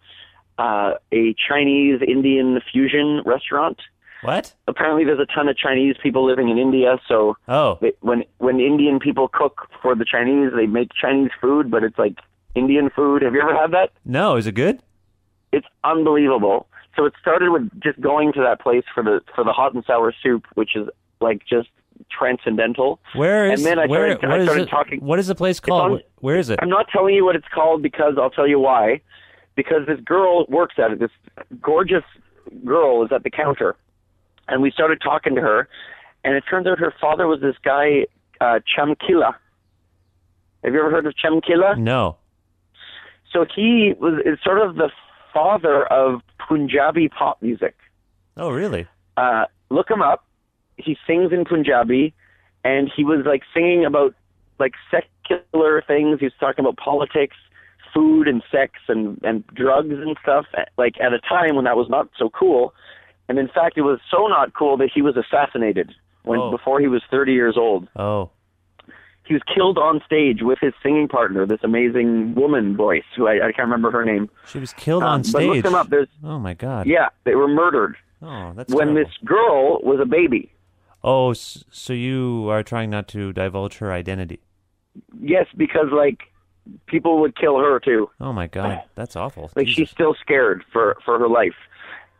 uh, 0.58 0.92
a 1.12 1.34
Chinese 1.48 2.00
Indian 2.06 2.60
fusion 2.72 3.22
restaurant. 3.24 3.78
What? 4.22 4.54
Apparently, 4.68 5.04
there's 5.04 5.18
a 5.18 5.26
ton 5.34 5.48
of 5.48 5.56
Chinese 5.56 5.96
people 6.02 6.26
living 6.26 6.50
in 6.50 6.58
India, 6.58 6.98
so 7.08 7.36
Oh, 7.48 7.78
they, 7.80 7.92
when 8.00 8.24
when 8.38 8.60
Indian 8.60 8.98
people 8.98 9.28
cook 9.28 9.68
for 9.80 9.94
the 9.94 10.04
Chinese, 10.04 10.50
they 10.54 10.66
make 10.66 10.90
Chinese 10.92 11.30
food, 11.40 11.70
but 11.70 11.82
it's 11.84 11.98
like 11.98 12.18
Indian 12.54 12.90
food. 12.90 13.22
Have 13.22 13.34
you 13.34 13.40
ever 13.40 13.54
had 13.56 13.70
that? 13.72 13.90
no, 14.04 14.36
is 14.36 14.46
it 14.46 14.52
good? 14.52 14.82
It's 15.52 15.66
unbelievable. 15.84 16.66
So 16.96 17.06
it 17.06 17.14
started 17.20 17.50
with 17.50 17.70
just 17.82 17.98
going 18.00 18.32
to 18.34 18.40
that 18.42 18.60
place 18.60 18.84
for 18.94 19.02
the 19.02 19.20
for 19.34 19.42
the 19.42 19.52
hot 19.52 19.72
and 19.74 19.82
sour 19.86 20.12
soup, 20.22 20.44
which 20.54 20.76
is 20.76 20.86
like 21.22 21.42
just 21.48 21.68
transcendental. 22.10 23.00
Where 23.14 23.50
is 23.52 23.60
and 23.60 23.66
then 23.66 23.78
I 23.78 23.86
where, 23.86 24.16
started, 24.18 24.32
I 24.32 24.38
is 24.38 24.44
started 24.46 24.62
it, 24.64 24.70
talking. 24.70 25.00
What 25.00 25.18
is 25.18 25.26
the 25.26 25.34
place 25.34 25.60
called? 25.60 25.92
on- 25.92 26.00
Where 26.18 26.36
is 26.38 26.50
it? 26.50 26.58
I'm 26.62 26.68
not 26.68 26.86
telling 26.92 27.14
you 27.14 27.24
what 27.24 27.36
it's 27.36 27.48
called 27.54 27.82
because 27.82 28.14
I'll 28.20 28.30
tell 28.30 28.46
you 28.48 28.58
why. 28.58 29.00
Because 29.56 29.86
this 29.86 30.00
girl 30.00 30.46
works 30.48 30.76
at 30.78 30.90
it. 30.92 31.00
This 31.00 31.10
gorgeous 31.60 32.04
girl 32.64 33.04
is 33.04 33.10
at 33.12 33.24
the 33.24 33.30
counter, 33.30 33.76
and 34.48 34.62
we 34.62 34.70
started 34.70 35.00
talking 35.02 35.34
to 35.34 35.40
her, 35.40 35.68
and 36.24 36.34
it 36.34 36.44
turns 36.48 36.66
out 36.66 36.78
her 36.78 36.94
father 37.00 37.26
was 37.26 37.40
this 37.40 37.56
guy 37.64 38.06
uh, 38.40 38.60
Chamkila. 38.76 39.34
Have 40.64 40.72
you 40.74 40.80
ever 40.80 40.90
heard 40.90 41.06
of 41.06 41.14
Chamkila? 41.14 41.78
No. 41.78 42.16
So 43.32 43.44
he 43.54 43.94
was 43.98 44.20
is 44.24 44.38
sort 44.44 44.60
of 44.60 44.76
the 44.76 44.90
father 45.32 45.84
of 45.86 46.20
Punjabi 46.48 47.08
pop 47.08 47.40
music. 47.42 47.76
Oh, 48.36 48.50
really? 48.50 48.86
Uh, 49.16 49.44
look 49.70 49.90
him 49.90 50.02
up. 50.02 50.24
He 50.84 50.96
sings 51.06 51.32
in 51.32 51.44
Punjabi, 51.44 52.12
and 52.64 52.90
he 52.94 53.04
was 53.04 53.24
like 53.26 53.42
singing 53.54 53.84
about 53.84 54.14
like 54.58 54.74
secular 54.90 55.82
things. 55.86 56.18
He 56.20 56.26
was 56.26 56.32
talking 56.40 56.64
about 56.64 56.76
politics, 56.76 57.36
food, 57.94 58.28
and 58.28 58.42
sex, 58.50 58.72
and 58.88 59.20
and 59.22 59.46
drugs 59.48 59.90
and 59.92 60.16
stuff. 60.22 60.46
Like 60.78 60.94
at 61.00 61.12
a 61.12 61.20
time 61.20 61.56
when 61.56 61.64
that 61.64 61.76
was 61.76 61.88
not 61.88 62.08
so 62.18 62.28
cool, 62.30 62.74
and 63.28 63.38
in 63.38 63.48
fact, 63.48 63.78
it 63.78 63.82
was 63.82 64.00
so 64.10 64.26
not 64.26 64.54
cool 64.54 64.76
that 64.78 64.90
he 64.94 65.02
was 65.02 65.16
assassinated 65.16 65.92
when 66.24 66.38
Oh. 66.38 66.50
before 66.50 66.80
he 66.80 66.86
was 66.88 67.02
30 67.10 67.32
years 67.32 67.56
old. 67.56 67.88
Oh, 67.96 68.28
He 69.24 69.32
was 69.34 69.42
killed 69.54 69.78
on 69.78 70.02
stage 70.04 70.42
with 70.42 70.58
his 70.60 70.74
singing 70.82 71.06
partner, 71.08 71.46
this 71.46 71.60
amazing 71.62 72.34
woman 72.34 72.76
voice, 72.76 73.04
who 73.16 73.26
I, 73.28 73.34
I 73.46 73.52
can't 73.52 73.68
remember 73.70 73.90
her 73.92 74.04
name. 74.04 74.28
she 74.46 74.58
was 74.58 74.72
killed 74.74 75.02
Um, 75.04 75.08
on 75.08 75.20
but 75.20 75.26
stage. 75.28 75.48
look 75.48 75.62
them 75.64 75.74
up. 75.76 75.88
There's 75.88 76.08
Oh 76.24 76.38
my 76.38 76.52
God. 76.54 76.86
yeah, 76.86 77.08
they 77.24 77.36
were 77.36 77.48
murdered 77.48 77.96
Oh, 78.20 78.52
that's 78.54 78.74
when 78.74 78.88
terrible. 78.88 79.04
this 79.04 79.16
girl 79.24 79.80
was 79.82 79.98
a 80.00 80.04
baby. 80.04 80.50
Oh, 81.02 81.32
so 81.32 81.92
you 81.92 82.48
are 82.50 82.62
trying 82.62 82.90
not 82.90 83.08
to 83.08 83.32
divulge 83.32 83.78
her 83.78 83.92
identity? 83.92 84.40
Yes, 85.20 85.46
because 85.56 85.86
like 85.92 86.20
people 86.86 87.20
would 87.20 87.36
kill 87.36 87.58
her 87.58 87.80
too. 87.80 88.10
Oh 88.20 88.32
my 88.32 88.46
God, 88.46 88.82
that's 88.94 89.16
awful. 89.16 89.50
Like 89.56 89.68
she's 89.68 89.90
still 89.90 90.14
scared 90.20 90.64
for 90.72 90.96
for 91.04 91.18
her 91.18 91.28
life, 91.28 91.56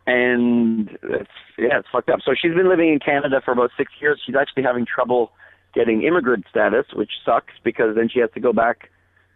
and 0.07 0.89
it's 1.03 1.29
yeah, 1.57 1.79
it's 1.79 1.87
fucked 1.91 2.09
up. 2.09 2.19
So 2.25 2.33
she's 2.39 2.53
been 2.53 2.69
living 2.69 2.89
in 2.89 2.99
Canada 2.99 3.41
for 3.43 3.51
about 3.51 3.71
six 3.77 3.91
years. 4.01 4.21
She's 4.25 4.35
actually 4.35 4.63
having 4.63 4.85
trouble 4.85 5.31
getting 5.73 6.03
immigrant 6.03 6.45
status, 6.49 6.85
which 6.93 7.11
sucks 7.25 7.53
because 7.63 7.95
then 7.95 8.09
she 8.09 8.19
has 8.19 8.29
to 8.33 8.39
go 8.39 8.51
back 8.51 8.89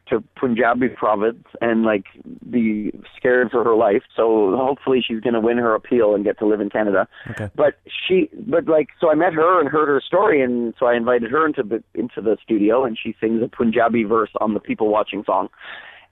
to 0.09 0.23
Punjabi 0.39 0.89
province 0.89 1.45
and 1.61 1.83
like 1.83 2.05
be 2.49 2.91
scared 3.17 3.49
for 3.51 3.63
her 3.63 3.75
life. 3.75 4.03
So 4.15 4.55
hopefully 4.55 5.03
she's 5.05 5.19
going 5.19 5.33
to 5.33 5.39
win 5.39 5.57
her 5.57 5.73
appeal 5.73 6.13
and 6.13 6.23
get 6.23 6.37
to 6.39 6.45
live 6.45 6.61
in 6.61 6.69
Canada. 6.69 7.07
Okay. 7.31 7.49
But 7.55 7.79
she, 8.07 8.29
but 8.47 8.67
like, 8.67 8.89
so 8.99 9.09
I 9.09 9.15
met 9.15 9.33
her 9.33 9.59
and 9.59 9.69
heard 9.69 9.87
her 9.87 10.01
story, 10.05 10.41
and 10.41 10.73
so 10.79 10.85
I 10.85 10.95
invited 10.95 11.31
her 11.31 11.45
into 11.45 11.63
the 11.63 11.83
into 11.93 12.21
the 12.21 12.37
studio, 12.43 12.85
and 12.85 12.97
she 13.01 13.15
sings 13.19 13.41
a 13.41 13.47
Punjabi 13.47 14.03
verse 14.03 14.31
on 14.39 14.53
the 14.53 14.59
People 14.59 14.89
Watching 14.89 15.23
song, 15.25 15.49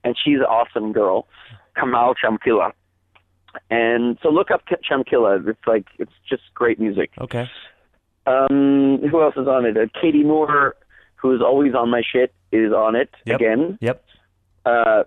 and 0.04 0.16
she's 0.24 0.38
an 0.38 0.46
awesome 0.46 0.92
girl, 0.92 1.28
Kamal 1.76 2.16
Chamkila. 2.16 2.72
And 3.70 4.18
so 4.24 4.30
look 4.30 4.50
up 4.50 4.62
Chamkila. 4.68 5.48
It's 5.48 5.68
like 5.68 5.86
it's 6.00 6.12
just 6.28 6.44
great 6.56 6.80
music. 6.80 7.12
Okay. 7.22 7.48
Um, 8.26 9.00
who 9.12 9.22
else 9.22 9.36
is 9.36 9.48
on 9.48 9.66
it? 9.66 9.78
Uh, 9.78 9.88
Katie 10.00 10.24
Moore, 10.24 10.76
who's 11.24 11.42
always 11.42 11.74
on 11.74 11.90
my 11.90 12.04
shit, 12.12 12.34
is 12.52 12.72
on 12.72 12.96
it 12.96 13.10
Yep. 13.26 13.36
again 13.40 13.78
Yep. 13.82 14.06
uh, 14.66 15.04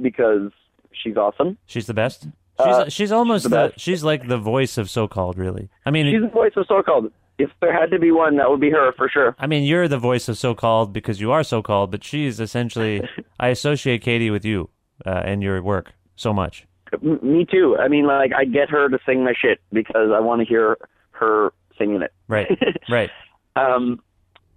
because 0.00 0.50
she's 0.92 1.16
awesome. 1.16 1.56
She's 1.66 1.86
the 1.86 1.94
best. 1.94 2.24
She's 2.58 2.66
Uh, 2.66 2.88
she's 2.90 3.12
almost 3.12 3.44
the 3.44 3.48
the, 3.50 3.72
she's 3.78 4.04
like 4.04 4.28
the 4.28 4.36
voice 4.38 4.76
of 4.76 4.90
so-called. 4.90 5.38
Really. 5.38 5.70
I 5.86 5.90
mean, 5.90 6.12
She's 6.12 6.20
the 6.22 6.28
voice 6.28 6.52
of 6.56 6.66
so-called. 6.66 7.10
If 7.38 7.50
there 7.60 7.72
had 7.72 7.90
to 7.92 7.98
be 7.98 8.10
one, 8.12 8.36
that 8.36 8.50
would 8.50 8.60
be 8.60 8.70
her 8.70 8.92
for 8.92 9.08
sure. 9.08 9.34
I 9.38 9.46
mean, 9.46 9.64
you're 9.64 9.88
the 9.88 9.98
voice 9.98 10.28
of 10.28 10.36
so-called 10.36 10.92
because 10.92 11.20
you 11.20 11.32
are 11.32 11.42
so-called, 11.42 11.90
but 11.90 12.04
she's 12.04 12.38
essentially. 12.40 13.08
I 13.40 13.48
associate 13.48 14.02
Katie 14.02 14.30
with 14.30 14.44
you 14.44 14.68
uh, 15.06 15.22
and 15.24 15.42
your 15.42 15.62
work 15.62 15.92
so 16.14 16.32
much. 16.32 16.66
M- 16.92 17.18
me 17.22 17.46
too. 17.50 17.76
I 17.80 17.88
mean, 17.88 18.06
like 18.06 18.32
I 18.36 18.44
get 18.44 18.68
her 18.70 18.88
to 18.90 18.98
sing 19.06 19.24
my 19.24 19.32
shit 19.40 19.60
because 19.72 20.10
I 20.14 20.20
want 20.20 20.40
to 20.42 20.46
hear 20.46 20.76
her 21.12 21.52
singing 21.78 22.02
it. 22.02 22.12
Right. 22.28 22.48
right. 22.90 23.10
um, 23.56 24.00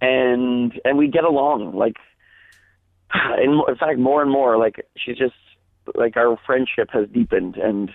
and 0.06 0.72
and 0.84 0.98
we 0.98 1.08
get 1.08 1.24
along. 1.24 1.74
Like, 1.76 1.96
in, 3.42 3.60
in 3.68 3.76
fact, 3.76 3.98
more 3.98 4.22
and 4.22 4.30
more. 4.30 4.56
Like 4.58 4.86
she's 4.96 5.16
just 5.16 5.34
like 5.94 6.16
our 6.16 6.38
friendship 6.46 6.88
has 6.92 7.08
deepened, 7.12 7.56
and 7.56 7.90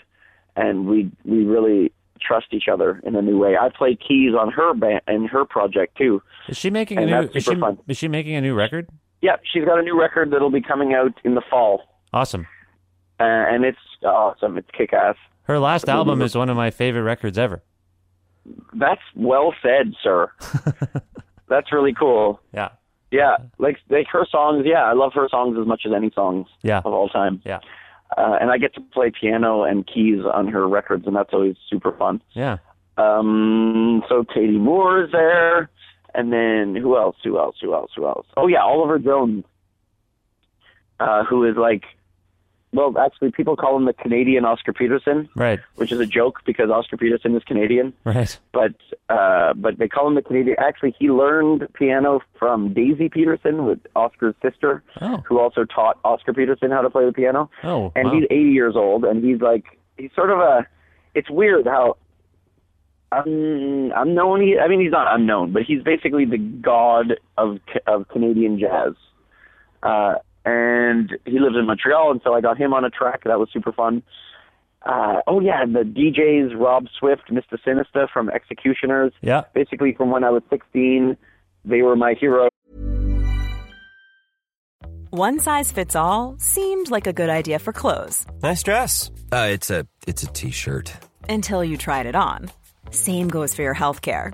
and 0.56 0.88
we 0.88 1.12
we 1.26 1.44
really 1.46 1.92
trust 2.22 2.48
each 2.52 2.68
other 2.72 3.02
in 3.04 3.16
a 3.16 3.22
new 3.22 3.38
way. 3.38 3.58
I 3.58 3.70
play 3.70 3.96
keys 3.96 4.34
on 4.40 4.52
her 4.52 4.74
band 4.74 5.02
and 5.08 5.30
her 5.30 5.46
project 5.46 5.98
too. 5.98 6.22
Is 6.48 6.58
she 6.58 6.70
making 6.70 6.98
a 7.00 7.06
new? 7.06 7.30
Is 7.34 7.44
she, 7.44 7.56
is 7.88 7.98
she 7.98 8.08
making 8.08 8.36
a 8.36 8.42
new 8.42 8.54
record? 8.54 8.88
Yeah, 9.22 9.36
she's 9.52 9.66
got 9.66 9.78
a 9.80 9.84
new 9.84 10.00
record 10.00 10.32
that'll 10.32 10.50
be 10.52 10.62
coming 10.62 10.94
out 10.96 11.14
in 11.24 11.36
the 11.36 11.44
fall, 11.48 11.84
Awesome. 12.12 12.48
uh, 13.20 13.24
and 13.24 13.64
it's 13.64 13.78
awesome. 14.04 14.58
It's 14.58 14.68
kick 14.76 14.94
ass. 14.94 15.16
Her 15.44 15.60
last 15.60 15.88
album 15.88 16.22
is 16.24 16.36
one 16.36 16.50
of 16.50 16.56
my 16.58 16.72
favorite 16.72 17.04
records 17.04 17.38
ever. 17.38 17.62
That's 18.74 19.02
well 19.16 19.54
said, 19.62 19.94
sir. 20.02 20.32
That's 21.52 21.72
really 21.72 21.94
cool. 21.94 22.40
Yeah. 22.54 22.70
Yeah, 23.12 23.36
like 23.60 23.78
like 23.90 24.08
her 24.14 24.26
songs. 24.32 24.64
Yeah, 24.66 24.84
I 24.86 24.94
love 24.94 25.12
her 25.16 25.28
songs 25.30 25.58
as 25.60 25.68
much 25.68 25.82
as 25.86 25.92
any 25.94 26.12
songs 26.16 26.48
Yeah. 26.64 26.80
of 26.86 26.94
all 26.94 27.10
time. 27.10 27.42
Yeah. 27.46 27.60
Uh, 28.18 28.38
and 28.40 28.50
I 28.50 28.58
get 28.58 28.74
to 28.76 28.82
play 28.94 29.12
piano 29.12 29.64
and 29.64 29.86
keys 29.86 30.22
on 30.34 30.48
her 30.48 30.66
records, 30.68 31.06
and 31.06 31.16
that's 31.16 31.34
always 31.34 31.58
super 31.70 31.92
fun. 31.92 32.22
Yeah. 32.32 32.58
Um, 32.98 34.02
so 34.08 34.24
Katie 34.24 34.58
Moore 34.58 35.04
is 35.04 35.12
there, 35.12 35.70
and 36.14 36.32
then 36.32 36.76
who 36.82 36.96
else? 36.98 37.18
Who 37.24 37.38
else? 37.38 37.58
Who 37.62 37.74
else? 37.74 37.92
Who 37.98 38.06
else? 38.08 38.28
Oh 38.38 38.48
yeah, 38.48 38.62
Oliver 38.64 38.98
Jones, 38.98 39.44
uh, 41.02 41.24
who 41.26 41.44
is 41.46 41.56
like, 41.58 41.84
well, 42.74 42.98
actually, 42.98 43.32
people 43.32 43.56
call 43.56 43.76
him 43.76 43.86
the 43.86 43.94
Canadian 43.94 44.46
Oscar 44.46 44.72
Peterson, 44.74 45.28
Right. 45.36 45.60
which 45.76 45.92
is 45.92 46.00
a 46.00 46.06
joke 46.06 46.40
because 46.46 46.70
Oscar 46.70 46.96
Peterson 46.98 47.36
is 47.36 47.44
Canadian 47.44 47.94
Right. 48.06 48.40
but 48.54 48.74
uh, 49.10 49.54
but 49.56 49.78
they 49.78 49.88
call 49.90 50.08
him 50.08 50.16
the 50.16 50.22
Canadian. 50.22 50.56
Actually, 50.60 50.96
he 50.98 51.10
learned 51.12 51.68
piano 51.74 52.22
from 52.40 52.74
Daisy 52.74 53.10
Peterson, 53.10 53.66
with 53.66 53.80
Oscar's 53.96 54.36
sister, 54.42 54.84
Oh. 55.02 55.18
who 55.28 55.40
also 55.40 55.66
taught 55.66 56.00
Oscar 56.06 56.34
Peterson 56.34 56.72
how 56.72 56.82
to 56.82 56.90
play 56.90 57.06
the 57.06 57.12
piano. 57.12 57.50
Oh. 57.64 57.92
And 57.96 58.08
wow. 58.08 58.14
he's 58.16 58.24
80 58.30 58.50
years 58.52 58.76
old, 58.76 59.04
and 59.06 59.24
he's 59.24 59.42
like 59.42 59.66
he's 59.98 60.12
sort 60.16 60.30
of 60.30 60.40
a. 60.40 60.66
It's 61.14 61.30
weird 61.30 61.66
how 61.66 61.98
um, 63.12 63.92
unknown. 63.96 64.42
He, 64.42 64.58
I 64.58 64.68
mean, 64.68 64.80
he's 64.80 64.92
not 64.92 65.14
unknown, 65.14 65.52
but 65.52 65.64
he's 65.64 65.84
basically 65.84 66.26
the 66.26 66.38
god 66.38 67.16
of 67.38 67.60
of 67.88 68.08
Canadian 68.08 68.58
jazz. 68.60 68.94
Uh, 69.84 70.16
and 70.46 71.12
he 71.26 71.40
lives 71.40 71.56
in 71.58 71.66
Montreal, 71.68 72.12
and 72.12 72.22
so 72.24 72.34
I 72.34 72.42
got 72.42 72.58
him 72.58 72.74
on 72.74 72.84
a 72.86 72.90
track. 72.90 73.24
That 73.26 73.40
was 73.40 73.50
super 73.52 73.72
fun. 73.72 74.04
Uh, 74.84 75.22
oh 75.28 75.40
yeah, 75.40 75.64
the 75.66 75.84
DJs 75.84 76.60
Rob 76.60 76.88
Swift, 76.98 77.30
Mr. 77.30 77.58
Sinister 77.64 78.10
from 78.12 78.30
X-Ecutioners. 78.30 79.14
Yeah. 79.22 79.44
Basically, 79.54 79.94
from 79.94 80.10
when 80.10 80.24
I 80.24 80.32
was 80.32 80.42
16, 80.50 81.16
they 81.66 81.84
were 81.84 81.96
my 81.96 82.16
hero. 82.20 82.50
One 85.12 85.40
size 85.40 85.72
fits 85.72 85.96
all 85.96 86.36
seemed 86.40 86.90
like 86.90 87.06
a 87.06 87.14
good 87.14 87.30
idea 87.30 87.60
for 87.60 87.74
clothes 87.74 88.26
Nice 88.42 88.64
dress. 88.64 89.12
Uh, 89.32 89.50
it's 89.52 89.70
a 89.70 89.86
it's 90.08 90.24
a 90.24 90.28
t-shirt. 90.28 90.94
until 91.30 91.64
you 91.64 91.78
tried 91.78 92.06
it 92.06 92.16
on. 92.16 92.50
Same 92.92 93.28
goes 93.28 93.54
for 93.54 93.62
your 93.62 93.76
healthcare. 93.76 94.34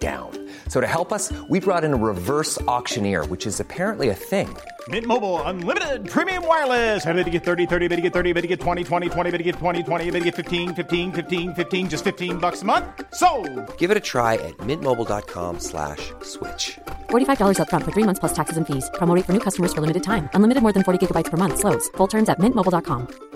down. 0.00 0.30
So 0.68 0.80
to 0.80 0.86
help 0.86 1.12
us, 1.12 1.30
we 1.50 1.60
brought 1.60 1.84
in 1.84 1.92
a 1.92 1.96
reverse 1.96 2.58
auctioneer, 2.62 3.26
which 3.26 3.46
is 3.46 3.60
apparently 3.60 4.08
a 4.08 4.14
thing. 4.14 4.48
Mint 4.88 5.04
Mobile 5.04 5.42
unlimited 5.42 6.08
premium 6.08 6.46
wireless. 6.46 7.04
Ready 7.04 7.24
to 7.24 7.30
get 7.30 7.44
30, 7.44 7.66
30, 7.66 7.88
bit 7.88 7.96
to 7.96 8.02
get 8.02 8.14
30, 8.14 8.32
bit 8.32 8.40
to 8.40 8.46
get 8.46 8.60
20, 8.60 8.82
20, 8.82 9.08
20, 9.10 9.30
bit 9.30 9.36
to 9.36 9.44
get 9.44 9.54
20, 9.56 9.82
20, 9.82 10.10
bit 10.10 10.18
to 10.20 10.24
get 10.24 10.34
15, 10.36 10.74
15, 10.74 11.12
15, 11.12 11.54
15 11.54 11.90
just 11.90 12.02
15 12.02 12.38
bucks 12.38 12.62
a 12.62 12.64
month. 12.64 12.86
So, 13.12 13.28
Give 13.76 13.90
it 13.90 13.96
a 13.98 14.04
try 14.12 14.34
at 14.36 14.56
mintmobile.com 14.68 15.60
slash 15.60 16.12
switch. 16.22 16.78
$45 17.10 17.58
upfront 17.58 17.84
for 17.84 17.92
three 17.92 18.06
months 18.08 18.20
plus 18.20 18.32
taxes 18.32 18.56
and 18.56 18.66
fees. 18.66 18.88
Promo 18.94 19.14
rate 19.14 19.26
for 19.26 19.34
new 19.34 19.44
customers 19.48 19.74
for 19.74 19.82
limited 19.82 20.02
time. 20.02 20.30
Unlimited 20.32 20.62
more 20.62 20.72
than 20.72 20.82
40 20.82 21.06
gigabytes 21.06 21.30
per 21.30 21.36
month. 21.36 21.58
Slows. 21.58 21.90
Full 21.98 22.08
terms 22.08 22.30
at 22.30 22.38
mintmobile.com. 22.38 23.30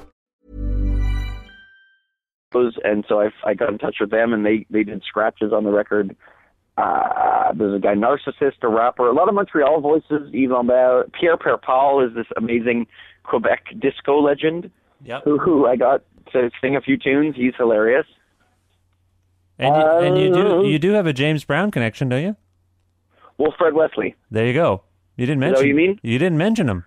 and 2.84 3.04
so 3.08 3.20
I, 3.20 3.30
I 3.44 3.54
got 3.54 3.70
in 3.70 3.78
touch 3.78 3.96
with 4.00 4.10
them, 4.10 4.32
and 4.32 4.44
they 4.46 4.66
they 4.70 4.84
did 4.84 5.02
scratches 5.02 5.52
on 5.52 5.64
the 5.64 5.70
record. 5.70 6.16
Uh, 6.76 7.52
there's 7.52 7.74
a 7.76 7.78
guy, 7.78 7.94
Narcicyst, 7.94 8.62
a 8.62 8.68
rapper, 8.68 9.06
a 9.06 9.12
lot 9.12 9.28
of 9.28 9.34
Montreal 9.34 9.80
voices. 9.80 10.28
Yvan 10.32 10.66
Bell, 10.66 11.04
Pierre 11.18 11.36
Perpall 11.36 12.06
is 12.06 12.14
this 12.14 12.26
amazing 12.36 12.86
Quebec 13.22 13.66
disco 13.80 14.20
legend 14.20 14.70
Yep. 15.04 15.22
who, 15.24 15.38
who 15.38 15.66
I 15.66 15.76
got 15.76 16.02
to 16.32 16.50
sing 16.60 16.74
a 16.76 16.80
few 16.80 16.96
tunes. 16.96 17.36
He's 17.36 17.52
hilarious. 17.56 18.06
And 19.58 19.74
you, 19.76 19.82
and 19.82 20.18
you 20.18 20.32
Uh, 20.42 20.62
do 20.62 20.68
you 20.68 20.78
do 20.80 20.90
have 20.92 21.06
a 21.06 21.12
James 21.12 21.44
Brown 21.44 21.70
connection, 21.70 22.08
don't 22.08 22.22
you? 22.22 22.36
Well, 23.38 23.54
Fred 23.56 23.74
Wesley. 23.74 24.14
There 24.30 24.46
you 24.46 24.52
go. 24.54 24.82
You 25.16 25.26
didn't 25.26 25.42
Is 25.44 25.46
mention. 25.48 25.60
what 25.62 25.68
you 25.68 25.74
mean? 25.74 26.00
You 26.02 26.18
didn't 26.18 26.38
mention 26.38 26.68
him. 26.68 26.84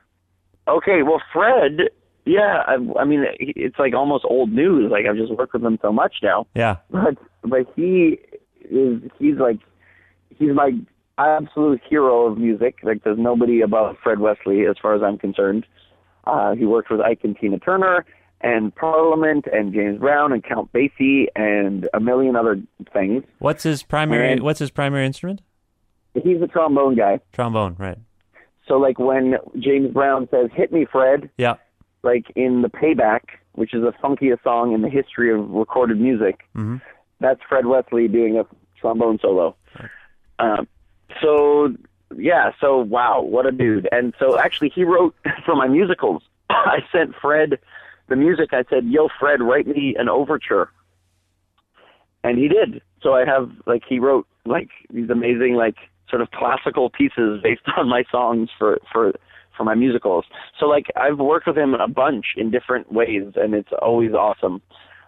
Okay, 0.68 1.02
well, 1.04 1.22
Fred, 1.32 1.80
yeah, 2.26 2.64
I, 2.68 2.74
I 3.00 3.06
mean, 3.06 3.26
it's 3.40 3.80
like 3.80 3.94
almost 3.94 4.26
old 4.28 4.52
news. 4.52 4.92
Like 4.92 5.06
I've 5.06 5.16
just 5.16 5.32
worked 5.34 5.54
with 5.54 5.64
him 5.64 5.80
so 5.82 5.94
much 5.94 6.16
now. 6.22 6.46
Yeah. 6.56 6.78
but 6.92 7.16
but 7.44 7.68
he 7.78 8.20
is 8.70 9.02
he's 9.18 9.36
like 9.38 9.60
he's 10.40 10.54
my 10.54 10.72
absolute 11.18 11.82
hero 11.90 12.28
of 12.28 12.38
music. 12.38 12.78
Like 12.84 13.04
there's 13.04 13.18
nobody 13.18 13.62
above 13.62 13.98
Fred 14.04 14.20
Wesley 14.20 14.66
as 14.66 14.76
far 14.82 14.96
as 14.96 15.02
I'm 15.04 15.18
concerned. 15.18 15.66
Uh, 16.26 16.54
he 16.56 16.66
worked 16.66 16.90
with 16.92 17.00
Ike 17.02 17.22
and 17.24 17.38
Tina 17.38 17.58
Turner 17.60 18.06
and 18.42 18.76
Parliament 18.76 19.46
and 19.52 19.74
James 19.74 20.00
Brown 20.00 20.32
and 20.32 20.44
Count 20.44 20.72
Basie 20.74 21.26
and 21.36 21.88
a 21.94 22.00
million 22.00 22.36
other 22.36 22.62
things. 22.94 23.24
What's 23.40 23.64
his 23.64 23.82
primary? 23.84 24.34
And- 24.34 24.44
what's 24.44 24.60
his 24.60 24.70
primary 24.72 25.06
instrument? 25.06 25.42
He's 26.14 26.42
a 26.42 26.48
trombone 26.48 26.96
guy. 26.96 27.20
Trombone, 27.34 27.76
right? 27.80 27.98
So 28.68 28.76
like 28.78 29.00
when 29.00 29.36
James 29.60 29.92
Brown 29.94 30.28
says 30.30 30.50
"Hit 30.54 30.72
me, 30.74 30.86
Fred," 30.92 31.30
Yeah. 31.38 31.56
like 32.04 32.26
in 32.36 32.62
the 32.64 32.70
Payback, 32.70 33.22
which 33.54 33.74
is 33.74 33.82
the 33.82 33.94
funkiest 34.04 34.44
song 34.44 34.74
in 34.74 34.82
the 34.82 34.90
history 34.90 35.32
of 35.34 35.50
recorded 35.50 36.00
music. 36.02 36.42
Mhm. 36.56 36.82
That's 37.20 37.40
Fred 37.48 37.66
Wesley 37.68 38.08
doing 38.08 38.38
a 38.38 38.46
trombone 38.80 39.20
solo. 39.20 39.56
Um, 40.40 40.68
so 41.22 41.76
yeah, 42.16 42.52
so 42.60 42.78
wow, 42.78 43.22
what 43.22 43.46
a 43.46 43.52
dude! 43.52 43.88
And 43.92 44.14
so 44.20 44.40
actually, 44.40 44.70
he 44.70 44.84
wrote 44.84 45.16
for 45.46 45.56
my 45.56 45.68
musicals. 45.68 46.24
I 46.50 46.80
sent 46.92 47.16
Fred 47.16 47.60
the 48.08 48.16
music. 48.16 48.50
I 48.54 48.64
said, 48.70 48.86
"Yo, 48.86 49.10
Fred, 49.20 49.42
write 49.42 49.68
me 49.68 49.96
an 49.98 50.10
overture," 50.10 50.70
and 52.24 52.38
he 52.38 52.48
did. 52.48 52.82
So 53.02 53.14
I 53.14 53.26
have 53.26 53.52
like 53.66 53.84
he 53.88 54.00
wrote 54.00 54.28
like 54.46 54.70
these 54.92 55.10
amazing 55.10 55.56
like 55.56 55.76
sort 56.10 56.22
of 56.22 56.32
classical 56.32 56.90
pieces 56.90 57.42
based 57.44 57.62
on 57.78 57.90
my 57.90 58.04
songs 58.12 58.50
for 58.58 58.80
for 58.92 59.14
for 59.56 59.64
my 59.64 59.76
musicals. 59.76 60.26
So 60.60 60.68
like 60.68 60.88
I've 60.96 61.20
worked 61.20 61.48
with 61.48 61.58
him 61.58 61.74
a 61.74 61.88
bunch 61.88 62.28
in 62.38 62.52
different 62.52 62.92
ways, 62.92 63.34
and 63.36 63.54
it's 63.54 63.72
always 63.82 64.14
awesome. 64.14 64.62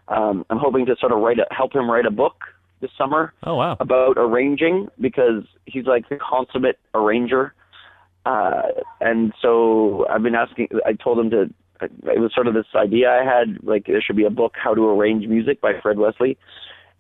Um, 0.08 0.44
I'm 0.50 0.58
hoping 0.58 0.88
to 0.88 0.96
sort 1.00 1.12
of 1.12 1.20
write 1.20 1.38
a, 1.38 1.46
help 1.52 1.74
him 1.74 1.90
write 1.90 2.08
a 2.08 2.12
book 2.12 2.44
this 2.82 2.92
summer 2.98 3.34
Oh 3.44 3.56
wow. 3.56 3.78
about 3.80 4.18
arranging 4.18 4.88
because 5.00 5.44
he's 5.66 5.86
like 5.86 6.08
the 6.10 6.18
consummate 6.18 6.80
arranger. 6.94 7.54
Uh, 8.26 8.64
and 9.02 9.34
so 9.42 10.06
I've 10.10 10.24
been 10.24 10.36
asking. 10.36 10.68
I 10.86 10.94
told 10.94 11.20
him 11.20 11.30
to. 11.32 11.50
It 11.82 12.20
was 12.20 12.32
sort 12.36 12.48
of 12.48 12.54
this 12.54 12.66
idea 12.76 13.10
I 13.10 13.24
had, 13.24 13.64
like 13.64 13.86
there 13.86 14.02
should 14.02 14.18
be 14.18 14.26
a 14.26 14.30
book, 14.30 14.54
How 14.62 14.76
to 14.76 14.90
Arrange 14.90 15.26
Music 15.28 15.62
by 15.62 15.72
Fred 15.82 15.98
Wesley, 15.98 16.38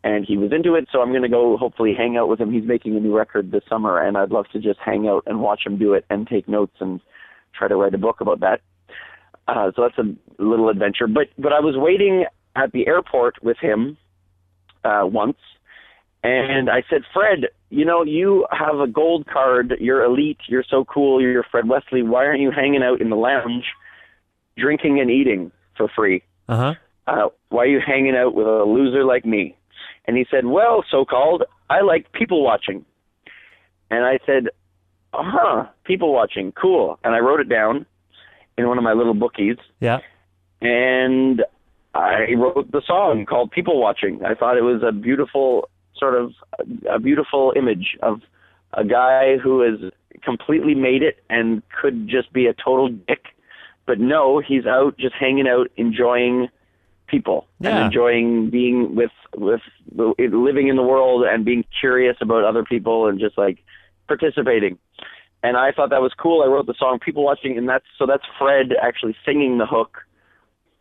and 0.05 0.23
he 0.25 0.37
was 0.37 0.53
into 0.53 0.75
it. 0.75 0.87
So 0.89 1.01
I'm 1.01 1.09
going 1.09 1.23
to 1.23 1.27
go 1.29 1.57
hopefully 1.57 1.93
hang 1.97 2.15
out 2.15 2.29
with 2.29 2.39
him. 2.39 2.53
He's 2.53 2.63
making 2.65 2.95
a 2.95 2.99
new 3.01 3.13
record 3.15 3.51
this 3.51 3.63
summer, 3.69 4.01
and 4.01 4.17
I'd 4.17 4.31
love 4.31 4.45
to 4.53 4.59
just 4.59 4.79
hang 4.79 5.09
out 5.09 5.23
and 5.25 5.41
watch 5.41 5.65
him 5.65 5.77
do 5.77 5.93
it 5.93 6.05
and 6.09 6.25
take 6.25 6.47
notes 6.47 6.75
and 6.79 7.01
try 7.53 7.67
to 7.67 7.75
write 7.75 7.93
a 7.93 7.97
book 7.97 8.21
about 8.21 8.39
that. 8.39 8.61
Uh, 9.49 9.71
so 9.75 9.81
that's 9.81 9.97
a 9.97 10.41
little 10.41 10.69
adventure. 10.69 11.07
But 11.07 11.27
but 11.37 11.51
I 11.51 11.59
was 11.59 11.75
waiting 11.77 12.23
at 12.55 12.71
the 12.71 12.87
airport 12.87 13.43
with 13.43 13.57
him 13.59 13.97
uh, 14.85 15.01
once, 15.03 15.37
and 16.23 16.69
I 16.69 16.83
said, 16.89 17.03
Fred, 17.13 17.45
you 17.69 17.85
know, 17.85 18.03
you 18.03 18.45
have 18.51 18.79
a 18.79 18.87
gold 18.87 19.25
card. 19.27 19.75
You're 19.79 20.03
elite. 20.03 20.39
You're 20.47 20.65
so 20.69 20.83
cool. 20.85 21.21
You're 21.21 21.45
Fred 21.49 21.67
Wesley. 21.69 22.01
Why 22.01 22.25
aren't 22.25 22.41
you 22.41 22.51
hanging 22.51 22.83
out 22.83 22.99
in 23.01 23.09
the 23.09 23.15
lounge, 23.15 23.65
drinking 24.57 24.99
and 24.99 25.09
eating 25.09 25.51
for 25.77 25.87
free? 25.95 26.23
Uh 26.47 26.55
huh. 26.57 26.73
Uh, 27.07 27.29
why 27.49 27.63
are 27.63 27.67
you 27.67 27.79
hanging 27.85 28.15
out 28.15 28.35
with 28.35 28.45
a 28.47 28.63
loser 28.63 29.03
like 29.03 29.25
me? 29.25 29.55
And 30.05 30.17
he 30.17 30.25
said, 30.29 30.45
Well, 30.45 30.83
so 30.91 31.05
called, 31.05 31.43
I 31.69 31.81
like 31.81 32.11
people 32.11 32.43
watching. 32.43 32.85
And 33.89 34.03
I 34.03 34.19
said, 34.25 34.47
Uh 35.13 35.23
huh, 35.23 35.65
people 35.85 36.11
watching, 36.13 36.51
cool. 36.51 36.99
And 37.03 37.15
I 37.15 37.19
wrote 37.19 37.39
it 37.39 37.49
down 37.49 37.85
in 38.57 38.67
one 38.67 38.77
of 38.77 38.83
my 38.83 38.93
little 38.93 39.13
bookies 39.13 39.55
Yeah. 39.79 39.99
and 40.61 41.43
I 41.95 42.33
wrote 42.37 42.71
the 42.71 42.81
song 42.85 43.25
called 43.25 43.49
People 43.51 43.79
Watching. 43.81 44.23
I 44.23 44.35
thought 44.35 44.57
it 44.57 44.61
was 44.61 44.83
a 44.87 44.91
beautiful 44.91 45.69
sort 45.99 46.15
of 46.15 46.31
a 46.89 46.99
beautiful 46.99 47.53
image 47.55 47.97
of 48.01 48.21
a 48.73 48.83
guy 48.85 49.37
who 49.37 49.61
has 49.61 49.91
completely 50.23 50.75
made 50.75 51.01
it 51.03 51.23
and 51.29 51.61
could 51.81 52.07
just 52.07 52.31
be 52.33 52.45
a 52.47 52.53
total 52.53 52.89
dick, 52.89 53.25
but 53.85 53.99
no, 53.99 54.39
he's 54.39 54.65
out 54.65 54.97
just 54.97 55.15
hanging 55.15 55.47
out 55.47 55.69
enjoying 55.77 56.47
people 57.07 57.47
Yeah. 57.59 57.75
and 57.75 57.85
enjoying 57.85 58.49
being 58.49 58.95
with 58.95 59.11
with 59.35 59.61
living 59.95 60.67
in 60.67 60.75
the 60.75 60.83
world 60.83 61.23
and 61.25 61.43
being 61.43 61.63
curious 61.79 62.17
about 62.21 62.43
other 62.43 62.63
people 62.63 63.07
and 63.07 63.19
just 63.19 63.37
like 63.37 63.57
participating 64.07 64.77
and 65.41 65.55
I 65.57 65.71
thought 65.71 65.89
that 65.91 66.01
was 66.01 66.11
cool. 66.17 66.43
I 66.43 66.47
wrote 66.47 66.65
the 66.67 66.73
song 66.77 66.99
"People 66.99 67.23
Watching," 67.23 67.57
and 67.57 67.67
that's 67.69 67.85
so 67.97 68.05
that's 68.05 68.23
Fred 68.37 68.73
actually 68.81 69.15
singing 69.25 69.57
the 69.57 69.65
hook 69.65 69.99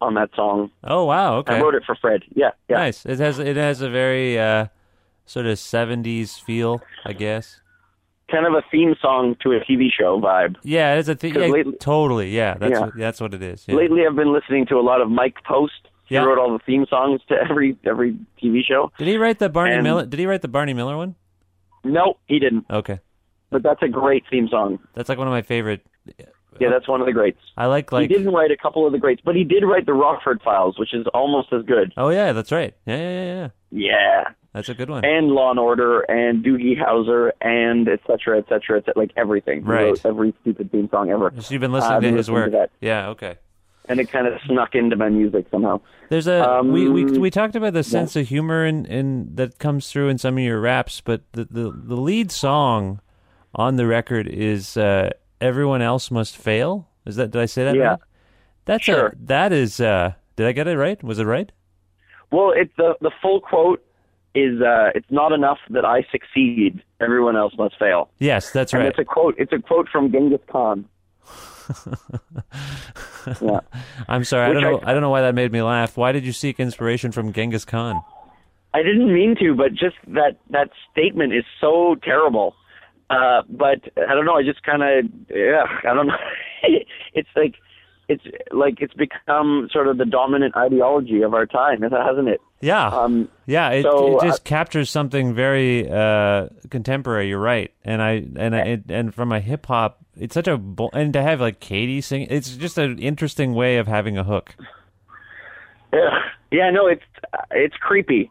on 0.01 0.14
that 0.14 0.30
song. 0.34 0.70
Oh 0.82 1.05
wow. 1.05 1.36
Okay. 1.36 1.55
I 1.57 1.61
wrote 1.62 1.76
it 1.76 1.84
for 1.86 1.95
Fred. 1.95 2.24
Yeah, 2.34 2.51
yeah. 2.68 2.78
Nice. 2.78 3.07
It 3.07 3.20
has 3.20 3.38
it 3.38 3.57
has 3.57 3.80
a 3.82 3.88
very 3.88 4.36
uh, 4.36 4.66
sort 5.29 5.47
of 5.47 5.59
'70s 5.59 6.41
feel, 6.41 6.81
I 7.05 7.12
guess. 7.12 7.61
Kind 8.31 8.47
of 8.47 8.53
a 8.53 8.62
theme 8.70 8.95
song 9.01 9.37
to 9.43 9.53
a 9.53 9.61
TV 9.61 9.89
show 9.91 10.20
vibe. 10.20 10.57
Yeah, 10.62 10.95
it's 10.97 11.09
a. 11.09 11.14
'Cause 11.16 11.33
Yeah, 11.35 11.47
lately- 11.47 11.76
totally. 11.81 12.31
Yeah, 12.31 12.55
that's 12.59 12.72
Yeah. 12.72 12.81
What, 12.81 12.97
that's 12.97 13.20
what 13.20 13.33
it 13.35 13.43
is. 13.43 13.66
Yeah. 13.66 13.76
Lately, 13.76 14.07
I've 14.07 14.16
been 14.16 14.33
listening 14.33 14.66
to 14.66 14.76
a 14.76 14.83
lot 14.83 15.01
of 15.01 15.09
Mike 15.11 15.43
Post. 15.45 15.89
He 16.05 16.14
Yeah. 16.14 16.24
wrote 16.24 16.39
all 16.39 16.53
the 16.53 16.59
theme 16.64 16.85
songs 16.91 17.20
to 17.29 17.35
every 17.51 17.76
every 17.87 18.16
TV 18.43 18.62
show. 18.62 18.91
Did 18.99 19.09
he 19.09 19.16
write 19.16 19.39
the 19.39 19.49
Barney 19.49 19.74
And- 19.74 19.83
Miller? 19.83 20.05
Did 20.07 20.18
he 20.20 20.26
write 20.26 20.43
the 20.43 20.49
Barney 20.49 20.74
Miller 20.74 20.97
one? 20.97 21.14
No, 21.85 22.16
he 22.26 22.39
didn't. 22.39 22.66
Okay, 22.70 22.99
But 23.51 23.62
that's 23.62 23.83
a 23.83 23.89
great 23.89 24.24
theme 24.31 24.49
song. 24.49 24.79
that's 24.95 25.09
like 25.09 25.16
one 25.16 25.26
of 25.29 25.33
my 25.33 25.43
favorite. 25.43 25.81
Uh, 26.09 26.24
yeah, 26.61 26.68
that's 26.70 26.89
one 26.89 27.01
of 27.01 27.07
the 27.07 27.12
greats. 27.12 27.39
I 27.57 27.66
like 27.66 27.93
like. 27.93 28.09
he 28.11 28.14
didn't 28.16 28.33
write 28.35 28.51
a 28.51 28.57
couple 28.57 28.85
of 28.87 28.93
the 28.93 28.99
greats, 28.99 29.22
but 29.24 29.37
he 29.37 29.45
did 29.45 29.62
write 29.64 29.87
the 29.87 29.95
Rockford 29.95 30.43
Files, 30.43 30.79
which 30.79 30.93
is 30.93 31.07
almost 31.14 31.53
as 31.53 31.62
good. 31.64 31.93
Oh 31.97 32.09
yeah, 32.11 32.33
that's 32.33 32.51
right. 32.53 32.74
Yeah, 32.85 32.97
yeah, 32.97 33.24
yeah. 33.24 33.49
Yeah. 33.70 34.24
That's 34.54 34.68
a 34.70 34.74
good 34.74 34.88
one. 34.90 35.04
and 35.04 35.28
Law 35.28 35.50
and 35.50 35.58
Order 35.60 36.00
and 36.00 36.42
Doogie 36.44 36.76
Howser 36.76 37.30
and 37.40 37.86
et 37.88 38.00
cetera, 38.06 38.38
et 38.38 38.44
cetera, 38.48 38.78
et 38.78 38.84
cetera 38.86 38.92
like 38.96 39.12
everything. 39.16 39.62
He 39.62 39.68
Right. 39.68 39.84
wrote 39.84 40.04
every 40.06 40.34
stupid 40.40 40.72
theme 40.72 40.88
song 40.90 41.10
ever. 41.10 41.32
So 41.38 41.52
you've 41.52 41.60
been 41.60 41.70
listening 41.72 41.92
I've 41.96 42.02
to 42.02 42.08
been 42.08 42.16
his 42.16 42.28
listening 42.30 42.52
work. 42.54 42.70
that, 42.70 42.70
Yeah. 42.80 43.08
Okay. 43.10 43.36
and 43.88 44.00
it 44.00 44.10
kind 44.10 44.26
of 44.26 44.40
snuck 44.46 44.74
into 44.74 44.96
my 44.96 45.10
music 45.10 45.46
somehow. 45.50 45.80
There's 46.08 46.26
a 46.26 46.62
we, 46.64 46.88
we 46.88 47.04
Um, 47.04 47.20
we 47.20 47.30
talked 47.30 47.56
about 47.56 47.74
the 47.74 47.82
sense 47.84 48.16
of 48.16 48.26
humor 48.28 48.64
in, 48.64 48.86
in 48.86 49.34
that 49.36 49.58
comes 49.58 49.90
through 49.92 50.08
in 50.08 50.18
some 50.18 50.38
of 50.38 50.42
your 50.42 50.60
raps, 50.60 51.00
but 51.02 51.20
the 51.32 51.44
the, 51.44 51.70
the 51.70 51.96
lead 51.96 52.32
song 52.32 53.00
on 53.54 53.76
the 53.76 53.86
record 53.86 54.26
is 54.26 54.76
uh, 54.78 55.10
"Everyone 55.40 55.82
Else 55.82 56.10
Must 56.10 56.36
Fail." 56.36 56.88
Is 57.06 57.16
that 57.16 57.30
did 57.30 57.40
I 57.42 57.46
say 57.46 57.64
that 57.64 57.76
Yeah. 57.76 57.88
right? 57.90 57.98
That's 58.64 58.84
Sure. 58.84 59.08
a 59.08 59.12
that 59.26 59.52
is. 59.52 59.78
Uh, 59.80 60.12
did 60.36 60.46
I 60.46 60.52
get 60.52 60.66
it 60.66 60.76
right? 60.78 61.00
Was 61.04 61.18
it 61.18 61.24
right? 61.24 61.52
Well, 62.31 62.53
it's 62.55 62.72
the 62.76 62.95
the 63.01 63.11
full 63.22 63.41
quote 63.41 63.85
is 64.35 64.61
uh, 64.61 64.91
"It's 64.95 65.11
not 65.11 65.33
enough 65.33 65.59
that 65.70 65.85
I 65.85 66.07
succeed; 66.11 66.83
everyone 67.01 67.37
else 67.37 67.55
must 67.57 67.79
fail." 67.79 68.11
Yes, 68.18 68.51
that's 68.51 68.72
and 68.72 68.83
right. 68.83 68.91
it's 68.91 68.99
a 68.99 69.05
quote. 69.05 69.35
It's 69.39 69.53
a 69.53 69.59
quote 69.59 69.89
from 69.89 70.12
Genghis 70.12 70.41
Khan. 70.51 70.85
yeah. 73.43 73.61
I'm 74.09 74.24
sorry. 74.24 74.51
I 74.51 74.53
don't 74.53 74.62
know. 74.62 74.79
I- 74.79 74.91
I, 74.91 74.93
don't 74.93 75.03
know 75.03 75.11
why 75.11 75.22
that 75.22 75.35
made 75.35 75.53
me 75.53 75.62
laugh. 75.62 75.97
Why 75.97 76.12
did 76.12 76.24
you 76.24 76.33
seek 76.33 76.59
inspiration 76.59 77.12
from 77.12 77.33
Genghis 77.33 77.64
Khan? 77.64 78.03
I 78.74 78.83
didn't 78.83 79.12
mean 79.12 79.35
to, 79.41 79.55
but 79.55 79.72
just 79.72 79.97
that 80.09 80.37
that 80.51 80.70
statement 80.93 81.35
is 81.35 81.45
so 81.61 81.97
terrible. 82.03 82.55
Uh, 83.11 83.43
but 83.49 83.81
I 83.97 84.14
don't 84.14 84.26
know. 84.26 84.35
I 84.35 84.43
just 84.43 84.62
kind 84.62 84.83
of, 84.83 85.11
yeah, 85.35 85.64
I 85.85 85.95
don't 85.95 86.09
know. 86.09 86.16
it's 87.14 87.29
like, 87.35 87.55
it's 88.09 88.24
like 88.50 88.80
it's 88.80 88.94
become 88.94 89.68
sort 89.72 89.86
of 89.86 89.98
the 89.98 90.06
dominant 90.06 90.56
ideology 90.56 91.22
of 91.22 91.34
our 91.34 91.46
time, 91.46 91.82
hasn't 91.82 92.28
it? 92.28 92.40
Yeah. 92.61 92.88
Um, 92.88 93.28
Yeah, 93.46 93.70
it, 93.70 93.82
so, 93.82 94.18
it 94.18 94.24
just 94.24 94.40
uh, 94.40 94.44
captures 94.44 94.90
something 94.90 95.34
very 95.34 95.88
uh, 95.90 96.48
contemporary. 96.70 97.28
You're 97.28 97.38
right, 97.38 97.72
and 97.84 98.02
I 98.02 98.24
and 98.36 98.56
I, 98.56 98.61
it, 98.61 98.82
and 98.88 99.14
from 99.14 99.32
a 99.32 99.40
hip 99.40 99.66
hop, 99.66 99.98
it's 100.16 100.34
such 100.34 100.48
a 100.48 100.61
and 100.92 101.12
to 101.12 101.22
have 101.22 101.40
like 101.40 101.61
Katie 101.61 102.00
sing, 102.00 102.26
it's 102.30 102.56
just 102.56 102.78
an 102.78 102.98
interesting 102.98 103.54
way 103.54 103.76
of 103.76 103.86
having 103.86 104.16
a 104.18 104.24
hook. 104.24 104.54
Yeah, 105.92 106.18
yeah, 106.50 106.70
no, 106.70 106.86
it's 106.86 107.04
it's 107.50 107.76
creepy. 107.76 108.30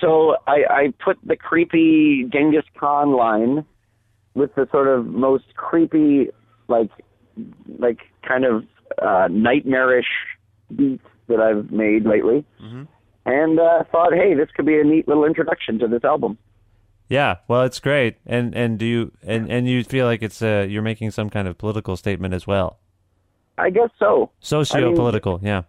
So 0.00 0.36
I, 0.48 0.64
I 0.68 0.94
put 1.02 1.16
the 1.24 1.36
creepy 1.36 2.26
Genghis 2.32 2.64
Khan 2.76 3.12
line 3.12 3.64
with 4.34 4.52
the 4.56 4.68
sort 4.72 4.88
of 4.88 5.06
most 5.06 5.54
creepy, 5.54 6.28
like, 6.66 6.90
like 7.78 8.00
kind 8.26 8.44
of 8.44 8.64
uh, 9.00 9.28
nightmarish 9.30 10.06
beat 10.74 11.00
that 11.28 11.40
I've 11.40 11.70
made 11.70 12.04
lately, 12.04 12.44
and 13.24 13.60
uh, 13.60 13.84
thought, 13.90 14.12
hey, 14.12 14.34
this 14.34 14.48
could 14.54 14.66
be 14.66 14.78
a 14.78 14.84
neat 14.84 15.06
little 15.08 15.24
introduction 15.24 15.78
to 15.78 15.88
this 15.88 16.04
album. 16.04 16.38
Yeah, 17.08 17.36
well, 17.46 17.62
it's 17.62 17.78
great, 17.78 18.16
and 18.26 18.54
and 18.54 18.78
do 18.78 18.86
you 18.86 19.12
and 19.22 19.50
and 19.50 19.68
you 19.68 19.84
feel 19.84 20.06
like 20.06 20.22
it's 20.22 20.42
uh, 20.42 20.66
you're 20.68 20.82
making 20.82 21.10
some 21.10 21.28
kind 21.30 21.46
of 21.46 21.58
political 21.58 21.96
statement 21.96 22.32
as 22.32 22.46
well, 22.46 22.78
I 23.58 23.70
guess 23.70 23.90
so. 23.98 24.30
socio 24.40 24.94
political. 24.94 25.38
yeah, 25.42 25.62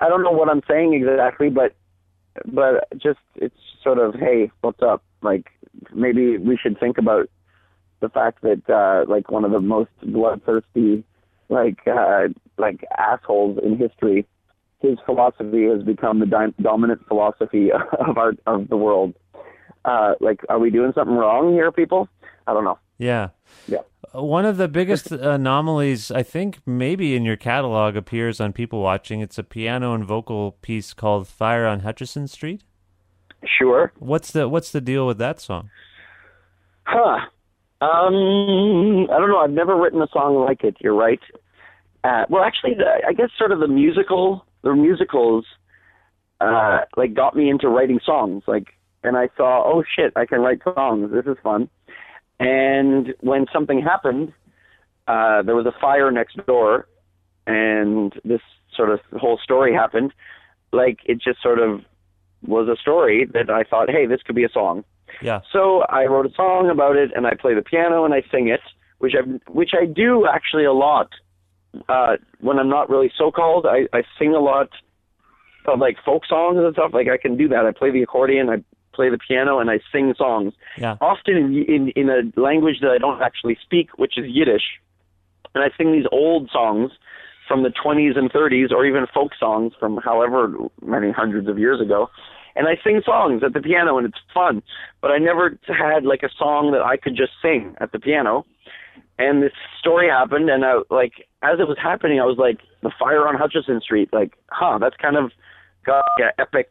I 0.00 0.08
don't 0.08 0.22
know 0.22 0.32
what 0.32 0.48
I'm 0.48 0.62
saying 0.68 0.94
exactly, 0.94 1.50
but 1.50 1.74
but 2.46 2.88
just 2.98 3.20
it's 3.36 3.54
sort 3.82 3.98
of 3.98 4.14
hey, 4.14 4.50
what's 4.60 4.82
up? 4.82 5.04
Like 5.22 5.50
maybe 5.94 6.36
we 6.36 6.56
should 6.56 6.78
think 6.78 6.98
about 6.98 7.28
the 8.00 8.08
fact 8.08 8.42
that 8.42 8.68
uh 8.68 9.08
like 9.08 9.30
one 9.30 9.44
of 9.44 9.52
the 9.52 9.60
most 9.60 9.90
bloodthirsty 10.02 11.04
like 11.52 11.78
uh 11.86 12.28
like 12.58 12.84
assholes 12.98 13.58
in 13.62 13.76
history 13.76 14.26
his 14.80 14.98
philosophy 15.06 15.64
has 15.72 15.82
become 15.84 16.18
the 16.18 16.26
di- 16.26 16.54
dominant 16.60 17.00
philosophy 17.06 17.70
of 18.08 18.18
our 18.18 18.32
of 18.46 18.68
the 18.68 18.76
world. 18.76 19.14
Uh 19.84 20.14
like 20.20 20.40
are 20.48 20.58
we 20.58 20.70
doing 20.70 20.92
something 20.94 21.14
wrong 21.16 21.52
here 21.52 21.70
people? 21.70 22.08
I 22.46 22.52
don't 22.54 22.64
know. 22.64 22.78
yeah. 22.98 23.28
Yeah. 23.68 23.78
Uh, 24.14 24.22
One 24.22 24.44
of 24.44 24.56
the 24.56 24.66
biggest 24.66 25.12
anomalies, 25.12 26.10
I 26.10 26.22
think, 26.24 26.58
maybe 26.66 27.14
in 27.14 27.24
your 27.24 27.36
catalog 27.36 27.94
appears 27.96 28.40
on 28.40 28.52
People 28.52 28.80
Watching. 28.82 29.20
It's 29.20 29.38
a 29.38 29.44
piano 29.44 29.94
and 29.94 30.04
vocal 30.04 30.52
piece 30.62 30.92
called 30.94 31.28
"Fire 31.28 31.66
on 31.66 31.80
Hutchison 31.80 32.26
Street." 32.26 32.62
Sure. 33.58 33.92
What's 33.98 34.32
the 34.32 34.48
What's 34.48 34.72
the 34.72 34.80
deal 34.80 35.06
with 35.06 35.18
that 35.18 35.40
song? 35.40 35.70
Huh. 36.84 37.20
Um, 37.80 39.06
I 39.10 39.18
don't 39.18 39.28
know. 39.28 39.38
I've 39.38 39.50
never 39.50 39.76
written 39.76 40.02
a 40.02 40.08
song 40.12 40.36
like 40.44 40.62
it. 40.64 40.76
You're 40.80 40.94
right. 40.94 41.20
Uh, 42.04 42.24
well, 42.28 42.42
actually, 42.42 42.74
the, 42.74 43.06
I 43.06 43.12
guess 43.12 43.30
sort 43.38 43.52
of 43.52 43.60
the 43.60 43.68
musical, 43.68 44.44
the 44.62 44.74
musicals, 44.74 45.44
uh, 46.40 46.80
like 46.96 47.14
got 47.14 47.36
me 47.36 47.48
into 47.48 47.68
writing 47.68 48.00
songs. 48.04 48.42
Like, 48.46 48.68
and 49.04 49.16
I 49.16 49.28
saw, 49.36 49.62
oh 49.64 49.84
shit, 49.96 50.12
I 50.16 50.26
can 50.26 50.40
write 50.40 50.60
songs. 50.64 51.10
This 51.12 51.26
is 51.26 51.36
fun. 51.42 51.68
And 52.40 53.14
when 53.20 53.46
something 53.52 53.80
happened, 53.80 54.32
uh, 55.06 55.42
there 55.42 55.54
was 55.54 55.66
a 55.66 55.80
fire 55.80 56.10
next 56.10 56.44
door, 56.46 56.88
and 57.46 58.12
this 58.24 58.40
sort 58.76 58.90
of 58.90 59.00
whole 59.16 59.38
story 59.42 59.72
happened. 59.72 60.12
Like, 60.72 60.98
it 61.04 61.20
just 61.20 61.40
sort 61.42 61.58
of 61.58 61.82
was 62.46 62.68
a 62.68 62.80
story 62.80 63.26
that 63.32 63.50
I 63.50 63.62
thought, 63.62 63.90
hey, 63.90 64.06
this 64.06 64.22
could 64.22 64.34
be 64.34 64.44
a 64.44 64.48
song. 64.48 64.84
Yeah. 65.20 65.40
So 65.52 65.82
I 65.82 66.06
wrote 66.06 66.26
a 66.26 66.34
song 66.34 66.70
about 66.70 66.96
it, 66.96 67.10
and 67.14 67.26
I 67.26 67.34
play 67.34 67.54
the 67.54 67.62
piano 67.62 68.04
and 68.04 68.14
I 68.14 68.22
sing 68.30 68.48
it, 68.48 68.60
which 68.98 69.12
I 69.14 69.22
which 69.50 69.70
I 69.80 69.84
do 69.84 70.26
actually 70.26 70.64
a 70.64 70.72
lot. 70.72 71.10
Uh, 71.88 72.16
when 72.40 72.58
I'm 72.58 72.68
not 72.68 72.90
really 72.90 73.10
so 73.16 73.30
called, 73.30 73.66
I, 73.66 73.86
I 73.96 74.02
sing 74.18 74.34
a 74.34 74.40
lot 74.40 74.68
of 75.66 75.78
like 75.78 75.96
folk 76.04 76.26
songs 76.26 76.58
and 76.58 76.72
stuff. 76.74 76.90
Like 76.92 77.08
I 77.08 77.16
can 77.16 77.36
do 77.36 77.48
that. 77.48 77.64
I 77.64 77.72
play 77.72 77.90
the 77.90 78.02
accordion, 78.02 78.50
I 78.50 78.62
play 78.94 79.08
the 79.10 79.18
piano, 79.18 79.58
and 79.58 79.70
I 79.70 79.80
sing 79.90 80.14
songs. 80.16 80.52
Yeah. 80.78 80.96
Often 81.00 81.36
in 81.36 81.64
in 81.68 81.88
in 81.96 82.10
a 82.10 82.40
language 82.40 82.80
that 82.80 82.90
I 82.90 82.98
don't 82.98 83.22
actually 83.22 83.56
speak, 83.62 83.88
which 83.96 84.18
is 84.18 84.26
Yiddish, 84.28 84.80
and 85.54 85.64
I 85.64 85.68
sing 85.76 85.92
these 85.92 86.06
old 86.12 86.50
songs 86.52 86.92
from 87.48 87.64
the 87.64 87.70
20s 87.70 88.16
and 88.16 88.32
30s, 88.32 88.70
or 88.70 88.86
even 88.86 89.04
folk 89.12 89.32
songs 89.38 89.72
from 89.78 89.98
however 89.98 90.54
many 90.80 91.10
hundreds 91.10 91.48
of 91.48 91.58
years 91.58 91.80
ago. 91.80 92.08
And 92.54 92.68
I 92.68 92.76
sing 92.84 93.00
songs 93.04 93.42
at 93.44 93.52
the 93.54 93.60
piano, 93.60 93.98
and 93.98 94.06
it's 94.06 94.18
fun. 94.32 94.62
But 95.00 95.10
I 95.10 95.18
never 95.18 95.58
had 95.66 96.04
like 96.04 96.22
a 96.22 96.28
song 96.38 96.72
that 96.72 96.82
I 96.82 96.96
could 96.96 97.16
just 97.16 97.32
sing 97.40 97.74
at 97.80 97.92
the 97.92 97.98
piano. 97.98 98.44
And 99.18 99.42
this 99.42 99.52
story 99.78 100.08
happened, 100.08 100.48
and 100.50 100.64
I 100.64 100.80
like 100.90 101.28
as 101.42 101.60
it 101.60 101.68
was 101.68 101.76
happening, 101.80 102.20
I 102.20 102.24
was 102.24 102.38
like, 102.38 102.60
the 102.82 102.90
fire 102.98 103.26
on 103.28 103.34
Hutchison 103.36 103.80
Street, 103.80 104.08
like, 104.12 104.32
huh, 104.48 104.78
that's 104.80 104.96
kind 104.96 105.16
of 105.16 105.32
got 105.84 106.02
like, 106.18 106.26
an 106.26 106.30
epic, 106.38 106.70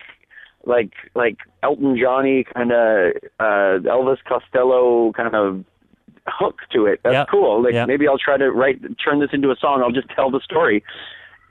like 0.65 0.91
like 1.15 1.37
Elton 1.63 1.97
Johnny 2.01 2.43
kind 2.53 2.71
of 2.71 3.11
uh, 3.39 3.79
Elvis 3.87 4.17
Costello 4.27 5.11
kind 5.13 5.35
of 5.35 5.63
hook 6.27 6.59
to 6.71 6.85
it. 6.85 6.99
That's 7.03 7.13
Yeah. 7.13 7.25
cool. 7.29 7.63
Like 7.63 7.73
Yeah. 7.73 7.85
maybe 7.85 8.07
I'll 8.07 8.17
try 8.17 8.37
to 8.37 8.51
write 8.51 8.79
turn 9.03 9.19
this 9.19 9.29
into 9.33 9.49
a 9.51 9.55
song. 9.55 9.81
I'll 9.83 9.91
just 9.91 10.09
tell 10.09 10.29
the 10.29 10.39
story. 10.39 10.83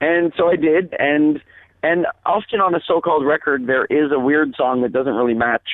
And 0.00 0.32
so 0.36 0.48
I 0.48 0.56
did 0.56 0.94
and 0.98 1.40
and 1.82 2.06
often 2.24 2.60
on 2.60 2.74
a 2.74 2.80
so-called 2.86 3.24
record 3.26 3.66
there 3.66 3.84
is 3.86 4.12
a 4.12 4.18
weird 4.18 4.54
song 4.56 4.82
that 4.82 4.92
doesn't 4.92 5.14
really 5.14 5.34
match 5.34 5.68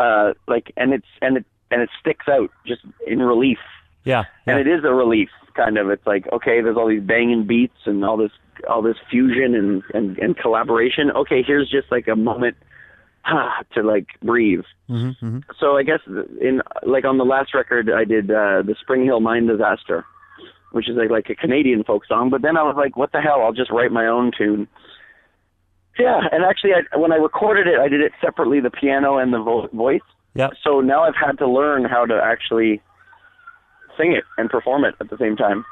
uh 0.00 0.32
like 0.48 0.72
and 0.76 0.92
it's 0.92 1.06
and 1.22 1.36
it 1.38 1.44
and 1.70 1.82
it 1.82 1.90
sticks 2.00 2.26
out 2.28 2.50
just 2.66 2.82
in 3.06 3.20
relief. 3.20 3.58
Yeah. 4.04 4.24
And 4.46 4.58
it 4.60 4.66
is 4.66 4.84
a 4.84 4.92
relief 4.92 5.30
kind 5.54 5.78
of. 5.78 5.90
It's 5.90 6.06
like 6.06 6.26
okay, 6.32 6.60
there's 6.60 6.76
all 6.76 6.88
these 6.88 7.02
banging 7.02 7.46
beats 7.46 7.78
and 7.86 8.04
all 8.04 8.16
this 8.16 8.32
all 8.68 8.82
this 8.82 8.96
fusion 9.10 9.54
and 9.54 9.82
and, 9.94 10.18
and 10.18 10.36
collaboration. 10.36 11.10
Okay, 11.10 11.42
here's 11.46 11.70
just 11.70 11.90
like 11.90 12.06
a 12.08 12.16
moment 12.16 12.56
to 13.74 13.82
like 13.82 14.06
breathe. 14.22 14.64
Mm-hmm, 14.90 15.38
So 15.58 15.76
I 15.78 15.82
guess 15.82 16.00
in 16.40 16.60
like 16.86 17.04
on 17.04 17.18
the 17.18 17.24
last 17.24 17.54
record 17.54 17.90
I 17.90 18.04
did 18.04 18.30
uh, 18.30 18.62
the 18.62 18.74
Spring 18.80 19.04
Hill 19.04 19.20
Mine 19.20 19.46
Disaster, 19.46 20.04
which 20.72 20.88
is 20.88 20.96
like 20.96 21.10
like 21.10 21.30
a 21.30 21.34
Canadian 21.34 21.84
folk 21.84 22.04
song. 22.06 22.28
But 22.30 22.42
then 22.42 22.56
I 22.56 22.62
was 22.62 22.74
like, 22.76 22.96
what 22.96 23.12
the 23.12 23.20
hell? 23.20 23.40
I'll 23.42 23.52
just 23.52 23.70
write 23.70 23.92
my 23.92 24.06
own 24.06 24.30
tune. 24.36 24.68
Yeah, 25.98 26.22
and 26.32 26.42
actually, 26.44 26.72
I, 26.74 26.96
when 26.96 27.12
I 27.12 27.16
recorded 27.16 27.68
it, 27.68 27.78
I 27.78 27.86
did 27.88 28.00
it 28.00 28.10
separately, 28.20 28.58
the 28.58 28.70
piano 28.70 29.18
and 29.18 29.32
the 29.32 29.38
vo- 29.38 29.68
voice. 29.72 30.00
Yeah. 30.34 30.50
So 30.62 30.80
now 30.80 31.04
I've 31.04 31.16
had 31.16 31.38
to 31.38 31.48
learn 31.48 31.84
how 31.84 32.04
to 32.06 32.14
actually 32.14 32.80
sing 33.96 34.12
it 34.12 34.24
and 34.36 34.50
perform 34.50 34.84
it 34.84 34.94
at 35.00 35.10
the 35.10 35.16
same 35.18 35.36
time. 35.36 35.64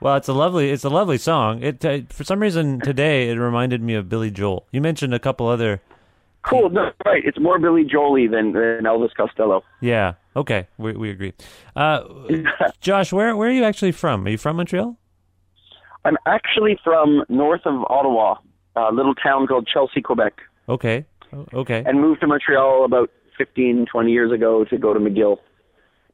Well, 0.00 0.16
it's 0.16 0.28
a 0.28 0.32
lovely 0.32 0.70
it's 0.70 0.84
a 0.84 0.88
lovely 0.88 1.18
song. 1.18 1.62
It 1.62 1.84
uh, 1.84 2.00
for 2.08 2.24
some 2.24 2.40
reason 2.40 2.80
today 2.80 3.30
it 3.30 3.34
reminded 3.34 3.82
me 3.82 3.94
of 3.94 4.08
Billy 4.08 4.30
Joel. 4.30 4.66
You 4.70 4.80
mentioned 4.80 5.12
a 5.12 5.18
couple 5.18 5.46
other. 5.48 5.82
Cool. 6.42 6.70
No, 6.70 6.92
right. 7.04 7.22
It's 7.24 7.38
more 7.38 7.58
Billy 7.58 7.84
Joely 7.84 8.30
than, 8.30 8.52
than 8.52 8.84
Elvis 8.84 9.12
Costello. 9.14 9.64
Yeah. 9.80 10.14
Okay. 10.36 10.68
We 10.78 10.92
we 10.92 11.10
agree. 11.10 11.34
Uh, 11.74 12.04
Josh, 12.80 13.12
where 13.12 13.36
where 13.36 13.48
are 13.48 13.52
you 13.52 13.64
actually 13.64 13.92
from? 13.92 14.24
Are 14.26 14.30
you 14.30 14.38
from 14.38 14.56
Montreal? 14.56 14.96
I'm 16.04 16.16
actually 16.26 16.78
from 16.84 17.24
north 17.28 17.62
of 17.66 17.84
Ottawa, 17.90 18.36
a 18.76 18.92
little 18.92 19.14
town 19.14 19.46
called 19.48 19.66
Chelsea, 19.66 20.00
Quebec. 20.00 20.34
Okay. 20.68 21.04
Okay. 21.52 21.82
and 21.84 22.00
moved 22.00 22.20
to 22.22 22.26
Montreal 22.26 22.84
about 22.86 23.10
15, 23.38 23.86
20 23.90 24.10
years 24.12 24.32
ago 24.32 24.64
to 24.64 24.76
go 24.76 24.92
to 24.92 25.00
McGill 25.00 25.38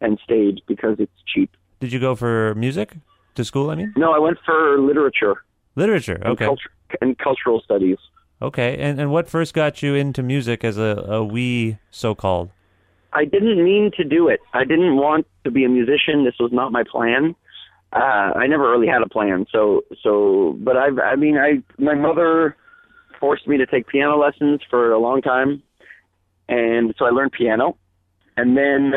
and 0.00 0.18
stage 0.22 0.60
because 0.68 0.96
it's 0.98 1.12
cheap. 1.26 1.50
Did 1.80 1.92
you 1.92 1.98
go 1.98 2.14
for 2.14 2.54
music 2.54 2.96
to 3.34 3.44
school? 3.44 3.70
I 3.70 3.74
mean, 3.74 3.92
No, 3.96 4.12
I 4.12 4.18
went 4.18 4.38
for 4.44 4.78
literature 4.78 5.42
literature. 5.76 6.14
and, 6.14 6.26
Okay. 6.34 6.44
culture, 6.44 6.70
and 7.00 7.18
cultural 7.18 7.60
studies. 7.60 7.96
Okay, 8.42 8.76
and 8.78 9.00
and 9.00 9.10
what 9.10 9.28
first 9.28 9.54
got 9.54 9.82
you 9.82 9.94
into 9.94 10.22
music 10.22 10.62
as 10.64 10.76
a, 10.78 11.04
a 11.08 11.24
wee 11.24 11.78
so-called? 11.90 12.50
I 13.12 13.24
didn't 13.24 13.62
mean 13.64 13.90
to 13.96 14.04
do 14.04 14.28
it. 14.28 14.40
I 14.52 14.64
didn't 14.64 14.96
want 14.96 15.26
to 15.44 15.50
be 15.50 15.64
a 15.64 15.68
musician. 15.68 16.24
This 16.24 16.34
was 16.38 16.52
not 16.52 16.72
my 16.72 16.82
plan. 16.84 17.34
Uh, 17.92 18.32
I 18.42 18.46
never 18.48 18.68
really 18.70 18.88
had 18.88 19.02
a 19.02 19.08
plan. 19.08 19.46
So, 19.52 19.82
so, 20.02 20.56
but 20.58 20.76
I, 20.76 20.88
I 21.12 21.14
mean, 21.16 21.36
I, 21.38 21.62
my 21.78 21.94
mother 21.94 22.56
forced 23.20 23.46
me 23.46 23.56
to 23.56 23.66
take 23.66 23.86
piano 23.86 24.16
lessons 24.18 24.60
for 24.68 24.90
a 24.92 24.98
long 24.98 25.22
time, 25.22 25.62
and 26.48 26.94
so 26.98 27.06
I 27.06 27.10
learned 27.10 27.32
piano, 27.32 27.76
and 28.36 28.56
then, 28.56 28.92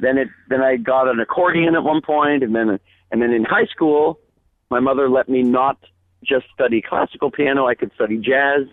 then 0.00 0.18
it, 0.18 0.28
then 0.48 0.60
I 0.62 0.76
got 0.76 1.08
an 1.08 1.20
accordion 1.20 1.74
at 1.74 1.82
one 1.82 2.00
point, 2.02 2.42
and 2.42 2.54
then, 2.54 2.78
and 3.10 3.22
then 3.22 3.32
in 3.32 3.44
high 3.44 3.66
school, 3.66 4.18
my 4.70 4.80
mother 4.80 5.08
let 5.08 5.28
me 5.28 5.42
not 5.42 5.78
just 6.24 6.46
study 6.54 6.82
classical 6.82 7.30
piano. 7.30 7.66
I 7.66 7.74
could 7.74 7.92
study 7.94 8.16
jazz, 8.16 8.66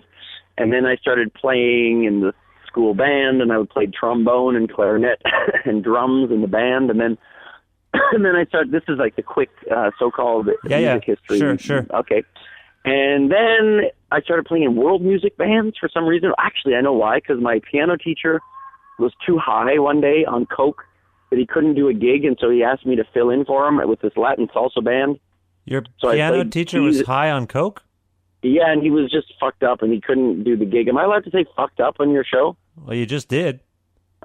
and 0.57 0.71
then 0.71 0.85
I 0.85 0.95
started 0.97 1.33
playing 1.33 2.05
in 2.05 2.21
the 2.21 2.33
school 2.67 2.93
band, 2.93 3.41
and 3.41 3.51
I 3.51 3.57
would 3.57 3.69
play 3.69 3.87
trombone 3.87 4.55
and 4.55 4.71
clarinet 4.71 5.21
and 5.65 5.83
drums 5.83 6.31
in 6.31 6.41
the 6.41 6.47
band, 6.47 6.89
and 6.89 6.99
then 6.99 7.17
and 8.11 8.23
then 8.23 8.35
I 8.35 8.45
started. 8.45 8.71
This 8.71 8.83
is 8.87 8.97
like 8.97 9.15
the 9.15 9.23
quick 9.23 9.49
uh, 9.75 9.91
so-called 9.97 10.49
Yeah, 10.65 10.77
yeah. 10.77 10.93
music 10.93 11.17
history. 11.17 11.39
Sure, 11.39 11.57
sure. 11.57 11.85
Okay, 11.93 12.23
and 12.89 13.31
then 13.31 13.89
I 14.11 14.21
started 14.21 14.45
playing 14.45 14.63
in 14.63 14.75
world 14.75 15.01
music 15.01 15.37
bands 15.37 15.77
for 15.79 15.89
some 15.93 16.05
reason. 16.05 16.31
Actually, 16.39 16.75
I 16.75 16.81
know 16.81 16.93
why. 16.93 17.17
Because 17.17 17.41
my 17.41 17.59
piano 17.69 17.97
teacher 17.97 18.41
was 18.97 19.13
too 19.25 19.37
high 19.37 19.77
one 19.77 20.01
day 20.01 20.25
on 20.25 20.45
coke 20.45 20.83
that 21.29 21.37
he 21.37 21.45
couldn't 21.45 21.75
do 21.75 21.87
a 21.87 21.93
gig, 21.93 22.25
and 22.25 22.37
so 22.41 22.49
he 22.49 22.63
asked 22.63 22.85
me 22.85 22.95
to 22.95 23.03
fill 23.13 23.29
in 23.29 23.45
for 23.45 23.67
him 23.67 23.79
with 23.87 24.01
this 24.01 24.13
Latin 24.17 24.47
salsa 24.47 24.83
band. 24.83 25.19
Your 25.65 25.83
So 25.99 26.11
piano 26.11 26.43
teacher 26.45 26.81
was 26.81 27.01
high 27.01 27.29
on 27.29 27.45
coke. 27.45 27.83
Yeah, 28.41 28.71
and 28.71 28.81
he 28.81 28.89
was 28.89 29.11
just 29.11 29.33
fucked 29.39 29.63
up, 29.63 29.81
and 29.81 29.93
he 29.93 30.01
couldn't 30.01 30.43
do 30.43 30.57
the 30.57 30.65
gig. 30.65 30.87
Am 30.87 30.97
I 30.97 31.03
allowed 31.03 31.25
to 31.25 31.31
say 31.31 31.45
"fucked 31.55 31.79
up" 31.79 31.97
on 31.99 32.11
your 32.11 32.23
show? 32.23 32.57
Well, 32.77 32.95
you 32.95 33.05
just 33.05 33.27
did. 33.27 33.59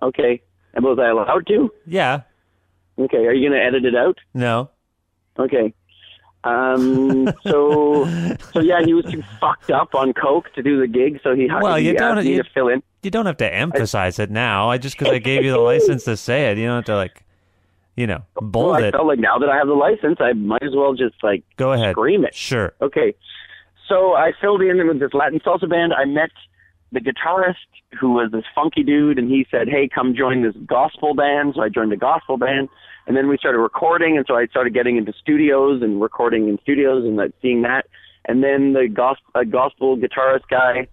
Okay, 0.00 0.40
and 0.72 0.84
was 0.84 0.98
I 0.98 1.08
allowed 1.08 1.46
to? 1.48 1.70
Yeah. 1.86 2.22
Okay, 2.98 3.26
are 3.26 3.32
you 3.34 3.48
going 3.48 3.60
to 3.60 3.66
edit 3.66 3.84
it 3.84 3.96
out? 3.96 4.18
No. 4.32 4.70
Okay. 5.38 5.74
Um. 6.44 7.32
So, 7.42 8.04
so 8.52 8.60
yeah, 8.60 8.82
he 8.84 8.92
was 8.94 9.04
too 9.06 9.22
fucked 9.40 9.70
up 9.70 9.94
on 9.94 10.12
coke 10.12 10.52
to 10.54 10.62
do 10.62 10.78
the 10.80 10.86
gig, 10.86 11.20
so 11.22 11.34
he, 11.34 11.46
Well, 11.48 11.76
he 11.76 11.88
you 11.88 11.94
don't. 11.96 12.18
me 12.24 12.34
You, 12.34 12.42
to 12.42 12.48
fill 12.52 12.68
in. 12.68 12.82
you 13.02 13.10
don't 13.10 13.26
have 13.26 13.36
to 13.38 13.52
emphasize 13.54 14.18
it 14.18 14.30
now. 14.30 14.70
I 14.70 14.78
just 14.78 14.98
because 14.98 15.12
I 15.12 15.18
gave 15.18 15.42
you 15.44 15.52
the 15.52 15.58
license 15.72 16.04
to 16.04 16.16
say 16.16 16.50
it. 16.50 16.58
You 16.58 16.66
don't 16.66 16.76
have 16.76 16.84
to 16.86 16.96
like, 16.96 17.24
you 17.96 18.06
know, 18.06 18.22
bold 18.40 18.66
Well, 18.72 18.74
I 18.84 18.88
it. 18.88 18.92
felt 18.92 19.06
like 19.06 19.18
now 19.18 19.38
that 19.38 19.48
I 19.48 19.56
have 19.56 19.66
the 19.68 19.74
license, 19.74 20.18
I 20.20 20.32
might 20.34 20.62
as 20.62 20.74
well 20.74 20.94
just 20.94 21.14
like 21.22 21.44
Go 21.56 21.72
ahead. 21.72 21.92
scream 21.92 22.24
it. 22.24 22.34
Sure. 22.34 22.72
Okay. 22.82 23.14
So 23.88 24.14
I 24.14 24.32
filled 24.40 24.62
in 24.62 24.86
with 24.86 24.98
this 25.00 25.12
Latin 25.14 25.40
salsa 25.40 25.68
band. 25.68 25.92
I 25.94 26.04
met 26.04 26.30
the 26.92 27.00
guitarist 27.00 27.54
who 28.00 28.12
was 28.12 28.30
this 28.32 28.44
funky 28.54 28.82
dude, 28.82 29.18
and 29.18 29.30
he 29.30 29.46
said, 29.50 29.68
"Hey, 29.68 29.88
come 29.88 30.14
join 30.14 30.42
this 30.42 30.54
gospel 30.66 31.14
band." 31.14 31.54
So 31.56 31.62
I 31.62 31.68
joined 31.68 31.92
the 31.92 31.96
gospel 31.96 32.36
band, 32.36 32.68
and 33.06 33.16
then 33.16 33.28
we 33.28 33.36
started 33.38 33.58
recording, 33.58 34.16
and 34.16 34.24
so 34.26 34.34
I 34.36 34.46
started 34.46 34.72
getting 34.74 34.96
into 34.96 35.12
studios 35.20 35.82
and 35.82 36.00
recording 36.00 36.48
in 36.48 36.58
studios 36.62 37.04
and 37.04 37.16
like 37.16 37.32
seeing 37.42 37.62
that. 37.62 37.86
And 38.26 38.42
then 38.42 38.72
the 38.72 38.88
gospel, 38.88 39.30
uh, 39.34 39.44
gospel 39.44 39.96
guitarist 39.98 40.48
guy, 40.48 40.88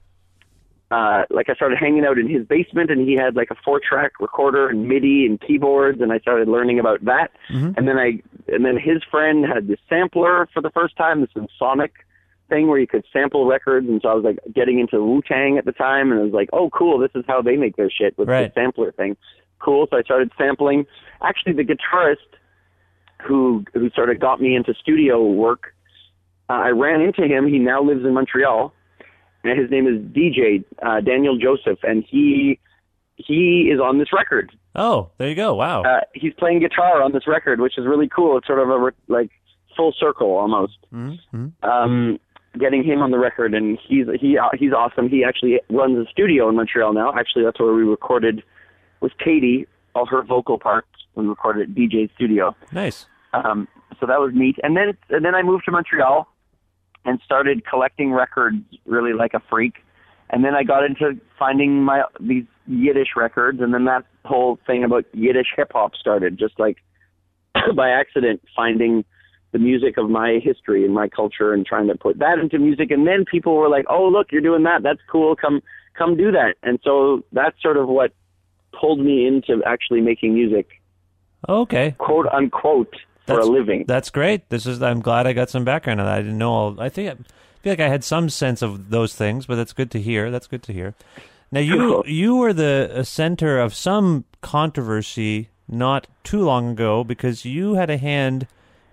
uh, 0.92 1.24
like 1.30 1.50
I 1.50 1.54
started 1.56 1.78
hanging 1.78 2.04
out 2.06 2.18
in 2.20 2.28
his 2.30 2.46
basement, 2.46 2.92
and 2.92 3.08
he 3.08 3.16
had 3.16 3.36
like 3.36 3.50
a 3.50 3.56
four-track 3.64 4.20
recorder 4.20 4.68
and 4.68 4.90
MIDI 4.90 5.26
and 5.26 5.40
keyboards, 5.40 6.02
and 6.02 6.12
I 6.12 6.20
started 6.20 6.50
learning 6.50 6.80
about 6.80 7.06
that. 7.06 7.32
And 7.78 7.88
then 7.88 7.98
I, 7.98 8.22
and 8.50 8.66
then 8.66 8.78
his 8.78 9.02
friend 9.10 9.46
had 9.46 9.68
this 9.70 9.80
sampler 9.88 10.50
for 10.54 10.62
the 10.62 10.72
first 10.72 10.98
time, 10.98 11.22
this 11.22 11.30
Sonic 11.58 11.94
thing 12.50 12.68
where 12.68 12.78
you 12.80 12.88
could 12.88 13.06
sample 13.14 13.46
records, 13.46 13.88
and 13.88 14.02
so 14.02 14.10
I 14.10 14.14
was 14.14 14.26
like 14.26 14.40
getting 14.54 14.80
into 14.80 15.02
Wu 15.02 15.22
Tang 15.22 15.58
at 15.58 15.64
the 15.64 15.72
time, 15.72 16.12
and 16.12 16.20
I 16.20 16.24
was 16.26 16.34
like, 16.34 16.50
oh, 16.52 16.70
cool, 16.72 16.98
this 17.00 17.12
is 17.16 17.24
how 17.26 17.42
they 17.42 17.56
make 17.56 17.78
their 17.78 17.90
shit 17.90 18.18
with 18.18 18.28
Right. 18.28 18.54
the 18.54 18.60
sampler 18.60 18.92
thing. 18.92 19.16
Cool. 19.64 19.88
So 19.90 19.98
I 19.98 20.02
started 20.02 20.32
sampling. 20.38 20.86
Actually, 21.22 21.54
the 21.54 21.64
guitarist 21.64 22.18
who 23.26 23.64
who 23.74 23.90
sort 23.92 24.10
of 24.10 24.20
got 24.20 24.42
me 24.42 24.56
into 24.56 24.74
studio 24.74 25.24
work, 25.24 25.76
uh, 26.50 26.54
I 26.54 26.70
ran 26.70 27.02
into 27.02 27.24
him. 27.24 27.48
He 27.48 27.60
now 27.60 27.84
lives 27.84 28.04
in 28.04 28.14
Montreal, 28.14 28.74
and 29.44 29.60
his 29.60 29.70
name 29.70 29.88
is 29.88 30.02
DJ 30.16 30.64
uh, 30.82 31.02
Daniel 31.02 31.38
Joseph, 31.38 31.80
and 31.84 32.04
he 32.10 32.60
he 33.16 33.70
is 33.74 33.80
on 33.80 34.00
this 34.00 34.12
record. 34.14 34.52
Oh, 34.76 35.12
there 35.18 35.30
you 35.30 35.36
go. 35.36 35.54
Wow. 35.54 35.84
Uh, 35.84 36.02
he's 36.14 36.34
playing 36.34 36.60
guitar 36.60 37.02
on 37.02 37.12
this 37.12 37.28
record, 37.28 37.60
which 37.60 37.78
is 37.78 37.86
really 37.86 38.08
cool. 38.08 38.38
It's 38.38 38.48
sort 38.48 38.60
of 38.60 38.70
a 38.70 38.80
re- 38.80 38.92
like 39.08 39.30
full 39.76 39.94
circle 39.98 40.38
almost. 40.38 40.78
Mm-hmm. 40.94 41.48
Um, 41.64 42.20
getting 42.58 42.84
him 42.84 43.02
on 43.02 43.12
the 43.12 43.20
record, 43.20 43.54
and 43.54 43.78
he's 43.88 44.06
he 44.20 44.38
uh, 44.38 44.50
he's 44.58 44.74
awesome. 44.74 45.10
He 45.10 45.24
actually 45.24 45.60
runs 45.70 45.98
a 45.98 46.10
studio 46.10 46.50
in 46.50 46.56
Montreal 46.56 46.94
now. 46.94 47.14
Actually, 47.18 47.44
that's 47.44 47.60
where 47.60 47.74
we 47.74 47.84
recorded 47.84 48.44
with 49.02 49.12
Katie 49.18 49.68
all 49.96 50.06
her 50.06 50.24
vocal 50.24 50.58
parts. 50.58 50.88
We 51.16 51.26
recorded 51.26 51.70
at 51.70 51.76
DJ's 51.76 52.12
studio. 52.16 52.56
Nice. 52.72 53.06
Um, 53.34 53.68
so 54.00 54.06
that 54.06 54.20
was 54.20 54.32
neat. 54.34 54.58
And 54.64 54.76
then 54.78 54.98
and 55.10 55.26
then 55.26 55.36
I 55.36 55.42
moved 55.42 55.66
to 55.66 55.72
Montreal 55.72 56.28
and 57.06 57.20
started 57.26 57.66
collecting 57.66 58.12
records 58.12 58.58
really 58.86 59.14
like 59.14 59.34
a 59.34 59.42
freak. 59.50 59.76
And 60.30 60.46
then 60.46 60.56
I 60.56 60.64
got 60.64 60.86
into 60.86 61.20
finding 61.38 61.84
my 61.84 62.04
these 62.20 62.46
Yiddish 62.68 63.10
records, 63.18 63.60
and 63.60 63.74
then 63.74 63.86
that 63.86 64.06
whole 64.24 64.60
thing 64.66 64.84
about 64.84 65.06
Yiddish 65.14 65.48
hip 65.56 65.72
hop 65.74 65.96
started, 65.96 66.40
just 66.40 66.58
like 66.58 66.78
by 67.76 67.90
accident 67.90 68.42
finding 68.56 69.04
the 69.52 69.60
music 69.60 69.98
of 69.98 70.10
my 70.10 70.40
history 70.42 70.86
and 70.86 70.94
my 70.94 71.10
culture 71.10 71.54
and 71.54 71.66
trying 71.66 71.88
to 71.88 71.96
put 71.96 72.20
that 72.20 72.40
into 72.40 72.58
music. 72.58 72.92
And 72.92 73.06
then 73.06 73.26
people 73.30 73.56
were 73.56 73.68
like, 73.68 73.86
"Oh, 73.90 74.08
look, 74.08 74.32
you're 74.32 74.42
doing 74.42 74.64
that. 74.64 74.84
That's 74.84 75.02
cool. 75.12 75.36
Come, 75.36 75.62
come 75.98 76.16
do 76.16 76.32
that." 76.32 76.56
And 76.64 76.80
so 76.82 77.26
that's 77.34 77.62
sort 77.62 77.76
of 77.76 77.90
what 77.90 78.14
pulled 78.80 79.00
me 79.00 79.26
into 79.28 79.64
actually 79.66 80.02
making 80.02 80.34
music, 80.34 80.68
Okay. 81.50 81.96
quote 81.98 82.28
unquote, 82.28 82.94
for 83.28 83.34
That's- 83.34 83.48
a 83.48 83.52
living. 83.52 83.86
That's 83.88 84.10
great. 84.10 84.50
This 84.50 84.66
is. 84.66 84.82
I'm 84.82 85.02
glad 85.02 85.28
I 85.28 85.34
got 85.34 85.50
some 85.50 85.64
background 85.64 86.00
on 86.00 86.06
that. 86.08 86.16
I 86.16 86.22
didn't 86.22 86.38
know. 86.38 86.52
All, 86.52 86.80
I 86.82 86.90
think. 86.90 87.10
I 87.10 87.16
feel 87.64 87.74
like 87.74 87.80
I 87.80 87.90
had 87.90 88.04
some 88.04 88.28
sense 88.30 88.62
of 88.64 88.90
those 88.90 89.16
things, 89.16 89.46
but 89.46 89.56
that's 89.56 89.74
good 89.74 89.92
to 89.92 90.00
hear. 90.02 90.32
That's 90.32 90.48
good 90.48 90.64
to 90.64 90.74
hear. 90.74 90.96
Now 91.52 91.60
you 91.60 92.04
you 92.08 92.38
were 92.38 92.54
the 92.54 92.92
uh, 92.96 93.04
center 93.04 93.60
of 93.60 93.74
some 93.76 94.26
controversy 94.42 95.50
not 95.68 96.08
too 96.24 96.42
long 96.42 96.72
ago 96.72 97.04
because 97.04 97.46
you 97.46 97.76
had 97.76 97.90
a 97.90 97.98
hand 97.98 98.48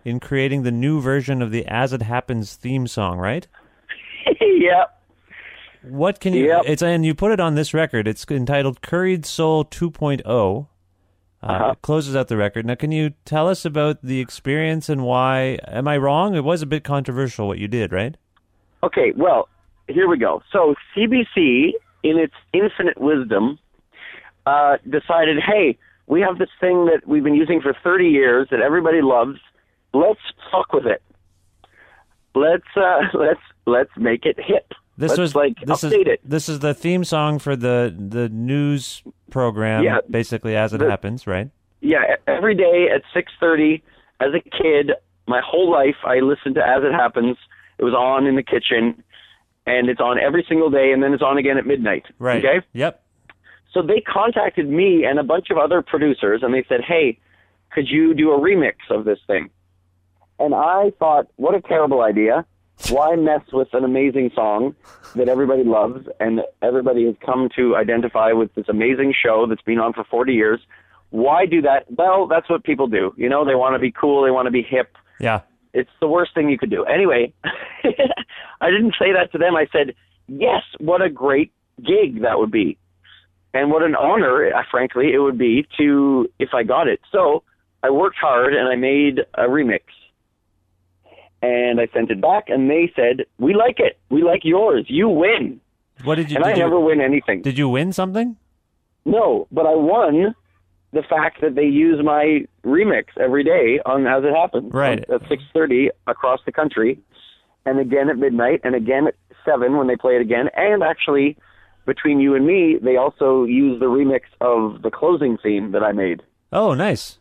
in 0.05 0.21
creating 0.21 0.63
the 0.63 0.71
new 0.71 1.01
version 1.01 1.41
of 1.43 1.51
the 1.51 1.65
As 1.67 1.93
It 1.93 2.03
Happens 2.03 2.55
theme 2.55 2.87
song, 2.87 3.19
right? 3.19 3.47
yeah. 4.41 4.85
What 5.89 6.21
can 6.21 6.33
you? 6.35 6.47
Yep. 6.47 6.63
It's 6.67 6.83
and 6.83 7.05
you 7.05 7.15
put 7.15 7.33
it 7.33 7.41
on 7.41 7.55
this 7.55 7.73
record. 7.75 8.07
It's 8.09 8.25
entitled 8.31 8.81
"Curried 8.83 9.25
Soul 9.27 9.65
2.0." 9.65 10.67
Uh, 11.41 11.47
Uh-huh. 11.47 11.71
it 11.73 11.83
closes 11.83 12.17
out 12.17 12.27
the 12.29 12.37
record. 12.37 12.67
Now, 12.67 12.75
can 12.75 12.91
you 12.91 13.11
tell 13.25 13.49
us 13.49 13.65
about 13.65 14.03
the 14.03 14.19
experience 14.21 14.89
and 14.89 15.05
why? 15.05 15.59
Am 15.69 15.87
I 15.87 15.97
wrong? 15.97 16.35
It 16.35 16.43
was 16.43 16.63
a 16.63 16.67
bit 16.67 16.83
controversial 16.83 17.47
what 17.47 17.59
you 17.59 17.69
did, 17.69 17.93
right? 17.93 18.17
Okay, 18.83 19.13
well, 19.17 19.49
here 19.89 20.09
we 20.09 20.19
go. 20.19 20.43
So 20.53 20.75
CBC, 20.97 21.73
in 22.03 22.19
its 22.19 22.35
infinite 22.53 23.01
wisdom, 23.01 23.59
uh, 24.47 24.79
decided, 24.91 25.39
hey, 25.39 25.79
we 26.09 26.21
have 26.23 26.39
this 26.39 26.49
thing 26.61 26.87
that 26.87 27.07
we've 27.07 27.23
been 27.25 27.35
using 27.37 27.61
for 27.61 27.73
30 27.85 28.07
years 28.09 28.49
that 28.51 28.61
everybody 28.61 29.01
loves. 29.01 29.39
Let's 29.95 30.21
fuck 30.51 30.73
with 30.73 30.87
it. 30.87 31.03
Let's 32.35 32.67
uh, 32.77 33.01
let's 33.15 33.41
let's 33.67 33.91
make 33.97 34.27
it 34.27 34.39
hip. 34.41 34.73
This 34.99 35.11
let's 35.11 35.19
was 35.21 35.35
like 35.37 35.55
this 35.65 35.85
is 35.85 35.93
it. 35.93 36.21
this 36.29 36.49
is 36.49 36.59
the 36.59 36.75
theme 36.75 37.05
song 37.05 37.39
for 37.39 37.55
the 37.55 37.95
the 37.97 38.29
news 38.29 39.03
program. 39.31 39.85
Yeah. 39.85 39.99
basically 40.11 40.57
as 40.57 40.75
it 40.75 40.79
The- 40.79 40.91
happens, 40.91 41.27
right? 41.27 41.51
Yeah, 41.81 42.17
every 42.27 42.57
day 42.57 42.89
at 42.93 43.03
6:30 43.15 43.81
as 44.21 44.35
a 44.35 44.41
kid, 44.41 44.93
my 45.29 45.41
whole 45.41 45.71
life 45.71 45.95
I 46.05 46.19
listened 46.19 46.57
to 46.57 46.67
As 46.67 46.83
It 46.83 46.93
Happens. 46.93 47.37
It 47.79 47.85
was 47.85 47.95
on 47.95 48.27
in 48.27 48.35
the 48.35 48.43
kitchen 48.43 49.01
and 49.67 49.89
it's 49.89 50.01
on 50.01 50.19
every 50.19 50.45
single 50.49 50.71
day 50.71 50.91
and 50.93 51.01
then 51.03 51.13
it's 51.15 51.23
on 51.23 51.39
again 51.39 51.57
at 51.59 51.67
midnight. 51.67 52.07
Right. 52.19 52.45
Okay? 52.45 52.67
Yep. 52.73 53.01
So 53.73 53.83
they 53.83 54.01
contacted 54.01 54.69
me 54.69 55.05
and 55.05 55.21
a 55.21 55.23
bunch 55.23 55.51
of 55.51 55.59
other 55.59 55.83
producers, 55.83 56.43
and 56.43 56.53
they 56.53 56.65
said, 56.69 56.81
"Hey, 56.81 57.19
could 57.71 57.87
you 57.89 58.15
do 58.15 58.33
a 58.33 58.39
remix 58.41 58.77
of 58.91 59.05
this 59.05 59.21
thing?" 59.29 59.51
And 60.41 60.55
I 60.55 60.91
thought, 60.99 61.27
"What 61.37 61.55
a 61.55 61.61
terrible 61.61 62.01
idea! 62.01 62.45
Why 62.89 63.17
mess 63.17 63.43
with 63.53 63.69
an 63.75 63.85
amazing 63.85 64.31
song 64.35 64.75
that 65.15 65.29
everybody 65.29 65.65
loves 65.65 66.09
and 66.21 66.41
everybody 66.63 67.05
has 67.07 67.17
come 67.25 67.49
to 67.57 67.77
identify 67.77 68.33
with 68.33 68.55
this 68.55 68.67
amazing 68.69 69.15
show 69.21 69.47
that's 69.47 69.63
been 69.63 69.79
on 69.79 69.93
for 69.93 70.05
40 70.05 70.33
years? 70.33 70.61
Why 71.11 71.47
do 71.47 71.61
that? 71.63 71.85
Well, 71.91 72.27
that's 72.27 72.49
what 72.49 72.65
people 72.65 72.87
do. 72.87 73.13
You 73.17 73.29
know, 73.29 73.45
they 73.45 73.55
want 73.55 73.75
to 73.75 73.79
be 73.79 73.91
cool, 73.91 74.23
they 74.23 74.31
want 74.31 74.47
to 74.47 74.53
be 74.53 74.63
hip. 74.63 74.97
Yeah. 75.21 75.41
It's 75.75 75.91
the 76.01 76.09
worst 76.09 76.35
thing 76.35 76.49
you 76.49 76.59
could 76.59 76.71
do. 76.71 76.85
Anyway, 76.85 77.33
I 77.45 78.71
didn't 78.71 78.95
say 78.99 79.13
that 79.13 79.33
to 79.33 79.39
them. 79.39 79.55
I 79.55 79.67
said, 79.71 79.95
"Yes, 80.27 80.63
what 80.79 81.03
a 81.03 81.11
great 81.11 81.53
gig 81.85 82.23
that 82.23 82.39
would 82.39 82.51
be." 82.51 82.79
and 83.55 83.71
what 83.71 83.83
an 83.83 83.95
honor, 83.95 84.53
uh, 84.55 84.63
frankly, 84.71 85.13
it 85.13 85.19
would 85.19 85.39
be 85.39 85.67
to 85.79 86.29
if 86.39 86.51
I 86.55 86.63
got 86.63 86.89
it. 86.89 87.01
So 87.11 87.43
I 87.83 87.91
worked 87.91 88.17
hard 88.17 88.55
and 88.55 88.69
I 88.69 88.77
made 88.77 89.21
a 89.35 89.43
remix, 89.45 89.83
and 91.43 91.81
I 91.81 91.89
sent 91.95 92.11
it 92.11 92.21
back, 92.21 92.45
and 92.49 92.69
they 92.71 92.93
said, 92.97 93.25
"We 93.39 93.55
like 93.55 93.79
it. 93.81 93.99
We 94.11 94.23
like 94.23 94.45
yours. 94.45 94.87
You 94.89 95.09
win." 95.09 95.61
What 96.05 96.17
did 96.17 96.31
you? 96.31 96.37
and 96.37 96.45
did 96.45 96.53
I 96.53 96.57
you- 96.57 96.63
never 96.63 96.79
win 96.81 97.01
anything. 97.01 97.43
Did 97.43 97.59
you 97.59 97.69
win 97.69 97.93
something? 97.93 98.37
No, 99.05 99.47
but 99.51 99.67
I 99.67 99.75
won 99.75 100.35
the 100.93 101.03
fact 101.03 101.41
that 101.41 101.55
they 101.55 101.65
use 101.67 102.03
my 102.05 102.45
remix 102.65 103.05
every 103.21 103.45
day 103.45 103.81
on 103.85 104.07
As 104.07 104.25
It 104.25 104.35
Happens. 104.35 104.73
Right. 104.73 105.05
At 105.11 105.27
six 105.29 105.43
thirty 105.53 105.91
across 106.07 106.41
the 106.47 106.53
country, 106.53 106.99
and 107.67 107.79
again 107.79 108.09
at 108.11 108.17
midnight, 108.19 108.61
and 108.65 108.75
again 108.75 109.07
at 109.09 109.15
seven 109.45 109.77
when 109.77 109.87
they 109.87 109.97
play 109.97 110.17
it 110.17 110.21
again. 110.23 110.49
And 110.57 110.83
actually, 110.83 111.37
between 111.87 112.21
you 112.21 112.35
and 112.35 112.47
me, 112.47 112.77
they 112.83 112.97
also 112.97 113.45
use 113.45 113.81
the 113.81 113.87
remix 113.87 114.23
of 114.41 114.83
the 114.83 114.91
closing 114.91 115.39
theme 115.39 115.73
that 115.73 115.83
I 115.83 115.93
made, 115.93 116.23
Oh, 116.53 116.75
nice. 116.75 117.18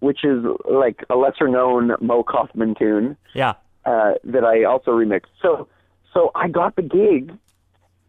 Which 0.00 0.24
is 0.24 0.44
like 0.70 1.04
a 1.10 1.16
lesser 1.16 1.48
known 1.48 1.92
Moe 2.00 2.24
Koffman 2.24 2.76
tune 2.78 3.16
Yeah. 3.34 3.54
uh, 3.84 4.12
that 4.24 4.44
I 4.44 4.64
also 4.64 4.90
remixed. 4.92 5.26
So, 5.42 5.68
so 6.12 6.30
I 6.34 6.48
got 6.48 6.76
the 6.76 6.82
gig, 6.82 7.32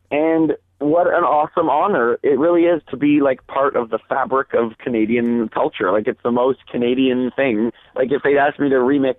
and 0.09 0.53
what 0.79 1.07
an 1.07 1.23
awesome 1.23 1.69
honor 1.69 2.17
it 2.23 2.39
really 2.39 2.63
is 2.63 2.81
to 2.89 2.97
be 2.97 3.21
like 3.21 3.45
part 3.47 3.75
of 3.75 3.89
the 3.91 3.99
fabric 4.09 4.53
of 4.53 4.77
Canadian 4.79 5.47
culture. 5.49 5.91
Like 5.91 6.07
it's 6.07 6.21
the 6.23 6.31
most 6.31 6.65
Canadian 6.67 7.31
thing. 7.35 7.71
Like 7.95 8.11
if 8.11 8.23
they'd 8.23 8.37
asked 8.37 8.59
me 8.59 8.69
to 8.69 8.75
remix 8.77 9.17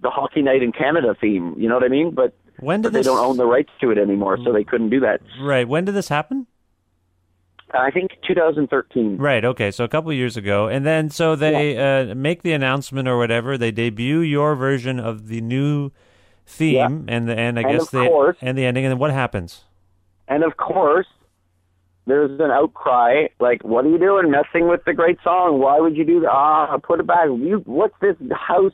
the 0.00 0.08
Hockey 0.10 0.42
Night 0.42 0.62
in 0.62 0.72
Canada 0.72 1.14
theme, 1.20 1.54
you 1.58 1.68
know 1.68 1.74
what 1.74 1.84
I 1.84 1.88
mean? 1.88 2.12
But 2.14 2.34
When 2.60 2.80
but 2.82 2.92
did 2.92 2.98
they 3.00 3.02
don't 3.04 3.18
own 3.18 3.36
the 3.36 3.46
rights 3.46 3.70
to 3.82 3.90
it 3.90 3.98
anymore, 3.98 4.38
so 4.42 4.52
they 4.52 4.64
couldn't 4.64 4.90
do 4.90 5.00
that. 5.00 5.20
Right. 5.40 5.68
When 5.68 5.84
did 5.84 5.92
this 5.94 6.08
happen? 6.08 6.46
I 7.74 7.90
think 7.90 8.12
2013. 8.26 9.16
Right. 9.18 9.44
Okay. 9.44 9.70
So 9.70 9.84
a 9.84 9.88
couple 9.88 10.12
years 10.12 10.36
ago, 10.36 10.68
and 10.68 10.86
then 10.86 11.10
so 11.10 11.34
they 11.36 11.76
uh, 11.76 12.14
make 12.14 12.42
the 12.42 12.52
announcement 12.52 13.08
or 13.08 13.18
whatever. 13.18 13.58
They 13.58 13.70
debut 13.72 14.20
your 14.20 14.54
version 14.54 15.00
of 15.00 15.28
the 15.28 15.40
new 15.40 15.90
theme, 16.46 17.06
and 17.08 17.28
the 17.28 17.36
and 17.38 17.58
I 17.58 17.62
And 17.62 17.72
guess 17.78 17.90
the 17.90 18.06
course- 18.06 18.36
and 18.40 18.56
the 18.56 18.64
ending. 18.64 18.84
And 18.84 18.92
then 18.92 18.98
what 18.98 19.10
happens? 19.10 19.64
And 20.28 20.44
of 20.44 20.56
course, 20.56 21.06
there's 22.06 22.38
an 22.38 22.50
outcry 22.52 23.26
like, 23.40 23.64
"What 23.64 23.84
are 23.84 23.88
you 23.88 23.98
doing, 23.98 24.30
messing 24.30 24.68
with 24.68 24.84
the 24.84 24.92
great 24.94 25.18
song? 25.24 25.58
Why 25.58 25.80
would 25.80 25.96
you 25.96 26.04
do 26.04 26.20
that? 26.20 26.30
Ah, 26.30 26.76
put 26.78 27.00
it 27.00 27.06
back. 27.06 27.26
You, 27.26 27.62
what's 27.66 27.94
this 28.00 28.16
house 28.32 28.72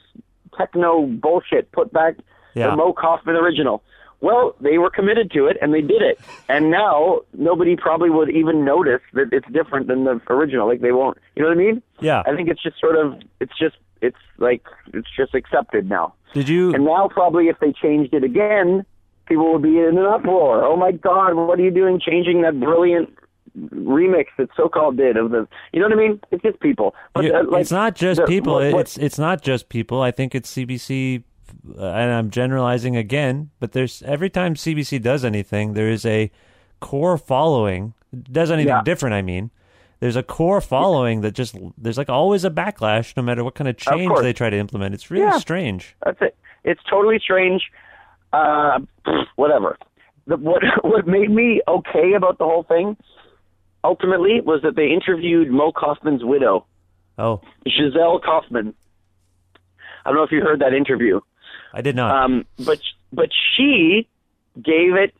techno 0.56 1.06
bullshit? 1.06 1.72
Put 1.72 1.92
back 1.92 2.16
Yeah. 2.54 2.70
the 2.70 2.76
Moe 2.76 2.92
Koffman 2.92 3.40
original." 3.40 3.82
Well, 4.22 4.54
they 4.60 4.78
were 4.78 4.88
committed 4.88 5.30
to 5.32 5.46
it, 5.46 5.56
and 5.60 5.74
they 5.74 5.82
did 5.82 6.00
it. 6.00 6.18
And 6.48 6.70
now 6.70 7.22
nobody 7.36 7.76
probably 7.76 8.08
would 8.08 8.30
even 8.30 8.64
notice 8.64 9.02
that 9.12 9.28
it's 9.32 9.46
different 9.52 9.88
than 9.88 10.04
the 10.04 10.20
original. 10.30 10.66
Like 10.68 10.80
they 10.80 10.92
won't. 10.92 11.18
You 11.36 11.42
know 11.42 11.48
what 11.48 11.58
I 11.58 11.60
mean? 11.60 11.82
Yeah. 12.00 12.22
I 12.24 12.34
think 12.34 12.48
it's 12.48 12.62
just 12.62 12.80
sort 12.80 12.96
of. 12.96 13.20
It's 13.40 13.52
just. 13.58 13.76
It's 14.00 14.16
like 14.38 14.62
it's 14.94 15.08
just 15.16 15.32
accepted 15.34 15.88
now. 15.88 16.14
Did 16.34 16.48
you? 16.48 16.72
And 16.74 16.84
now 16.84 17.06
probably 17.08 17.48
if 17.48 17.58
they 17.60 17.72
changed 17.72 18.12
it 18.14 18.24
again, 18.24 18.84
people 19.26 19.52
would 19.52 19.62
be 19.62 19.78
in 19.78 19.96
an 19.98 20.06
uproar. 20.06 20.64
Oh 20.64 20.76
my 20.76 20.90
God, 20.92 21.34
what 21.34 21.58
are 21.60 21.62
you 21.62 21.70
doing 21.70 22.00
changing 22.00 22.42
that 22.42 22.58
brilliant 22.58 23.14
remix 23.56 24.26
that 24.38 24.48
so-called 24.56 24.96
did 24.96 25.16
of 25.16 25.30
the? 25.30 25.46
You 25.72 25.80
know 25.80 25.86
what 25.86 25.92
I 25.98 26.00
mean? 26.08 26.20
It's 26.32 26.42
just 26.42 26.58
people. 26.60 26.94
But, 27.14 27.24
You- 27.24 27.34
uh, 27.34 27.44
like, 27.48 27.60
it's 27.60 27.70
not 27.70 27.94
just 27.94 28.20
the- 28.20 28.26
people. 28.26 28.54
what- 28.54 28.72
what- 28.72 28.80
it's 28.80 28.96
it's 28.98 29.18
not 29.20 29.40
just 29.42 29.68
people. 29.68 30.00
I 30.02 30.10
think 30.10 30.34
it's 30.34 30.50
CBC, 30.50 31.22
and 31.78 32.12
I'm 32.12 32.30
generalizing 32.30 32.96
again. 32.96 33.50
But 33.60 33.72
there's 33.72 34.02
every 34.02 34.30
time 34.30 34.54
CBC 34.54 35.00
does 35.02 35.24
anything, 35.24 35.74
there 35.74 35.88
is 35.90 36.04
a 36.06 36.30
core 36.80 37.16
following. 37.18 37.94
Does 38.30 38.50
anything 38.50 38.68
Yeah. 38.68 38.82
different? 38.84 39.14
I 39.14 39.22
mean, 39.22 39.50
there's 40.00 40.16
a 40.16 40.22
core 40.22 40.60
following 40.60 41.20
that 41.22 41.32
just 41.32 41.56
there's 41.78 41.96
like 41.98 42.08
always 42.10 42.44
a 42.44 42.50
backlash, 42.50 43.16
no 43.16 43.22
matter 43.22 43.42
what 43.44 43.54
kind 43.54 43.68
of 43.68 43.76
change 43.76 44.08
course. 44.08 44.22
they 44.22 44.32
try 44.32 44.50
to 44.50 44.56
implement. 44.56 44.94
It's 44.94 45.10
really 45.10 45.24
Yeah. 45.24 45.38
strange. 45.38 45.94
That's 46.04 46.20
it. 46.20 46.36
It's 46.64 46.82
totally 46.88 47.18
strange. 47.18 47.62
Uh, 48.32 48.80
whatever. 49.36 49.76
The, 50.26 50.36
what 50.36 50.62
what 50.82 51.06
made 51.06 51.30
me 51.30 51.60
okay 51.68 52.12
about 52.14 52.38
the 52.38 52.44
whole 52.44 52.62
thing, 52.64 52.96
ultimately, 53.84 54.40
was 54.40 54.62
that 54.62 54.76
they 54.76 54.88
interviewed 54.90 55.50
Moe 55.50 55.72
Koffman's 55.72 56.24
widow, 56.24 56.64
Oh, 57.18 57.40
Giselle 57.68 58.20
Koffman. 58.20 58.74
I 60.04 60.08
don't 60.08 60.16
know 60.16 60.22
if 60.22 60.32
you 60.32 60.40
heard 60.40 60.60
that 60.60 60.72
interview. 60.74 61.20
I 61.72 61.80
did 61.80 61.96
not. 61.96 62.24
Um, 62.24 62.44
but 62.64 62.80
but 63.12 63.30
she 63.56 64.06
gave 64.56 64.94
it 64.94 65.14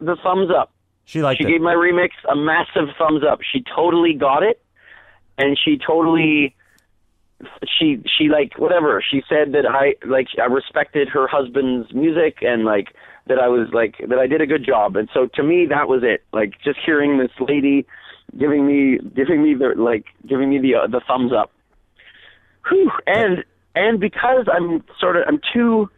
the 0.00 0.16
thumbs 0.22 0.50
up. 0.50 0.72
she 1.04 1.22
liked 1.22 1.40
she 1.40 1.46
it. 1.46 1.50
gave 1.50 1.60
my 1.60 1.74
remix 1.74 2.10
a 2.28 2.36
massive 2.36 2.88
thumbs 2.98 3.22
up. 3.24 3.40
She 3.42 3.62
totally 3.74 4.14
got 4.14 4.42
it, 4.42 4.62
and 5.38 5.58
she 5.62 5.78
totally 5.78 6.54
she 7.78 8.02
she 8.18 8.28
like 8.28 8.58
whatever. 8.58 9.02
She 9.08 9.22
said 9.28 9.52
that 9.52 9.66
I 9.66 9.94
like 10.06 10.28
I 10.40 10.46
respected 10.46 11.08
her 11.08 11.26
husband's 11.26 11.92
music 11.92 12.38
and 12.42 12.64
like 12.64 12.94
that 13.26 13.38
I 13.38 13.48
was 13.48 13.68
like 13.72 13.96
that 14.08 14.18
I 14.18 14.26
did 14.26 14.40
a 14.40 14.46
good 14.46 14.64
job. 14.64 14.96
And 14.96 15.08
so 15.12 15.26
to 15.34 15.42
me 15.42 15.66
that 15.66 15.88
was 15.88 16.02
it. 16.02 16.24
Like 16.32 16.54
just 16.64 16.78
hearing 16.84 17.18
this 17.18 17.30
lady 17.40 17.86
giving 18.38 18.66
me 18.66 18.98
giving 19.14 19.42
me 19.42 19.54
the 19.54 19.74
like 19.76 20.06
giving 20.26 20.50
me 20.50 20.58
the 20.58 20.74
uh, 20.76 20.86
the 20.86 21.00
thumbs 21.06 21.32
up. 21.32 21.50
Whew. 22.68 22.90
And 23.06 23.44
and 23.74 24.00
because 24.00 24.46
I'm 24.52 24.84
sort 24.98 25.16
of 25.16 25.24
I'm 25.26 25.40
too 25.52 25.88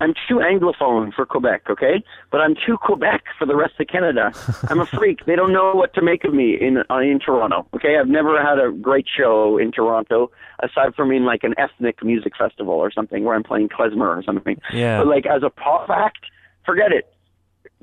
I'm 0.00 0.14
too 0.28 0.36
anglophone 0.36 1.12
for 1.12 1.26
Quebec, 1.26 1.62
okay? 1.68 2.02
But 2.30 2.40
I'm 2.40 2.54
too 2.54 2.76
Quebec 2.80 3.24
for 3.36 3.46
the 3.46 3.56
rest 3.56 3.74
of 3.80 3.88
Canada. 3.88 4.32
I'm 4.68 4.78
a 4.80 4.86
freak. 4.86 5.26
They 5.26 5.34
don't 5.34 5.52
know 5.52 5.72
what 5.74 5.92
to 5.94 6.02
make 6.02 6.24
of 6.24 6.32
me 6.32 6.54
in 6.54 6.84
uh, 6.88 6.98
in 6.98 7.18
Toronto, 7.18 7.66
okay? 7.74 7.96
I've 7.98 8.08
never 8.08 8.40
had 8.40 8.58
a 8.58 8.70
great 8.70 9.06
show 9.08 9.58
in 9.58 9.72
Toronto 9.72 10.30
aside 10.62 10.94
from 10.94 11.10
in 11.10 11.24
like 11.24 11.42
an 11.42 11.54
ethnic 11.58 12.02
music 12.04 12.34
festival 12.38 12.74
or 12.74 12.92
something 12.92 13.24
where 13.24 13.34
I'm 13.34 13.42
playing 13.42 13.70
klezmer 13.70 14.16
or 14.16 14.22
something. 14.22 14.60
Yeah. 14.72 14.98
But 14.98 15.08
like 15.08 15.26
as 15.26 15.42
a 15.42 15.50
pop 15.50 15.90
act, 15.90 16.26
forget 16.64 16.92
it. 16.92 17.12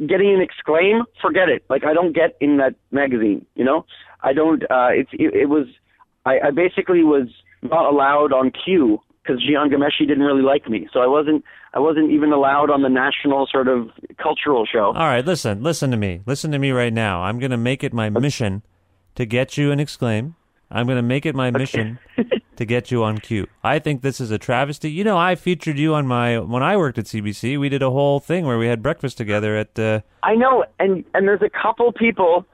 Getting 0.07 0.33
an 0.33 0.41
exclaim, 0.41 1.03
forget 1.21 1.49
it. 1.49 1.65
Like 1.69 1.83
I 1.83 1.93
don't 1.93 2.13
get 2.13 2.37
in 2.39 2.57
that 2.57 2.75
magazine, 2.91 3.45
you 3.55 3.65
know? 3.65 3.85
I 4.21 4.33
don't 4.33 4.63
uh 4.63 4.89
it's 4.91 5.09
it, 5.13 5.33
it 5.33 5.45
was 5.49 5.67
I, 6.25 6.39
I 6.45 6.51
basically 6.51 7.03
was 7.03 7.27
not 7.61 7.85
allowed 7.85 8.31
on 8.31 8.51
Q 8.51 9.01
because 9.25 9.41
Jian 9.43 9.71
Ghomeshi 9.71 10.07
didn't 10.07 10.23
really 10.23 10.41
like 10.41 10.69
me. 10.69 10.87
So 10.93 10.99
I 10.99 11.07
wasn't 11.07 11.43
I 11.73 11.79
wasn't 11.79 12.11
even 12.11 12.31
allowed 12.31 12.69
on 12.69 12.81
the 12.81 12.89
national 12.89 13.47
sort 13.51 13.67
of 13.67 13.89
cultural 14.17 14.65
show. 14.65 14.87
All 14.87 15.07
right, 15.07 15.25
listen, 15.25 15.63
listen 15.63 15.91
to 15.91 15.97
me. 15.97 16.21
Listen 16.25 16.51
to 16.51 16.59
me 16.59 16.71
right 16.71 16.93
now. 16.93 17.23
I'm 17.23 17.39
going 17.39 17.51
to 17.51 17.57
make 17.57 17.83
it 17.83 17.93
my 17.93 18.09
mission 18.09 18.63
to 19.15 19.25
get 19.25 19.57
you 19.57 19.71
an 19.71 19.79
exclaim. 19.79 20.35
I'm 20.71 20.85
going 20.87 20.97
to 20.97 21.03
make 21.03 21.25
it 21.25 21.35
my 21.35 21.51
mission 21.51 21.99
to 22.55 22.65
get 22.65 22.91
you 22.91 23.03
on 23.03 23.19
Q. 23.19 23.47
I 23.63 23.79
think 23.79 24.01
this 24.01 24.19
is 24.19 24.31
a 24.31 24.37
travesty. 24.37 24.89
You 24.89 25.03
know, 25.03 25.17
I 25.17 25.35
featured 25.35 25.77
you 25.77 25.93
on 25.93 26.07
my 26.07 26.39
when 26.39 26.63
I 26.63 26.77
worked 26.77 26.97
at 26.97 27.05
CBC. 27.05 27.59
We 27.59 27.69
did 27.69 27.83
a 27.83 27.91
whole 27.91 28.19
thing 28.19 28.45
where 28.45 28.57
we 28.57 28.67
had 28.67 28.81
breakfast 28.81 29.17
together 29.17 29.57
at 29.57 29.77
uh, 29.77 30.01
I 30.23 30.35
know, 30.35 30.65
and 30.79 31.03
and 31.13 31.27
there's 31.27 31.41
a 31.41 31.49
couple 31.49 31.91
people 31.91 32.45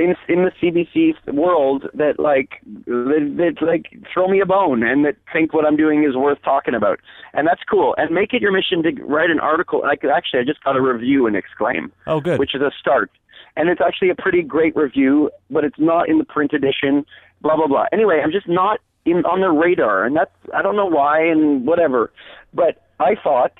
in 0.00 0.14
in 0.28 0.44
the 0.44 0.52
CBC 0.60 1.32
world 1.32 1.88
that 1.94 2.18
like 2.18 2.60
that, 2.64 3.34
that 3.36 3.64
like 3.64 3.86
throw 4.12 4.28
me 4.28 4.40
a 4.40 4.46
bone 4.46 4.82
and 4.82 5.04
that 5.04 5.16
think 5.32 5.52
what 5.52 5.64
I'm 5.64 5.76
doing 5.76 6.04
is 6.04 6.16
worth 6.16 6.38
talking 6.42 6.74
about, 6.74 7.00
and 7.34 7.46
that's 7.46 7.62
cool. 7.68 7.94
And 7.98 8.14
make 8.14 8.32
it 8.32 8.42
your 8.42 8.52
mission 8.52 8.82
to 8.82 9.04
write 9.04 9.30
an 9.30 9.40
article. 9.40 9.80
Like 9.80 10.04
actually, 10.04 10.40
I 10.40 10.44
just 10.44 10.62
got 10.64 10.76
a 10.76 10.80
review 10.80 11.26
and 11.26 11.36
exclaim. 11.36 11.92
Oh, 12.06 12.20
good. 12.20 12.38
Which 12.38 12.54
is 12.54 12.62
a 12.62 12.70
start, 12.78 13.10
and 13.56 13.68
it's 13.68 13.80
actually 13.80 14.10
a 14.10 14.14
pretty 14.14 14.42
great 14.42 14.74
review, 14.74 15.30
but 15.50 15.64
it's 15.64 15.78
not 15.78 16.08
in 16.08 16.18
the 16.18 16.24
print 16.24 16.52
edition. 16.52 17.04
Blah 17.42 17.56
blah 17.56 17.66
blah. 17.66 17.86
Anyway, 17.92 18.20
I'm 18.22 18.32
just 18.32 18.48
not 18.48 18.80
in 19.04 19.24
on 19.24 19.40
the 19.40 19.50
radar, 19.50 20.04
and 20.04 20.16
that's 20.16 20.34
I 20.54 20.62
don't 20.62 20.76
know 20.76 20.86
why 20.86 21.24
and 21.24 21.66
whatever, 21.66 22.12
but 22.54 22.82
I 22.98 23.14
thought 23.22 23.52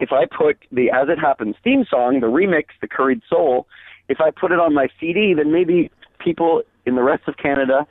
if 0.00 0.12
I 0.12 0.24
put 0.26 0.56
the 0.72 0.90
As 0.90 1.08
It 1.08 1.18
Happens 1.18 1.56
theme 1.62 1.84
song, 1.88 2.20
the 2.20 2.26
remix, 2.26 2.64
the 2.80 2.88
Curried 2.88 3.20
Soul, 3.28 3.66
if 4.10 4.20
I 4.20 4.30
put 4.30 4.52
it 4.52 4.58
on 4.58 4.74
my 4.74 4.88
CD, 4.98 5.32
then 5.34 5.52
maybe 5.52 5.90
people 6.18 6.62
in 6.84 6.96
the 6.96 7.02
rest 7.02 7.22
of 7.28 7.36
Canada 7.36 7.86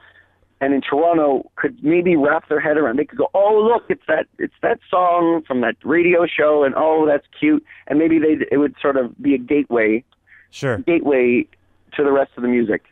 and 0.61 0.73
in 0.73 0.81
Toronto 0.81 1.49
could 1.55 1.81
maybe 1.83 2.17
wrap 2.17 2.49
their 2.49 2.59
head 2.59 2.77
around. 2.77 2.99
They 2.99 3.05
could 3.05 3.17
go, 3.17 3.29
"Oh, 3.33 3.59
look, 3.63 3.85
it's 3.89 4.03
that 4.07 4.27
it's 4.37 4.53
that 4.61 4.79
song 4.89 5.43
from 5.47 5.61
that 5.61 5.77
radio 5.83 6.27
show," 6.27 6.63
and 6.63 6.75
oh, 6.75 7.05
that's 7.07 7.25
cute. 7.39 7.63
And 7.87 7.97
maybe 7.97 8.19
they 8.19 8.45
it 8.51 8.57
would 8.57 8.75
sort 8.81 8.97
of 8.97 9.17
be 9.21 9.33
a 9.33 9.37
gateway, 9.37 10.03
sure, 10.51 10.79
gateway 10.79 11.47
to 11.95 12.03
the 12.03 12.11
rest 12.11 12.31
of 12.35 12.43
the 12.43 12.49
music. 12.49 12.83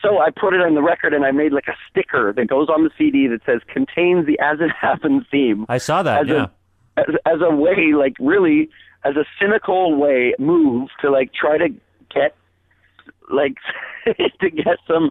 So 0.00 0.20
I 0.20 0.30
put 0.30 0.54
it 0.54 0.60
on 0.60 0.76
the 0.76 0.82
record 0.82 1.12
and 1.12 1.24
I 1.24 1.32
made 1.32 1.52
like 1.52 1.66
a 1.66 1.74
sticker 1.90 2.32
that 2.32 2.46
goes 2.46 2.68
on 2.68 2.84
the 2.84 2.90
CD 2.96 3.26
that 3.26 3.40
says 3.44 3.62
contains 3.66 4.26
the 4.26 4.38
As 4.38 4.60
It 4.60 4.70
Happens 4.70 5.24
theme 5.28 5.66
I 5.68 5.78
saw 5.78 6.04
that. 6.04 6.22
as 6.22 6.28
yeah. 6.28 6.46
a 6.96 7.00
as, 7.00 7.14
as 7.26 7.40
a 7.40 7.52
way, 7.52 7.94
like 7.96 8.14
really, 8.20 8.70
as 9.04 9.16
a 9.16 9.24
cynical 9.40 9.96
way 9.96 10.34
move 10.38 10.90
to 11.00 11.10
like 11.10 11.32
try 11.34 11.58
to 11.58 11.68
get 12.14 12.36
like 13.30 13.56
to 14.40 14.50
get 14.50 14.78
some 14.86 15.10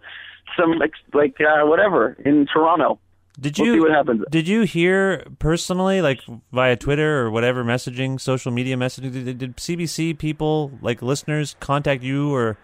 some 0.58 0.74
like 1.14 1.36
uh, 1.42 1.66
whatever 1.66 2.18
in 2.26 2.48
Toronto. 2.52 3.00
Did 3.40 3.58
We'll 3.60 3.68
you 3.68 3.74
see 3.76 3.80
what 3.82 3.92
happens. 3.92 4.24
Did 4.32 4.48
you 4.48 4.64
hear 4.64 5.24
personally, 5.38 6.02
like 6.02 6.22
via 6.52 6.76
Twitter 6.76 7.20
or 7.20 7.30
whatever 7.30 7.64
messaging, 7.64 8.20
social 8.20 8.52
media 8.52 8.76
messaging? 8.76 9.14
Did, 9.14 9.38
did 9.38 9.58
CBC 9.58 10.18
people, 10.18 10.72
like 10.82 11.04
listeners, 11.04 11.56
contact 11.60 12.02
you 12.02 12.34
or 12.34 12.58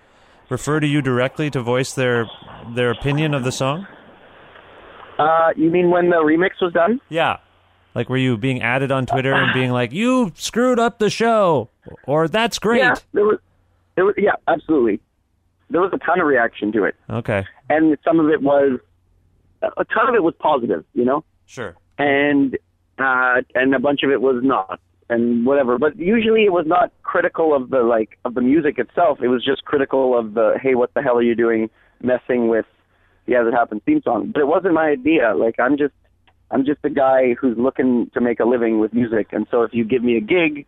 refer 0.49 0.79
to 0.79 0.87
you 0.87 1.01
directly 1.01 1.51
to 1.51 1.61
voice 1.61 1.93
their 1.93 2.25
their 2.73 2.89
opinion 2.89 3.35
of 3.35 3.43
the 3.43 3.51
song? 3.51 3.85
Uh, 5.19 5.49
you 5.55 5.69
mean 5.69 5.91
when 5.91 6.09
the 6.09 6.15
remix 6.15 6.59
was 6.59 6.73
done? 6.73 6.99
Yeah. 7.07 7.37
Like, 7.93 8.09
were 8.09 8.17
you 8.17 8.37
being 8.37 8.63
added 8.63 8.91
on 8.91 9.05
Twitter 9.05 9.33
and 9.33 9.53
being 9.53 9.69
like, 9.69 9.91
"You 9.91 10.31
screwed 10.35 10.79
up 10.79 10.97
the 10.97 11.11
show," 11.11 11.69
or 12.07 12.27
"That's 12.27 12.57
great"? 12.57 12.79
Yeah, 12.79 12.95
there 13.13 13.25
was, 13.25 13.37
there 13.95 14.05
was, 14.05 14.15
yeah, 14.17 14.33
absolutely. 14.47 14.99
There 15.73 15.81
was 15.81 15.91
a 15.91 15.97
ton 15.97 16.21
of 16.21 16.27
reaction 16.27 16.71
to 16.71 16.83
it, 16.85 16.95
Okay, 17.09 17.45
and 17.69 17.97
some 18.05 18.19
of 18.19 18.29
it 18.29 18.41
was, 18.41 18.79
a 19.61 19.85
ton 19.85 20.07
of 20.07 20.15
it 20.15 20.23
was 20.23 20.33
positive, 20.39 20.85
you 20.93 21.03
know, 21.03 21.25
sure. 21.47 21.75
and 21.97 22.55
uh, 22.99 23.41
and 23.55 23.73
a 23.73 23.79
bunch 23.79 24.03
of 24.03 24.11
it 24.11 24.21
was 24.21 24.41
not, 24.43 24.79
and 25.09 25.45
whatever. 25.45 25.77
But 25.79 25.97
usually, 25.97 26.45
it 26.45 26.53
was 26.53 26.65
not 26.67 26.93
critical 27.01 27.55
of 27.55 27.71
the 27.71 27.81
like 27.81 28.19
of 28.23 28.35
the 28.35 28.41
music 28.41 28.77
itself. 28.77 29.19
It 29.21 29.29
was 29.29 29.43
just 29.43 29.65
critical 29.65 30.17
of 30.17 30.35
the 30.35 30.57
hey, 30.61 30.75
what 30.75 30.93
the 30.93 31.01
hell 31.01 31.17
are 31.17 31.23
you 31.23 31.35
doing, 31.35 31.69
messing 32.01 32.47
with 32.49 32.65
the 33.25 33.35
As 33.35 33.47
It 33.47 33.53
Happens 33.53 33.81
theme 33.85 34.01
song. 34.03 34.31
But 34.31 34.41
it 34.41 34.47
wasn't 34.47 34.75
my 34.75 34.89
idea. 34.89 35.33
Like 35.35 35.59
I'm 35.59 35.77
just 35.77 35.95
I'm 36.51 36.65
just 36.65 36.79
a 36.83 36.89
guy 36.89 37.33
who's 37.33 37.57
looking 37.57 38.11
to 38.13 38.21
make 38.21 38.39
a 38.39 38.45
living 38.45 38.79
with 38.79 38.93
music, 38.93 39.29
and 39.31 39.47
so 39.49 39.63
if 39.63 39.73
you 39.73 39.83
give 39.85 40.03
me 40.03 40.17
a 40.17 40.21
gig, 40.21 40.67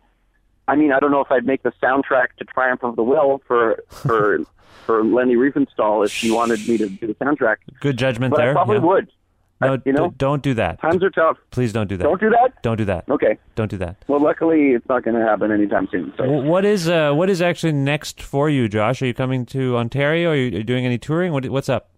I 0.68 0.74
mean, 0.76 0.92
I 0.92 0.98
don't 1.00 1.10
know 1.10 1.20
if 1.20 1.30
I'd 1.30 1.46
make 1.46 1.62
the 1.62 1.72
soundtrack 1.82 2.28
to 2.38 2.44
Triumph 2.44 2.82
of 2.82 2.96
the 2.96 3.02
Will 3.02 3.40
for 3.46 3.82
for 3.88 4.38
for 4.86 5.04
Leni 5.04 5.34
Riefenstahl 5.36 6.04
if 6.04 6.10
she 6.12 6.30
wanted 6.30 6.66
me 6.68 6.76
to 6.78 6.88
do 6.88 7.06
the 7.08 7.14
soundtrack, 7.14 7.56
Good 7.80 7.96
judgment 7.98 8.32
but 8.32 8.38
there. 8.38 8.50
I 8.50 8.54
probably 8.54 8.76
yeah. 8.76 8.82
would. 8.82 9.12
No, 9.58 9.78
you 9.86 9.92
know? 9.94 10.10
d- 10.10 10.14
don't 10.18 10.42
do 10.42 10.52
that. 10.52 10.78
Times 10.82 11.02
are 11.02 11.08
tough. 11.08 11.38
Please 11.50 11.72
don't 11.72 11.86
do 11.88 11.96
that. 11.96 12.04
Don't 12.04 12.20
do 12.20 12.28
that. 12.28 12.62
Don't 12.62 12.76
do 12.76 12.84
that. 12.84 13.08
Okay. 13.08 13.38
Don't 13.54 13.70
do 13.70 13.78
that. 13.78 13.96
Well, 14.06 14.20
luckily, 14.20 14.72
it's 14.72 14.86
not 14.86 15.02
going 15.02 15.16
to 15.18 15.22
happen 15.24 15.50
anytime 15.50 15.88
soon. 15.90 16.12
So. 16.18 16.24
Wh- 16.24 16.44
What 16.44 16.66
is 16.66 16.90
uh, 16.90 17.14
what 17.14 17.30
is 17.30 17.40
actually 17.40 17.72
next 17.72 18.20
for 18.20 18.50
you, 18.50 18.68
Josh? 18.68 19.00
Are 19.00 19.06
you 19.06 19.14
coming 19.14 19.46
to 19.46 19.78
Ontario? 19.78 20.32
Are 20.32 20.36
you, 20.36 20.48
are 20.48 20.58
you 20.58 20.62
doing 20.64 20.84
any 20.84 20.98
touring? 20.98 21.32
What, 21.32 21.48
what's 21.48 21.70
up? 21.70 21.88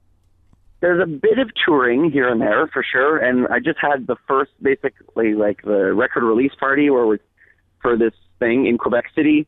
There's 0.80 1.02
a 1.02 1.06
bit 1.06 1.40
of 1.40 1.50
touring 1.66 2.12
here 2.12 2.28
and 2.28 2.40
there 2.40 2.68
for 2.68 2.84
sure, 2.84 3.18
and 3.18 3.48
I 3.48 3.58
just 3.58 3.80
had 3.80 4.06
the 4.06 4.14
first, 4.28 4.52
basically 4.62 5.34
like 5.34 5.62
the 5.62 5.92
record 5.92 6.22
release 6.22 6.52
party 6.60 6.88
where 6.90 7.06
we 7.06 7.18
for 7.82 7.96
this 7.96 8.14
thing 8.38 8.66
in 8.66 8.78
Quebec 8.78 9.06
City, 9.14 9.46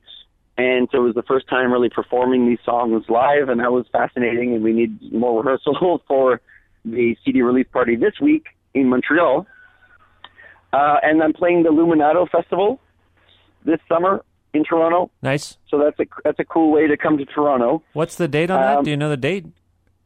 and 0.58 0.88
so 0.92 0.98
it 0.98 1.04
was 1.04 1.14
the 1.14 1.22
first 1.22 1.48
time 1.48 1.72
really 1.72 1.88
performing 1.88 2.48
these 2.48 2.58
songs 2.64 3.04
live, 3.08 3.48
and 3.48 3.60
that 3.60 3.72
was 3.72 3.86
fascinating. 3.92 4.54
And 4.54 4.62
we 4.62 4.72
need 4.72 5.12
more 5.12 5.42
rehearsal 5.42 6.02
for 6.08 6.40
the 6.84 7.16
CD 7.24 7.42
release 7.42 7.68
party 7.72 7.96
this 7.96 8.14
week 8.20 8.46
in 8.74 8.88
Montreal, 8.88 9.46
uh, 10.72 10.96
and 11.02 11.22
I'm 11.22 11.32
playing 11.32 11.62
the 11.62 11.70
Luminato 11.70 12.28
Festival 12.30 12.80
this 13.64 13.80
summer 13.88 14.24
in 14.52 14.64
Toronto. 14.64 15.10
Nice. 15.22 15.58
So 15.68 15.78
that's 15.78 15.98
a 16.00 16.06
that's 16.24 16.38
a 16.38 16.44
cool 16.44 16.72
way 16.72 16.86
to 16.86 16.96
come 16.96 17.18
to 17.18 17.24
Toronto. 17.24 17.82
What's 17.92 18.16
the 18.16 18.28
date 18.28 18.50
on 18.50 18.60
that? 18.60 18.78
Um, 18.78 18.84
Do 18.84 18.90
you 18.90 18.96
know 18.96 19.08
the 19.08 19.16
date? 19.16 19.46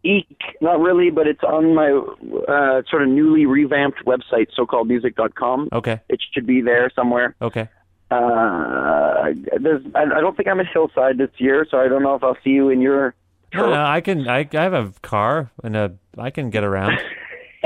Eek, 0.04 0.38
not 0.60 0.80
really, 0.80 1.10
but 1.10 1.26
it's 1.26 1.42
on 1.42 1.74
my 1.74 1.90
uh, 1.90 2.82
sort 2.90 3.02
of 3.02 3.08
newly 3.08 3.46
revamped 3.46 4.04
website, 4.04 4.48
socalledmusic.com. 4.56 5.70
Okay. 5.72 6.00
It 6.10 6.20
should 6.32 6.46
be 6.46 6.60
there 6.60 6.90
somewhere. 6.94 7.34
Okay. 7.40 7.68
Uh, 8.10 9.32
there's, 9.60 9.82
I, 9.94 10.02
I 10.02 10.20
don't 10.20 10.36
think 10.36 10.48
I'm 10.48 10.60
at 10.60 10.66
Hillside 10.72 11.18
this 11.18 11.30
year, 11.38 11.66
so 11.70 11.78
I 11.78 11.88
don't 11.88 12.02
know 12.02 12.14
if 12.14 12.22
I'll 12.22 12.36
see 12.44 12.50
you 12.50 12.68
in 12.68 12.80
your. 12.80 13.14
No, 13.52 13.70
no, 13.70 13.84
I 13.84 14.00
can. 14.00 14.28
I, 14.28 14.48
I 14.52 14.62
have 14.62 14.74
a 14.74 14.92
car 15.02 15.50
and 15.62 15.76
a. 15.76 15.94
I 16.18 16.30
can 16.30 16.50
get 16.50 16.64
around. 16.64 16.98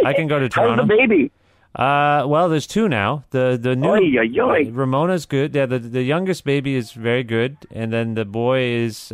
I 0.05 0.13
can 0.13 0.29
go 0.29 0.39
to 0.39 0.49
Toronto. 0.49 0.77
How's 0.83 0.89
the 0.89 0.97
baby? 0.97 1.33
Uh, 1.75 2.25
well, 2.27 2.49
there's 2.49 2.67
two 2.67 2.89
now. 2.89 3.25
The 3.31 3.59
the 3.61 3.77
new 3.77 3.89
Oy, 3.89 4.19
oy, 4.19 4.41
oy. 4.41 4.71
Ramona's 4.71 5.27
good. 5.27 5.55
Yeah, 5.55 5.67
the 5.67 5.79
the 5.79 6.03
youngest 6.03 6.45
baby 6.45 6.75
is 6.75 6.93
very 6.93 7.25
good, 7.25 7.59
and 7.71 7.93
then 7.93 8.15
the 8.15 8.25
boy 8.25 8.61
is 8.63 9.13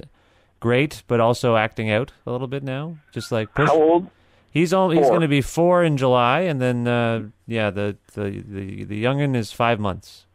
great, 0.60 1.02
but 1.06 1.20
also 1.20 1.56
acting 1.56 1.90
out 1.90 2.12
a 2.26 2.32
little 2.32 2.46
bit 2.46 2.62
now. 2.62 2.96
Just 3.12 3.30
like 3.32 3.52
push. 3.54 3.68
How 3.68 3.74
old? 3.80 4.10
He's 4.50 4.72
all, 4.72 4.90
he's 4.90 5.08
going 5.08 5.22
to 5.22 5.28
be 5.28 5.40
four 5.40 5.82
in 5.82 5.96
July, 5.96 6.40
and 6.42 6.60
then 6.60 6.86
uh, 6.86 7.24
yeah, 7.46 7.70
the 7.70 7.96
the 8.14 8.42
the 8.46 8.84
the 8.84 9.02
youngin 9.02 9.34
is 9.34 9.50
five 9.50 9.80
months. 9.80 10.26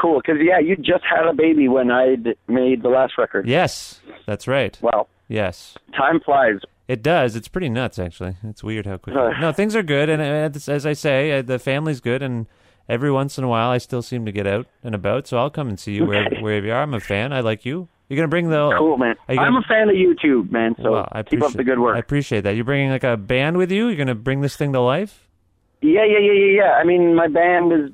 Cool, 0.00 0.20
because 0.20 0.40
yeah, 0.42 0.58
you 0.58 0.76
just 0.76 1.04
had 1.04 1.26
a 1.26 1.32
baby 1.32 1.68
when 1.68 1.90
I'd 1.90 2.36
made 2.46 2.82
the 2.82 2.88
last 2.88 3.18
record. 3.18 3.46
Yes, 3.48 4.00
that's 4.26 4.46
right. 4.46 4.78
Wow, 4.80 5.08
Yes, 5.28 5.76
time 5.96 6.20
flies. 6.20 6.60
it 6.86 7.02
does. 7.02 7.34
It's 7.36 7.48
pretty 7.48 7.68
nuts, 7.68 7.98
actually. 7.98 8.36
It's 8.44 8.62
weird 8.62 8.86
how 8.86 8.96
quick. 8.98 9.16
No, 9.40 9.52
things 9.52 9.74
are 9.74 9.82
good, 9.82 10.08
and 10.08 10.22
as 10.22 10.86
I 10.86 10.92
say, 10.92 11.38
uh, 11.38 11.42
the 11.42 11.58
family's 11.58 12.00
good, 12.00 12.22
and 12.22 12.46
every 12.88 13.10
once 13.10 13.38
in 13.38 13.44
a 13.44 13.48
while, 13.48 13.70
I 13.70 13.78
still 13.78 14.02
seem 14.02 14.24
to 14.26 14.32
get 14.32 14.46
out 14.46 14.66
and 14.84 14.94
about. 14.94 15.26
So 15.26 15.36
I'll 15.38 15.50
come 15.50 15.68
and 15.68 15.78
see 15.78 15.94
you 15.94 16.04
wherever, 16.06 16.26
Okay. 16.28 16.40
wherever 16.42 16.66
you 16.66 16.72
are. 16.72 16.82
I'm 16.82 16.94
a 16.94 17.00
fan. 17.00 17.32
I 17.32 17.40
like 17.40 17.64
you. 17.66 17.88
You're 18.08 18.16
gonna 18.16 18.28
bring 18.28 18.48
the 18.48 18.74
Cool, 18.78 18.96
man. 18.96 19.16
You 19.28 19.38
I'm 19.38 19.56
a 19.56 19.62
fan 19.62 19.90
of 19.90 19.94
YouTube, 19.94 20.50
man. 20.50 20.74
So 20.82 20.92
Well, 20.92 21.08
I 21.12 21.22
keep 21.22 21.42
up 21.42 21.52
the 21.52 21.62
good 21.64 21.78
work. 21.78 21.94
I 21.96 21.98
appreciate 21.98 22.40
that. 22.42 22.54
You're 22.56 22.64
bringing 22.64 22.88
like 22.90 23.04
a 23.04 23.18
band 23.18 23.58
with 23.58 23.70
you. 23.70 23.88
You're 23.88 23.98
gonna 23.98 24.14
bring 24.14 24.40
this 24.40 24.56
thing 24.56 24.72
to 24.72 24.80
life. 24.80 25.28
Yeah, 25.82 26.04
yeah, 26.06 26.18
yeah, 26.18 26.32
yeah, 26.32 26.56
yeah. 26.62 26.72
I 26.80 26.84
mean, 26.84 27.14
my 27.14 27.28
band 27.28 27.70
is 27.72 27.90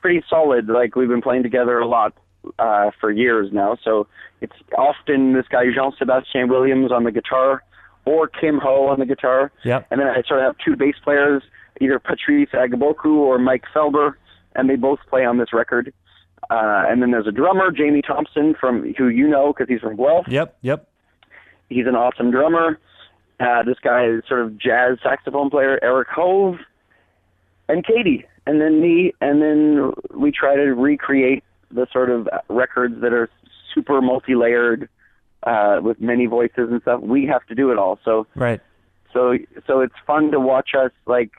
pretty 0.00 0.22
solid. 0.28 0.68
Like 0.68 0.96
we've 0.96 1.08
been 1.08 1.22
playing 1.22 1.42
together 1.42 1.78
a 1.78 1.86
lot 1.86 2.14
uh, 2.58 2.90
for 3.00 3.10
years 3.10 3.50
now. 3.52 3.76
So 3.82 4.06
it's 4.40 4.52
often 4.76 5.32
this 5.34 5.46
guy 5.48 5.64
Jean 5.74 5.92
Sebastien 5.98 6.48
Williams 6.48 6.92
on 6.92 7.04
the 7.04 7.12
guitar, 7.12 7.62
or 8.04 8.28
Kim 8.28 8.58
Ho 8.58 8.86
on 8.86 9.00
the 9.00 9.06
guitar, 9.06 9.50
Yep. 9.64 9.86
and 9.90 10.00
then 10.00 10.06
I 10.06 10.22
sort 10.28 10.40
of 10.40 10.46
have 10.46 10.56
two 10.64 10.76
bass 10.76 10.94
players, 11.02 11.42
either 11.80 11.98
Patrice 11.98 12.50
Agbokou 12.52 13.16
or 13.16 13.38
Mike 13.38 13.64
Felber, 13.74 14.14
and 14.54 14.70
they 14.70 14.76
both 14.76 15.00
play 15.10 15.24
on 15.24 15.38
this 15.38 15.52
record. 15.52 15.92
Uh, 16.48 16.84
and 16.88 17.02
then 17.02 17.10
there's 17.10 17.26
a 17.26 17.32
drummer, 17.32 17.72
Jamie 17.72 18.02
Thompson, 18.02 18.54
from 18.60 18.94
who 18.96 19.08
you 19.08 19.26
know 19.26 19.52
because 19.52 19.68
he's 19.68 19.80
from 19.80 19.96
Guelph. 19.96 20.26
Yep. 20.28 20.56
Yep. 20.62 20.88
He's 21.68 21.86
an 21.88 21.96
awesome 21.96 22.30
drummer. 22.30 22.78
Uh, 23.40 23.64
this 23.64 23.78
guy 23.82 24.06
is 24.06 24.22
sort 24.28 24.42
of 24.42 24.56
jazz 24.56 24.98
saxophone 25.02 25.50
player, 25.50 25.80
Eric 25.82 26.06
Hove, 26.14 26.58
and 27.68 27.84
Katie, 27.84 28.24
and 28.46 28.60
then 28.60 28.80
me, 28.80 29.12
and 29.20 29.42
then 29.42 29.92
we 30.14 30.30
try 30.30 30.54
to 30.56 30.74
recreate 30.74 31.44
the 31.70 31.86
sort 31.92 32.10
of 32.10 32.28
records 32.48 33.00
that 33.00 33.12
are 33.12 33.28
super 33.74 34.00
multi-layered 34.00 34.88
uh, 35.42 35.80
with 35.82 36.00
many 36.00 36.26
voices 36.26 36.70
and 36.70 36.80
stuff. 36.82 37.00
We 37.00 37.26
have 37.26 37.44
to 37.46 37.54
do 37.54 37.70
it 37.70 37.78
all, 37.78 37.98
so 38.04 38.26
Right. 38.34 38.60
so 39.12 39.36
so 39.66 39.80
it's 39.80 39.94
fun 40.06 40.30
to 40.30 40.40
watch 40.40 40.70
us 40.76 40.92
like 41.06 41.30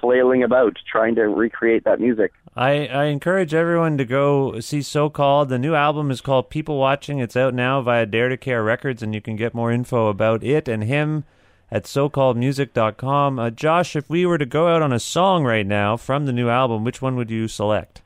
flailing 0.00 0.42
about 0.42 0.76
trying 0.90 1.14
to 1.16 1.22
recreate 1.22 1.84
that 1.84 2.00
music. 2.00 2.32
I, 2.56 2.86
I 2.86 3.04
encourage 3.04 3.54
everyone 3.54 3.98
to 3.98 4.04
go 4.04 4.58
see 4.60 4.82
So 4.82 5.08
Called. 5.10 5.48
The 5.48 5.58
new 5.58 5.74
album 5.74 6.10
is 6.10 6.20
called 6.20 6.50
People 6.50 6.76
Watching. 6.78 7.18
It's 7.20 7.36
out 7.36 7.54
now 7.54 7.80
via 7.82 8.04
Dare 8.06 8.28
to 8.28 8.36
Care 8.36 8.62
Records, 8.64 9.02
and 9.02 9.14
you 9.14 9.20
can 9.20 9.36
get 9.36 9.54
more 9.54 9.70
info 9.70 10.08
about 10.08 10.42
it 10.42 10.68
and 10.68 10.84
him 10.84 11.24
at 11.70 11.84
SoCalledMusic.com. 11.84 13.38
Uh, 13.38 13.50
Josh, 13.50 13.94
if 13.96 14.08
we 14.08 14.24
were 14.26 14.38
to 14.38 14.46
go 14.46 14.68
out 14.68 14.82
on 14.82 14.92
a 14.92 15.00
song 15.00 15.44
right 15.44 15.66
now 15.66 15.96
from 15.96 16.26
the 16.26 16.32
new 16.32 16.48
album, 16.48 16.84
which 16.84 17.02
one 17.02 17.16
would 17.16 17.30
you 17.30 17.48
select? 17.48 18.02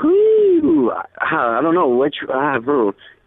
Whew, 0.00 0.92
I 1.20 1.60
don't 1.62 1.74
know 1.74 1.88
which. 1.88 2.16
Uh, 2.32 2.58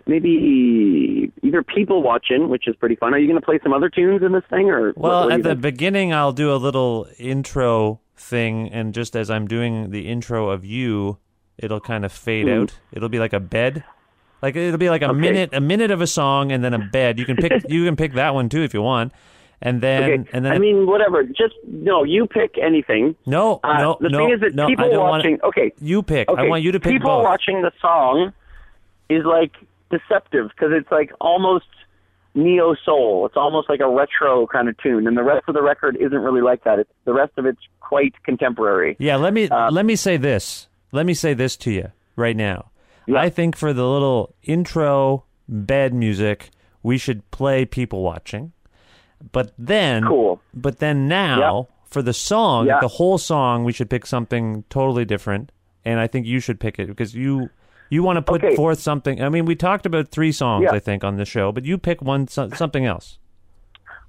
maybe 0.07 1.31
either 1.43 1.63
people 1.63 2.01
watching, 2.01 2.49
which 2.49 2.67
is 2.67 2.75
pretty 2.75 2.95
fun. 2.95 3.13
Are 3.13 3.17
you 3.19 3.27
going 3.27 3.39
to 3.39 3.45
play 3.45 3.59
some 3.63 3.73
other 3.73 3.89
tunes 3.89 4.21
in 4.23 4.31
this 4.31 4.43
thing, 4.49 4.69
or 4.69 4.93
Well, 4.95 5.23
what 5.25 5.29
do 5.29 5.35
at 5.35 5.43
the 5.43 5.49
think? 5.49 5.61
beginning, 5.61 6.13
I'll 6.13 6.33
do 6.33 6.51
a 6.53 6.57
little 6.57 7.07
intro 7.19 7.99
thing, 8.15 8.69
and 8.69 8.93
just 8.93 9.15
as 9.15 9.29
I'm 9.29 9.47
doing 9.47 9.91
the 9.91 10.07
intro 10.09 10.49
of 10.49 10.65
you, 10.65 11.17
it'll 11.57 11.79
kind 11.81 12.05
of 12.05 12.11
fade 12.11 12.47
Hmm. 12.47 12.61
out. 12.63 12.79
It'll 12.91 13.09
be 13.09 13.19
like 13.19 13.33
a 13.33 13.39
bed. 13.39 13.83
Like 14.43 14.55
it'll 14.57 14.77
be 14.77 14.89
like 14.89 15.01
a 15.01 15.09
Okay. 15.09 15.19
minute, 15.19 15.49
a 15.53 15.61
minute 15.61 15.89
of 15.89 16.01
a 16.01 16.07
song, 16.07 16.51
and 16.51 16.63
then 16.63 16.73
a 16.75 16.79
bed. 16.79 17.17
You 17.17 17.25
can 17.25 17.37
pick, 17.37 17.53
you 17.69 17.85
can 17.85 17.95
pick 17.95 18.13
that 18.13 18.35
one 18.35 18.49
too 18.49 18.61
if 18.61 18.73
you 18.73 18.81
want, 18.83 19.13
and 19.61 19.79
then 19.81 20.03
okay. 20.03 20.29
and 20.33 20.45
then 20.45 20.51
I 20.51 20.59
mean, 20.59 20.85
whatever. 20.85 21.23
Just 21.23 21.55
no. 21.65 22.03
You 22.03 22.27
pick 22.27 22.57
anything. 22.61 23.15
no, 23.25 23.59
Uh, 23.63 23.77
no, 23.79 23.97
the 24.01 24.09
no, 24.09 24.17
thing 24.19 24.31
is 24.35 24.41
that 24.41 24.53
no, 24.53 24.67
people 24.67 24.89
watching. 24.99 25.39
want 25.41 25.43
okay. 25.45 25.71
You 25.81 26.03
pick. 26.03 26.27
Okay. 26.29 26.41
I 26.41 26.47
want 26.47 26.61
you 26.61 26.71
to 26.73 26.79
pick 26.79 26.91
People 26.91 27.09
both. 27.09 27.23
watching 27.23 27.61
the 27.61 27.71
song 27.81 28.33
is 29.09 29.23
like 29.25 29.53
deceptive 29.89 30.49
because 30.49 30.71
it's 30.73 30.91
like 30.91 31.11
almost 31.21 31.65
neo 32.35 32.75
soul. 32.83 33.25
It's 33.27 33.37
almost 33.37 33.69
like 33.69 33.79
a 33.79 33.87
retro 33.89 34.45
kind 34.47 34.67
of 34.67 34.77
tune, 34.79 35.07
and 35.07 35.15
the 35.15 35.23
rest 35.23 35.45
of 35.47 35.53
the 35.53 35.61
record 35.61 35.95
isn't 35.97 36.19
really 36.19 36.41
like 36.41 36.65
that. 36.65 36.79
It's 36.79 36.91
the 37.05 37.13
rest 37.13 37.31
of 37.37 37.45
it's 37.45 37.61
quite 37.79 38.13
contemporary. 38.23 38.97
Yeah, 38.99 39.15
let 39.15 39.33
me 39.33 39.47
Uh, 39.47 39.71
let 39.71 39.85
me 39.85 39.95
say 39.95 40.17
this. 40.17 40.67
Let 40.91 41.05
me 41.05 41.13
say 41.13 41.33
this 41.33 41.55
to 41.57 41.71
you 41.71 41.91
right 42.17 42.35
now. 42.35 42.65
I 43.15 43.29
think 43.29 43.55
for 43.55 43.73
the 43.73 43.85
little 43.87 44.35
intro 44.43 45.25
bed 45.47 45.93
music, 45.93 46.49
we 46.83 46.97
should 46.97 47.29
play 47.31 47.65
people 47.65 48.01
watching. 48.03 48.51
But 49.31 49.53
then 49.57 50.03
Cool. 50.05 50.41
But 50.53 50.79
then 50.79 51.07
now 51.07 51.67
for 51.85 52.01
the 52.01 52.13
song, 52.13 52.67
Yeah. 52.67 52.79
the 52.81 52.87
whole 52.87 53.17
song, 53.17 53.63
we 53.63 53.71
should 53.71 53.89
pick 53.89 54.05
something 54.05 54.63
totally 54.69 55.05
different. 55.05 55.51
And 55.85 55.99
I 55.99 56.07
think 56.07 56.25
you 56.25 56.39
should 56.39 56.59
pick 56.59 56.79
it 56.79 56.87
because 56.87 57.13
you 57.15 57.49
you 57.89 58.01
want 58.01 58.17
to 58.17 58.21
put 58.23 58.43
Okay. 58.43 58.55
forth 58.55 58.79
something. 58.79 59.21
I 59.21 59.29
mean, 59.29 59.45
we 59.45 59.55
talked 59.55 59.85
about 59.85 60.07
three 60.07 60.31
songs, 60.31 60.63
Yeah. 60.63 60.71
I 60.75 60.79
think, 60.79 61.03
on 61.03 61.17
the 61.17 61.25
show, 61.25 61.51
but 61.51 61.63
you 61.63 61.77
pick 61.77 62.01
one 62.01 62.27
so- 62.27 62.49
something 62.49 62.85
else. 62.85 63.19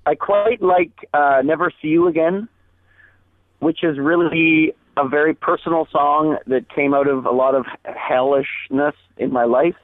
I 0.06 0.14
quite 0.14 0.62
like 0.62 0.92
uh, 1.12 1.42
"Never 1.44 1.70
See 1.82 1.88
You 1.88 2.06
Again," 2.08 2.48
which 3.58 3.84
is 3.84 3.98
really 3.98 4.74
a 4.96 5.08
very 5.08 5.34
personal 5.34 5.86
song 5.90 6.36
that 6.46 6.68
came 6.74 6.94
out 6.94 7.08
of 7.08 7.26
a 7.26 7.30
lot 7.32 7.54
of 7.54 7.66
hellishness 7.84 8.94
in 9.16 9.32
my 9.32 9.44
life, 9.44 9.74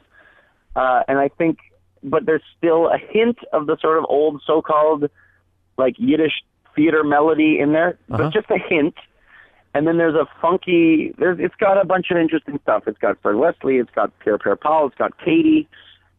uh, 0.77 1.03
and 1.09 1.19
I 1.19 1.29
think, 1.29 1.59
but 2.03 2.27
there's 2.27 2.43
still 2.57 2.89
a 2.89 2.99
hint 2.99 3.39
of 3.53 3.67
the 3.67 3.77
sort 3.81 3.99
of 3.99 4.05
old 4.09 4.43
so-called 4.47 5.11
like 5.79 5.95
Yiddish 5.99 6.43
theater 6.77 7.03
melody 7.03 7.59
in 7.59 7.73
there, 7.73 7.99
Uh-huh. 8.11 8.25
but 8.25 8.33
just 8.33 8.51
a 8.51 8.59
hint. 8.59 8.95
and 9.75 9.87
then 9.87 9.99
there's 9.99 10.15
a 10.17 10.27
funky. 10.43 11.15
There's 11.19 11.39
it's 11.39 11.55
got 11.57 11.81
a 11.81 11.85
bunch 11.85 12.11
of 12.11 12.17
interesting 12.17 12.59
stuff. 12.63 12.85
It's 12.89 12.99
got 12.99 13.21
Fred 13.23 13.37
Wesley. 13.37 13.77
It's 13.77 13.91
got 13.95 14.11
Pierre 14.19 14.37
Perpall. 14.39 14.89
It's 14.89 14.97
got 14.99 15.17
Katie. 15.19 15.69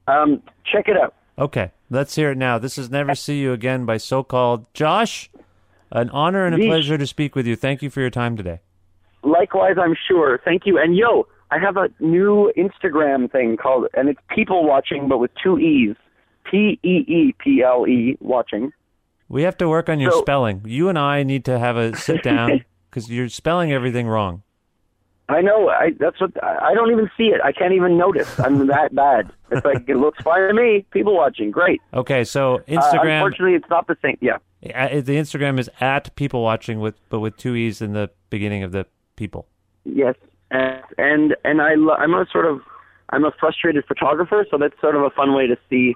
Um, 0.08 0.42
check 0.66 0.88
it 0.88 0.96
out. 0.98 1.14
Okay, 1.38 1.72
let's 1.89 2.16
hear 2.16 2.32
it 2.32 2.38
now. 2.38 2.58
This 2.58 2.78
is 2.78 2.89
Never 2.89 3.14
See 3.16 3.39
You 3.42 3.52
Again 3.54 3.86
by 3.86 3.98
so 3.98 4.24
called 4.24 4.74
Josh. 4.74 5.30
An 5.92 6.10
honor 6.12 6.46
and 6.46 6.56
a 6.56 6.66
pleasure 6.66 6.98
to 6.98 7.06
speak 7.06 7.36
with 7.36 7.46
you. 7.46 7.58
Thank 7.58 7.82
you 7.82 7.89
for 7.89 8.00
your 8.00 8.10
time 8.10 8.38
today. 8.38 8.60
Likewise, 9.24 9.76
I'm 9.80 9.96
sure. 10.08 10.40
Thank 10.44 10.66
you. 10.66 10.78
And 10.80 10.96
yo, 10.96 11.28
I 11.52 11.60
have 11.60 11.78
a 11.78 11.90
new 12.00 12.52
Instagram 12.58 13.32
thing 13.32 13.58
called, 13.58 13.88
and 13.94 14.10
it's 14.10 14.20
people 14.30 14.66
watching, 14.66 15.08
but 15.08 15.18
with 15.20 15.32
two 15.44 15.58
e's. 15.60 15.96
P 16.50 16.80
E 16.84 17.06
E 17.08 17.36
P 17.38 17.62
L 17.64 17.88
E 17.88 18.18
watching. 18.20 18.74
We 19.30 19.44
have 19.44 19.56
to 19.58 19.70
work 19.70 19.90
on 19.90 20.00
your 20.00 20.12
So- 20.12 20.22
spelling. 20.22 20.62
You 20.66 20.90
and 20.90 20.98
I 20.98 21.22
need 21.24 21.46
to 21.46 21.60
have 21.60 21.78
a 21.78 21.96
sit 21.96 22.24
down 22.24 22.66
because 22.90 23.10
you're 23.12 23.30
spelling 23.30 23.72
everything 23.72 24.08
wrong. 24.08 24.42
I 25.30 25.42
know. 25.42 25.70
I 25.70 25.92
that's 26.00 26.20
what 26.20 26.32
I 26.44 26.74
don't 26.74 26.92
even 26.92 27.10
see 27.16 27.26
it. 27.26 27.40
I 27.44 27.52
can't 27.52 27.74
even 27.74 27.96
notice. 27.96 28.38
I'm 28.40 28.66
that 28.76 28.94
bad. 28.96 29.32
It's 29.52 29.64
like 29.64 29.88
it 29.88 29.98
looks 29.98 30.22
fine 30.24 30.48
to 30.48 30.54
me. 30.54 30.84
People 30.92 31.16
watching, 31.16 31.52
great. 31.52 31.80
Okay, 31.94 32.24
so 32.24 32.56
Uh, 32.56 32.60
Instagram. 32.68 33.18
unfortunately, 33.18 33.54
it's 33.56 33.70
not 33.70 33.86
the 33.88 33.96
same. 34.02 34.18
Yeah. 34.20 34.38
uh, 34.76 35.00
the 35.00 35.16
Instagram 35.16 35.60
is 35.60 35.70
at 35.80 36.14
people 36.16 36.42
watching 36.42 36.80
with 36.80 36.96
but 37.10 37.20
with 37.20 37.38
two 37.38 37.56
e's 37.56 37.82
in 37.84 37.94
the 37.94 38.10
beginning 38.32 38.64
of 38.64 38.72
the 38.72 38.88
people. 39.22 39.48
Yes. 39.86 40.16
And 40.50 40.84
and 40.98 41.36
and 41.46 41.62
I 41.62 41.76
lo- 41.76 41.96
I'm 42.04 42.14
a 42.14 42.26
sort 42.32 42.46
of 42.46 42.60
I'm 43.12 43.24
a 43.24 43.32
frustrated 43.40 43.86
photographer, 43.86 44.46
so 44.50 44.58
that's 44.58 44.80
sort 44.82 44.96
of 44.96 45.04
a 45.04 45.10
fun 45.12 45.34
way 45.34 45.46
to 45.48 45.58
see 45.70 45.96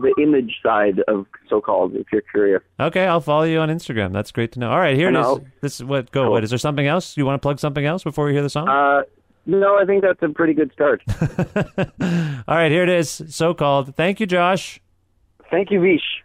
the 0.00 0.14
image 0.20 0.54
side 0.62 1.00
of 1.06 1.26
so-called. 1.48 1.94
If 1.94 2.06
you're 2.10 2.22
curious. 2.22 2.62
Okay, 2.80 3.06
I'll 3.06 3.20
follow 3.20 3.44
you 3.44 3.58
on 3.60 3.68
Instagram. 3.68 4.12
That's 4.12 4.32
great 4.32 4.52
to 4.52 4.58
know. 4.58 4.70
All 4.70 4.78
right, 4.78 4.96
here 4.96 5.10
it 5.10 5.16
is. 5.16 5.38
This 5.60 5.74
is 5.80 5.84
what 5.84 6.10
go. 6.10 6.30
What 6.30 6.44
is 6.44 6.50
there 6.50 6.58
something 6.58 6.86
else? 6.86 7.16
You 7.16 7.26
want 7.26 7.40
to 7.40 7.44
plug 7.44 7.60
something 7.60 7.84
else 7.84 8.02
before 8.02 8.24
we 8.24 8.32
hear 8.32 8.42
the 8.42 8.50
song? 8.50 8.68
Uh, 8.68 9.02
no, 9.44 9.76
I 9.76 9.84
think 9.84 10.02
that's 10.02 10.22
a 10.22 10.28
pretty 10.30 10.54
good 10.54 10.72
start. 10.72 11.02
All 12.48 12.56
right, 12.56 12.72
here 12.72 12.84
it 12.84 12.88
is. 12.88 13.22
So 13.28 13.54
called. 13.54 13.94
Thank 13.94 14.18
you, 14.20 14.26
Josh. 14.26 14.80
Thank 15.50 15.70
you, 15.70 15.80
Vish. 15.80 16.22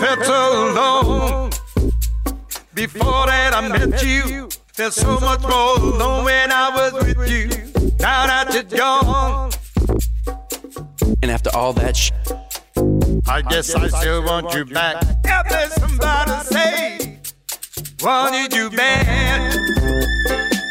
Felt 0.00 0.24
so 0.24 0.72
long 0.74 1.50
before 2.74 3.26
that 3.26 3.52
I 3.54 3.68
met 3.68 4.02
you. 4.02 4.48
Felt 4.72 4.94
so 4.94 5.20
much 5.20 5.42
more 5.42 5.76
alone 5.76 6.24
when 6.24 6.50
I 6.50 6.70
was 6.74 6.92
with 7.04 7.30
you. 7.30 7.48
Now 8.00 8.26
that 8.26 8.52
you're 8.54 8.78
gone, 8.78 9.50
And 11.22 11.30
after 11.30 11.50
all 11.54 11.72
that 11.74 11.96
sh- 11.96 12.12
I 13.28 13.42
guess 13.42 13.74
I 13.74 13.88
still 13.88 14.24
want 14.24 14.54
you 14.54 14.64
back. 14.64 15.02
If 15.24 15.48
there's 15.48 15.74
somebody 15.74 16.32
say 16.46 17.18
wanted 18.02 18.54
you 18.54 18.70
bad 18.70 19.54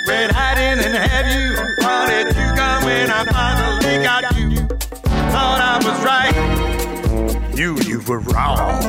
when 0.07 0.32
I 0.32 0.55
didn't 0.55 0.95
have 0.95 1.27
you, 1.36 1.55
wanted 1.86 2.27
you 2.36 2.55
gone 2.55 2.84
when 2.84 3.11
I 3.11 3.23
finally 3.25 4.03
got 4.03 4.36
you. 4.36 4.49
Thought 5.32 5.61
I 5.61 5.77
was 5.86 6.03
right, 6.03 6.78
knew 7.60 7.76
you 7.82 7.99
were 8.07 8.20
wrong. 8.20 8.82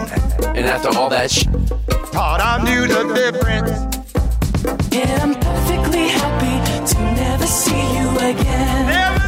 and 0.56 0.64
after 0.64 0.90
all 0.96 1.10
that 1.10 1.28
sh- 1.28 1.42
Thought 2.14 2.40
I 2.40 2.62
knew 2.64 2.86
the 2.86 3.02
difference. 3.20 3.70
And 4.94 5.22
I'm 5.22 5.34
perfectly 5.34 6.06
happy 6.06 6.94
to 6.94 7.00
never 7.20 7.46
see 7.46 7.82
you 7.96 8.08
again. 8.30 8.86
Never 8.86 9.19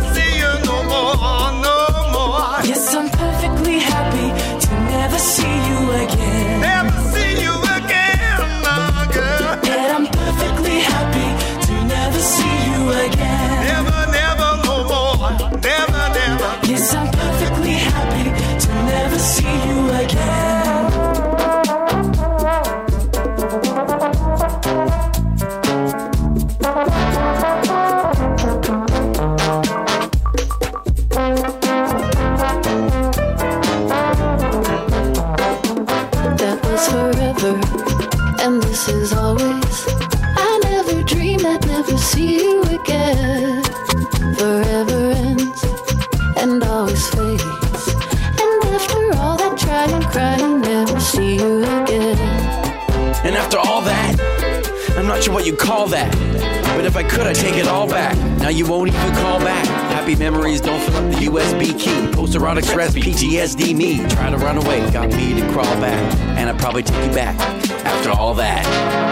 I 57.32 57.34
take 57.34 57.56
it 57.56 57.66
all 57.66 57.88
back. 57.88 58.14
Now 58.40 58.50
you 58.50 58.66
won't 58.66 58.88
even 58.88 59.14
call 59.14 59.38
back. 59.38 59.66
Happy 59.66 60.14
memories 60.14 60.60
don't 60.60 60.78
fill 60.82 60.96
up 60.96 61.10
the 61.14 61.16
USB 61.16 61.72
key. 61.80 62.12
Post 62.12 62.34
erotic 62.34 62.62
stress, 62.62 62.94
PTSD 62.94 63.74
me. 63.74 64.06
Try 64.10 64.28
to 64.28 64.36
run 64.36 64.58
away, 64.58 64.80
got 64.90 65.08
me 65.08 65.40
to 65.40 65.50
crawl 65.50 65.64
back. 65.80 66.14
And 66.36 66.50
I'd 66.50 66.58
probably 66.58 66.82
take 66.82 67.06
you 67.06 67.10
back 67.14 67.40
after 67.86 68.10
all 68.10 68.34
that. 68.34 68.62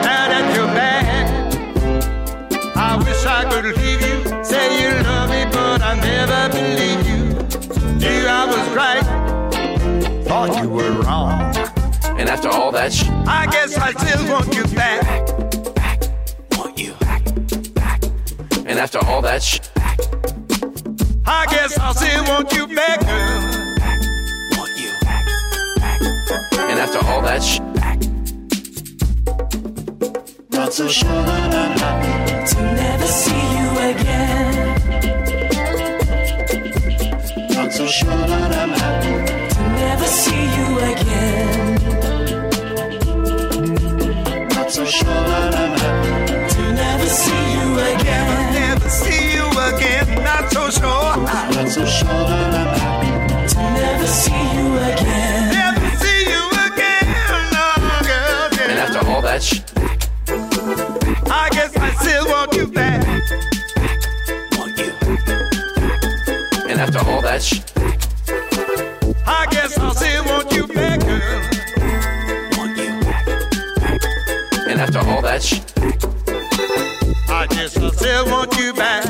Now 0.04 0.28
that 0.28 0.54
you're 0.54 0.66
back, 0.66 1.06
I 2.76 2.96
wish 2.98 3.24
I 3.24 3.44
could 3.50 3.74
leave 3.78 4.02
you. 4.02 4.44
Say 4.44 4.82
you 4.82 5.02
love 5.02 5.30
me, 5.30 5.46
but 5.50 5.80
I 5.80 5.94
never 5.98 6.52
believe 6.52 7.06
you. 7.08 7.24
Knew 7.94 8.26
I 8.26 8.44
was 8.44 8.68
right, 8.76 10.24
thought 10.26 10.62
you 10.62 10.68
were 10.68 10.92
wrong. 11.00 11.40
And 12.20 12.28
after 12.28 12.50
all 12.50 12.70
that 12.72 12.92
sh- 12.92 13.08
I 13.26 13.46
guess 13.46 13.78
I 13.78 13.92
still 13.92 14.30
want 14.30 14.54
you 14.54 14.64
back. 14.76 14.99
After 18.80 18.98
all 19.06 19.20
that 19.20 19.42
sh- 19.42 19.60
I 21.26 21.44
guess 21.50 21.78
I 21.78 21.92
still 21.92 22.24
want 22.24 22.50
you 22.54 22.66
back, 22.74 23.00
girl. 23.00 23.40
and 26.70 26.78
after 26.78 26.98
all 27.06 27.20
that 27.22 27.42
sh- 27.42 27.60
Not 30.50 30.72
so 30.72 30.88
sure 30.88 31.10
that 31.10 31.54
I'm 31.54 31.78
happy 31.78 32.46
to 32.54 32.62
never 32.74 33.06
see 33.06 33.42
you 33.58 33.68
again. 33.90 34.54
Not 37.54 37.72
so 37.72 37.86
sure 37.86 38.10
that 38.32 38.52
I'm 38.62 38.70
happy 38.70 39.14
to 39.54 39.62
never 39.84 40.06
see 40.06 40.44
you 40.56 40.68
again. 40.92 41.74
Not 44.54 44.70
so 44.70 44.84
sure 44.86 45.22
that 45.30 45.54
I'm 45.54 45.69
not 50.52 50.72
so 50.72 50.80
sure. 50.80 50.90
I'm 50.90 51.50
not 51.54 51.68
so 51.68 51.84
sure 51.84 52.08
that 52.08 52.54
I'm 52.54 52.78
happy 52.78 53.48
to 53.48 53.60
never 53.60 54.06
see 54.06 54.42
you 54.56 54.76
again. 54.76 55.52
Never 55.52 55.96
see 55.96 56.22
you 56.32 56.42
again, 56.66 57.06
no, 57.52 57.66
girl. 58.06 58.70
and 58.70 58.78
after 58.78 59.02
all 59.08 59.22
that 59.22 59.42
sh- 59.42 59.60
I 61.30 61.48
guess 61.50 61.76
I 61.76 61.90
still 62.02 62.26
want 62.28 62.54
you 62.54 62.66
back. 62.66 63.06
Want 64.58 64.78
you. 64.78 64.92
And 66.70 66.80
after 66.80 66.98
all 67.10 67.22
that 67.22 67.42
sh- 67.42 67.60
I 69.26 69.46
guess 69.50 69.78
I 69.78 69.92
still 69.92 70.24
want 70.24 70.52
you 70.52 70.66
back, 70.66 71.00
girl. 71.00 71.40
Want 72.58 72.76
you. 72.76 72.90
And 74.70 74.80
after 74.80 74.98
all 75.00 75.22
that 75.22 75.42
sh- 75.42 75.60
I 77.28 77.46
guess 77.46 77.76
I 77.76 77.90
still 77.90 78.26
want 78.26 78.56
you 78.58 78.72
back. 78.74 79.09